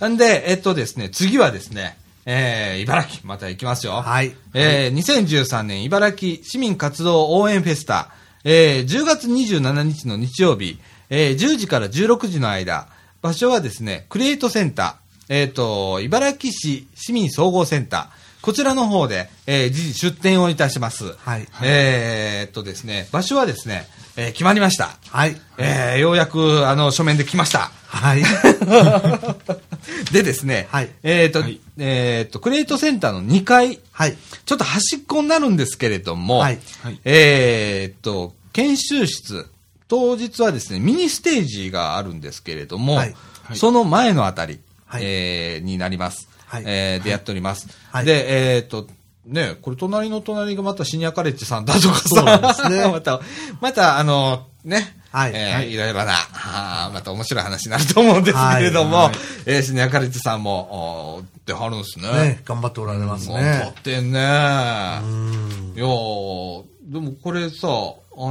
[0.00, 0.08] う。
[0.08, 1.96] んで、えっとですね、次はですね、
[2.30, 3.92] えー、茨城、また行きますよ。
[3.92, 4.34] はい。
[4.52, 8.10] えー2013年茨城市民活動応援フェスタ、
[8.44, 10.78] えー10月27日の日曜日、
[11.10, 12.88] えー10時から16時の間、
[13.22, 18.06] 場所はですね、クリエイトセンター、えっ、と、茨城市市民総合センター、
[18.40, 21.14] こちらの方で、えー、時出店をいたします。
[21.18, 23.86] はいえーっとですね、場所はですね、
[24.16, 24.96] えー決まりました。
[25.10, 25.36] はい。
[25.58, 27.72] えーようやく、あの、書面で来ました。
[27.88, 28.22] はい。
[30.12, 30.90] でですね、はい。
[31.02, 31.60] えーっと、はい。
[31.78, 34.16] えーっと、クリエイトセンターの2階、はい。
[34.44, 36.58] ちょっと端っこになるんですけれども、はい。
[36.82, 37.00] はい。
[37.04, 39.46] えーっと、研修室、
[39.88, 43.14] 当日はですね、ミニステージがあるんですけれども、はい。
[43.44, 43.56] はい。
[43.56, 45.02] その前のあたり、はい。
[45.04, 46.28] えーになります。
[46.46, 46.64] はい。
[46.66, 47.68] えーでやっております。
[47.90, 48.04] はい。
[48.04, 48.88] で、えーっと、
[49.26, 52.82] ね、これ隣の隣がまたシニアカレッジさんだとかそうでさ、すね。
[52.90, 53.20] また、
[53.60, 59.14] またあの、ね、はいえーはいいろいろな、あーまた面白い話になると思うんですけれども、はいはい
[59.46, 62.10] えーシニアカレッジさんも、おーってはるんですね。
[62.12, 63.80] ね、頑張っておられますね撮。
[63.80, 64.20] ってんね。
[64.20, 65.72] うん。
[65.74, 67.70] いやーでもこれさ、あ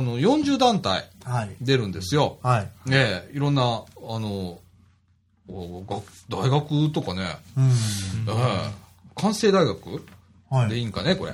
[0.01, 1.49] の、40団体はい。
[1.61, 2.37] 出るんですよ。
[2.43, 2.89] はい。
[2.89, 4.59] ねえいろんな、あの、
[6.29, 7.65] 大学とかね、うん。
[7.65, 7.69] え
[8.27, 8.71] え
[9.15, 10.05] 関西大学
[10.49, 10.69] はい。
[10.69, 11.33] でいいんかね、これ。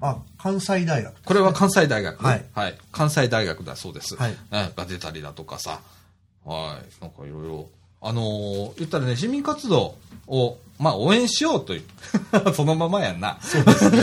[0.00, 1.22] あ、関西大学。
[1.22, 2.24] これは関西大学？
[2.24, 2.44] はい
[2.92, 4.16] 関西大学だそうです。
[4.16, 5.80] はいねが出たりだとかさ。
[6.44, 7.02] はい。
[7.02, 7.68] なんかいろいろ。
[8.02, 9.96] あのー言ったらね、市民活動
[10.26, 11.82] を、まあ、応援しようという。
[12.54, 13.38] そのままやんな。
[13.42, 13.98] そうですね。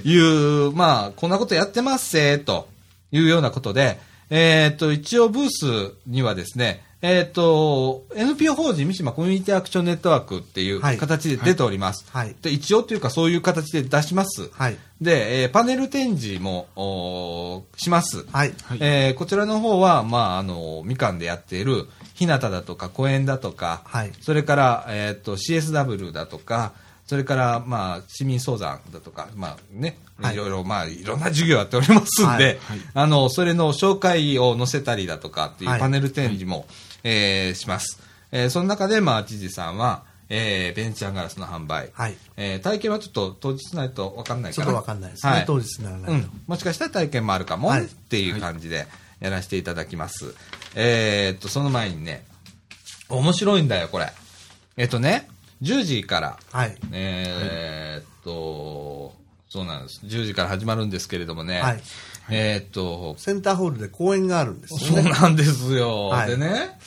[0.02, 2.68] いう、まあ、こんなことやってますせと
[3.10, 12.06] いうようなことで、えっ、と、一応ブースにはですね、えっ、と、NPO 法人三島コミュニティアクションネットワークっていうはい形で出ております。
[12.12, 14.48] はいで一応というかそういう形で出します。
[14.52, 14.76] はい。
[15.00, 18.24] で、えーパネル展示もします。
[18.30, 18.54] はい。
[18.62, 26.72] はいえーこちらの方は、まあ、あの、みかんでやっている、日向だとか、公園だとか、はいそれから、えっ、と、CSW だとか、
[27.06, 32.58] それから、まあ、市民相談だとか、まあね、はいいろいろ、まあ、いろんな授業やっておりますんで、はいはい
[32.94, 36.66] あの、それの紹介を載せたりだとかっていうはいパネル展示も、
[37.04, 38.00] えーします。
[38.30, 42.16] えーその中で、まあ、知事さんは、えーベンチャーガラスの販売、はい。
[42.36, 45.32] えー体験はちょっと当日ないと分かんないからちょっとわかんないですね。
[45.32, 46.12] はい当日にならないと。
[46.12, 48.86] うん、もしかしたら体験もあるかも、はいっていう感じで
[49.20, 50.34] やらせていただきます。
[50.74, 52.24] えーっと、その前にね、
[53.08, 54.12] 面白いんだよ、これ。
[54.76, 55.28] えっとね、
[55.62, 56.76] 10時から、はい。
[56.92, 59.14] えーっと、
[59.48, 60.00] そうなんです。
[60.06, 61.82] 10時から始まるんですけれどもね、はい
[62.30, 65.10] えーっと、センターホールで公演があるんですそうよね。
[65.10, 66.08] なんですよ。
[66.08, 66.78] はいでね、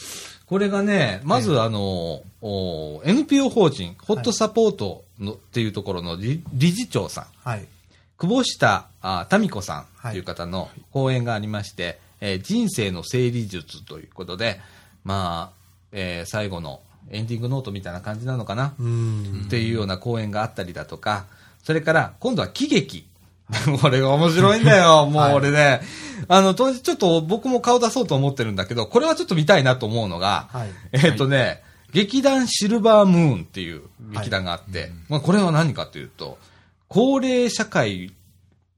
[0.46, 7.66] これがね、まずあの、お NPO 法人、ホットサポートの、っていうところの理理事長さん、はい。
[8.18, 14.60] 久保下あ民子さんという方の講演がありまして、えー人生の整理術ということで、
[15.04, 15.58] まあ、
[15.92, 19.44] えー最後のエンディングノートみたいな感じなのかな、うん。
[19.48, 21.26] っていうような講演があったりだとか、
[21.64, 23.08] それから今度は喜劇。
[23.82, 25.06] これが面白いんだよ。
[25.06, 25.82] もう俺ね、
[26.28, 30.70] あの、当時ちょっと僕も顔出そうと思ってるんだけど、これはちょっと見たいなと思うのが、はい。
[30.94, 31.62] えっ、とね、
[31.92, 36.38] 劇団シルバームーンっていう劇団があって、まあこれは何かというと、
[36.88, 38.12] 高齢社会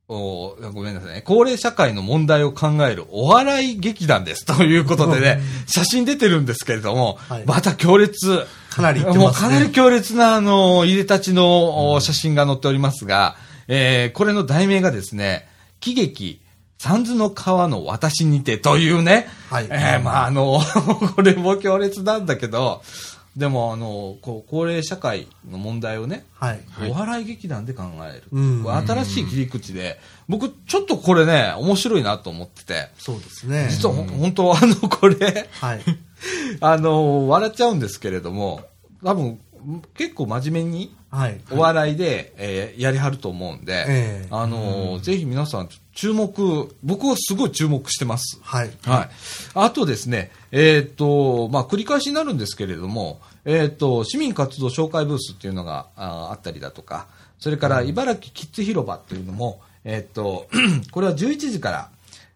[0.09, 4.45] を、ごめんなさいね、高齢社会の問題を考えるお笑い劇団です。
[4.45, 7.43] ということでね、写真出てるんですけれども、はい。
[7.45, 8.45] また強烈。
[8.69, 9.11] かなりね。
[9.11, 13.35] もうかなり強烈な、あの、入れたちのお写真が載っておりますが、
[13.67, 15.47] えーこれの題名がですね、
[15.79, 16.41] 喜劇、
[16.77, 20.59] 三途の川の私にてというね、はいえーまああの、
[21.15, 22.81] これも強烈なんだけど、
[23.37, 26.59] でも、あの、こう、高齢社会の問題をね、はい。
[26.71, 28.23] はいお笑い劇団で考える。
[28.31, 33.67] うんこれ新しい切り口で、僕、ちょっとこれね、面白いなと思ってて、そうですね。
[33.69, 35.81] 実は本当あの、これ、はい。
[36.61, 38.61] あの、笑っちゃうんですけれども、
[39.03, 39.39] 多分、
[39.95, 41.39] 結構真面目にはい。
[41.51, 48.39] お笑いで、えーやりはると思うんで、ええあの、ぜひ皆さん注目、僕はすごい注目してます。
[48.41, 48.71] はい。
[48.83, 49.09] はい。
[49.55, 57.07] あとですね、えっ、と、まあ、繰り返しになるんですけれども、えっ、と、市民活動紹介ブースっていうのがああったりだとか、
[57.39, 60.47] それから茨城キッズ広場っていうのも、えっ、と、
[60.91, 61.89] これは11時から、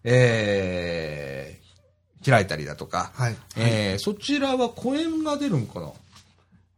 [0.04, 1.62] えー
[2.24, 3.36] 開いたりだとか、はい。
[3.56, 5.90] えーそちらは公演が出るんかな？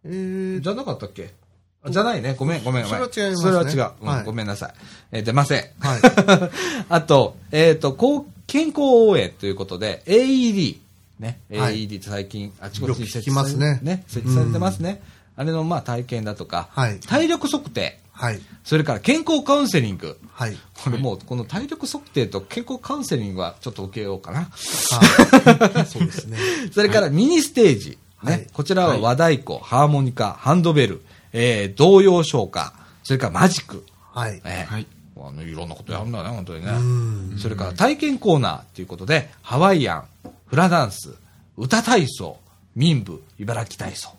[0.07, 1.25] えーじゃなかったっけ？
[1.25, 1.44] あ
[1.89, 2.35] じゃないね。
[2.39, 3.09] ごめん、ごめん、ごめん。
[3.09, 3.93] それは違いますねそれは違う。
[4.01, 4.75] うんはいごめんなさい。
[5.13, 5.65] えー出ません。
[5.81, 6.01] はい。
[6.89, 10.79] あと、えっ、と、こう健康応援ということで、AED。
[11.19, 11.41] ね。
[11.51, 15.03] はい AED って最近、あちこちに設置よく聞きますねされ設置されてますね。
[15.37, 18.01] あれの、まあ、体験だとか、はい体力測定。
[18.13, 18.41] はい。
[18.63, 20.19] それから健康カウンセリング。
[20.33, 20.57] はい。
[20.85, 24.39] これもう、この体力測定と健康カウンセリングはちょっと受けようかな。
[24.39, 25.87] はい。
[25.87, 26.39] そうですね。
[26.73, 27.99] それからミニステージ。
[28.23, 28.33] ね。
[28.33, 31.03] はいこちらは和太鼓、ハーモニカ、ハンドベル、
[31.35, 33.85] えー、童謡唱歌、それからマジック。
[34.13, 34.41] はい。
[34.45, 34.87] えーはい
[35.17, 36.73] あの、いろんなことやるんだね、本当にね。
[36.73, 40.05] んそれから体験コーナーということで、ハワイアン、
[40.47, 41.15] フラダンス、
[41.57, 42.37] 歌体操、
[42.75, 44.11] 民部、茨城体操。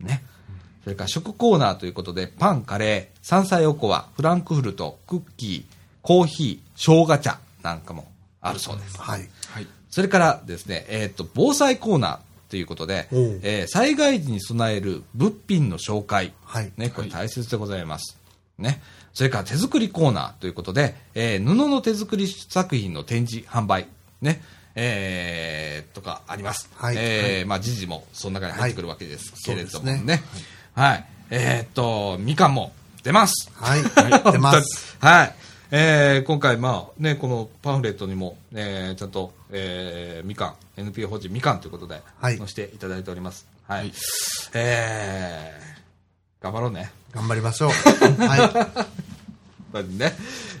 [0.00, 0.22] ね。
[0.82, 8.10] それから食コーナーということで、パン、カレー、山菜おこわ、フランクフルト、クッキー、コーヒー、生姜茶なんかも
[8.40, 8.98] あるそうです。
[8.98, 9.28] はい。
[9.48, 9.66] はい。
[9.90, 12.18] それからですね、えっ、と、防災コーナー
[12.52, 16.34] ということで、えー災害時に備える物品の紹介。
[16.44, 18.18] はいね、これ大切でございます。
[18.58, 18.82] ね。
[19.14, 23.86] それから手作りコーナーということで、えー布の手作り作品の展示、販売。
[24.20, 24.42] ね。
[24.74, 26.68] えーとかあります。
[26.76, 29.96] はいえーまあ、時事もその中に入ってくるわけですけれどもね。
[29.96, 31.06] そうですはい。
[31.30, 33.50] えーっと、みかんも出ます。
[33.54, 33.82] はい。
[34.30, 34.98] 出ます。
[35.00, 35.34] はい。
[35.74, 43.46] えー今回、まあね、このパンフレットにも、えーちゃんと、えーみかん、NPO 法人みかんということで、はい載せていただいております。
[43.66, 43.78] はい。
[43.80, 43.92] はい
[44.52, 46.92] えー頑張ろうね。
[47.14, 47.70] 頑張りましょう。
[48.22, 48.86] は
[49.72, 50.12] まずね。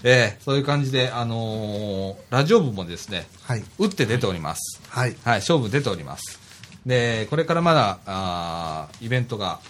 [0.02, 3.52] えーそういう感じで、あのーラジオ部もですね、い。
[3.52, 3.64] はい。
[3.78, 4.80] 打って出ております。
[4.88, 5.16] はい。
[5.24, 6.38] はい、勝負出ております。
[6.86, 9.60] で、これからまだ、あーイベントが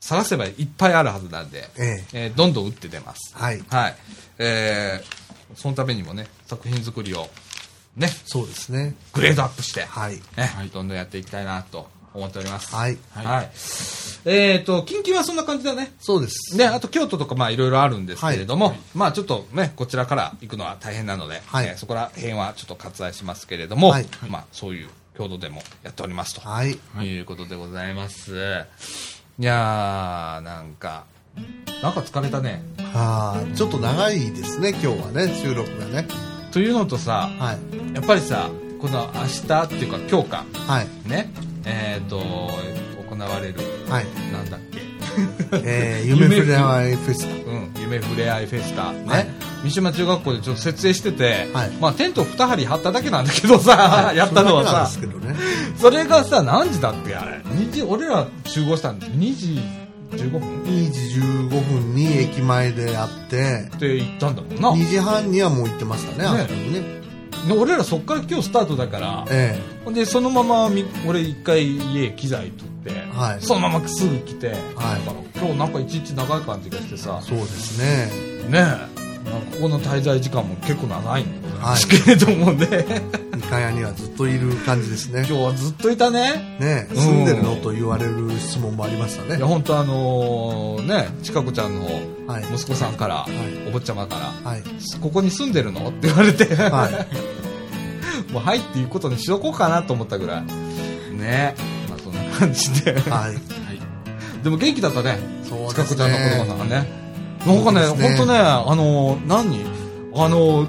[0.00, 3.34] 探せばいっぱいあるはずなんで、えええーどんどん打って出ます。
[3.34, 3.62] はい。
[3.68, 3.96] はい。
[4.38, 7.28] えーそのためにもね、作品作りを、
[7.96, 8.94] ね、そうですね。
[9.12, 10.16] グレードアップして、はい。
[10.36, 12.74] ね、はいどんどんやっていきたいなと思っております。
[12.74, 12.98] はい。
[13.12, 13.50] はい。
[14.24, 15.92] えっ、と、近畿はそんな感じだね。
[15.98, 16.56] そうです。
[16.56, 26.78] で、あと京都とかまあいろいろあるんですけれども、はいまあちょっとね、こちらから行くのは大変なので、はいえーそこら辺はちょっと割愛しますけれども、はいまあそういう郷土でもやっておりますと、はい。
[27.00, 28.36] い、うことでございます。
[29.40, 31.04] いやー、なんか、
[31.82, 32.62] なんか疲れたね。
[32.94, 36.06] ああ、ちょっと長いですね、今日はね、収録がね。
[36.50, 37.94] というのとさ、はい。
[37.94, 38.50] やっぱりさ、
[38.80, 41.08] この明日っていうか今日か、はい。
[41.08, 41.30] ね、
[41.64, 44.06] えっ、と、行われる、はい。
[44.32, 44.80] なんだっけ、
[45.52, 49.26] えー、夢フレアイフェスうん、夢ふれあいフェスタ、ね、はい
[49.64, 54.14] 三島中学校でちょっと設営してて、はいまあテント2針張っただけなんだけどさ、タ。
[54.14, 55.14] やったのはさそれね。
[55.76, 57.38] それがさ、何時だっけあれ。
[57.38, 59.60] 2時、俺ら集合したん2時
[60.10, 64.70] 15分？2時15分に駅前でやって、って言ったんだもんな。
[64.72, 66.98] 2時半にはもう行ってましたね、あの時ね。
[67.46, 73.40] で俺らそっから今日スタートだから、えほんで、そのままみ、俺一回家機材取って、はい。
[73.40, 74.56] そのまますぐ来て、はい。
[74.56, 77.20] だから今日なんか一日長い感じがしてさ。
[77.22, 78.48] え、そうですね。
[78.50, 78.66] ね
[78.96, 79.07] え、
[79.52, 81.26] ここの滞在時間も結構長いん
[81.60, 82.84] はいですけれどもね、
[83.36, 85.24] イカ屋にはずっといる感じですね。
[85.28, 86.56] 今日はずっといたね。
[86.60, 89.46] ね住んでるのと言われる質問もありましたねいや、。
[89.46, 91.86] 本当あのね、ちかこちゃんの
[92.26, 92.44] はい。
[92.44, 94.62] 息子さんから、いお坊ちゃまから、はい。
[95.00, 95.88] ここに住んでるの？
[95.88, 98.32] って言われて、はい。
[98.32, 101.16] もうはいっていうことにしとこうかなと思ったぐらい。
[101.16, 101.54] ね
[101.88, 102.92] まあそんな感じで。
[102.92, 103.02] はい。
[103.02, 103.38] はい。
[104.44, 105.18] でも元気だったね。
[105.44, 107.07] ちかこちゃんの子供さんがね。
[107.46, 107.54] ね。
[107.54, 109.60] なんかね、そうですねあの、何？
[110.14, 110.66] あの、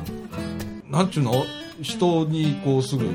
[0.89, 1.33] なんちゅうの？
[1.81, 3.11] 人にこうすぐこ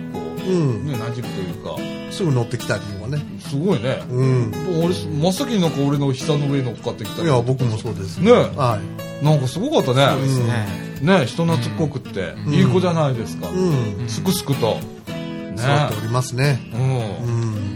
[0.47, 0.87] う、うん。
[0.87, 1.77] ね、馴染むというか、
[2.11, 3.23] すぐ乗ってきたりとかね。
[3.41, 4.03] すごいね。
[4.09, 4.53] うん。
[4.83, 8.23] 俺、真っ先になんか俺の膝の上に乗っかってきたりいや、僕もそうです。
[8.23, 8.81] ねは
[9.23, 9.25] い。
[9.25, 10.23] なんかすごかったね。
[10.23, 13.49] うんねね人懐っこくって、んいい子じゃないですか。
[13.51, 14.09] うん。
[14.09, 14.77] すくすくと。
[14.77, 16.59] ね座っておりますね。
[16.73, 16.81] うん。
[16.81, 16.93] うん。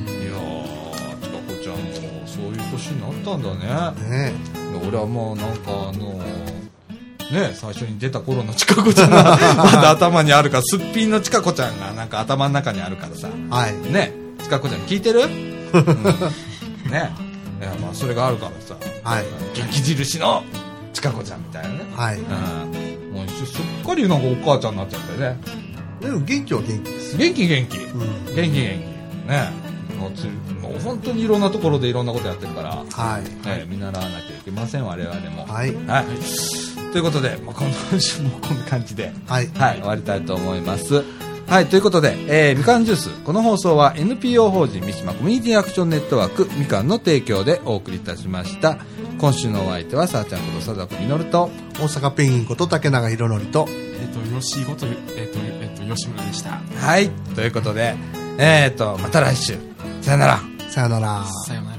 [0.09, 4.33] いやー、ちかこちゃんもそういう年になったんだね。
[4.33, 4.33] ね
[4.81, 6.19] で俺はもうなんかあの
[7.31, 13.29] ね、最初に出た頃のちかこちゃんが まだ頭にあるから、すっぴんのちかこちゃんがなんか頭の中にあるからさ。
[13.51, 13.93] はい。
[13.93, 15.95] ね、ちかこちゃん聞いてる、うん
[16.91, 17.11] ね。
[17.61, 18.77] いや、まあ、それがあるからさ。
[19.05, 19.25] はい。
[19.55, 20.43] 元気印の、
[20.95, 21.81] ちかこちゃんみたいなね。
[21.95, 22.19] はい。
[22.19, 23.15] うん。
[23.15, 25.37] もう一緒すっかりなんかお母ちゃんになっちゃってね。
[26.01, 27.17] でも元気は元気です。
[27.19, 27.77] 元気元気。
[27.79, 28.35] うん。
[28.35, 28.61] 元気元気。
[29.29, 29.68] ね。
[29.99, 30.25] もうつ
[30.63, 33.47] もう本当にいろんなところでいろんなことやってるから、はい。
[33.47, 35.45] ね、見習わなきゃいけません、我々も。
[35.47, 35.75] はい。
[35.87, 36.93] はい。
[36.93, 39.49] ということで、まあ、今週もこんな感じで、はい。
[39.49, 41.05] はい、終わりたいと思います。
[41.49, 43.11] はい、ということで、えー、みかんジュース。
[43.25, 48.79] この放送は NPO 法人三島コミュニティアクションネットワークみかんの提供でお送りいたしました。
[49.19, 54.95] 今週のお相手は、さあちゃんこと佐々木みのると、大阪ペンギンこと竹永宏典と、えっ、と、吉井こと、えっ、
[55.33, 56.61] と、えっ、と、吉村でした。
[56.77, 57.97] はい、ということで、
[58.39, 59.68] えーと、また来週。
[60.03, 60.41] さよなら。
[60.71, 61.25] さよなら。
[61.47, 61.78] さようなら。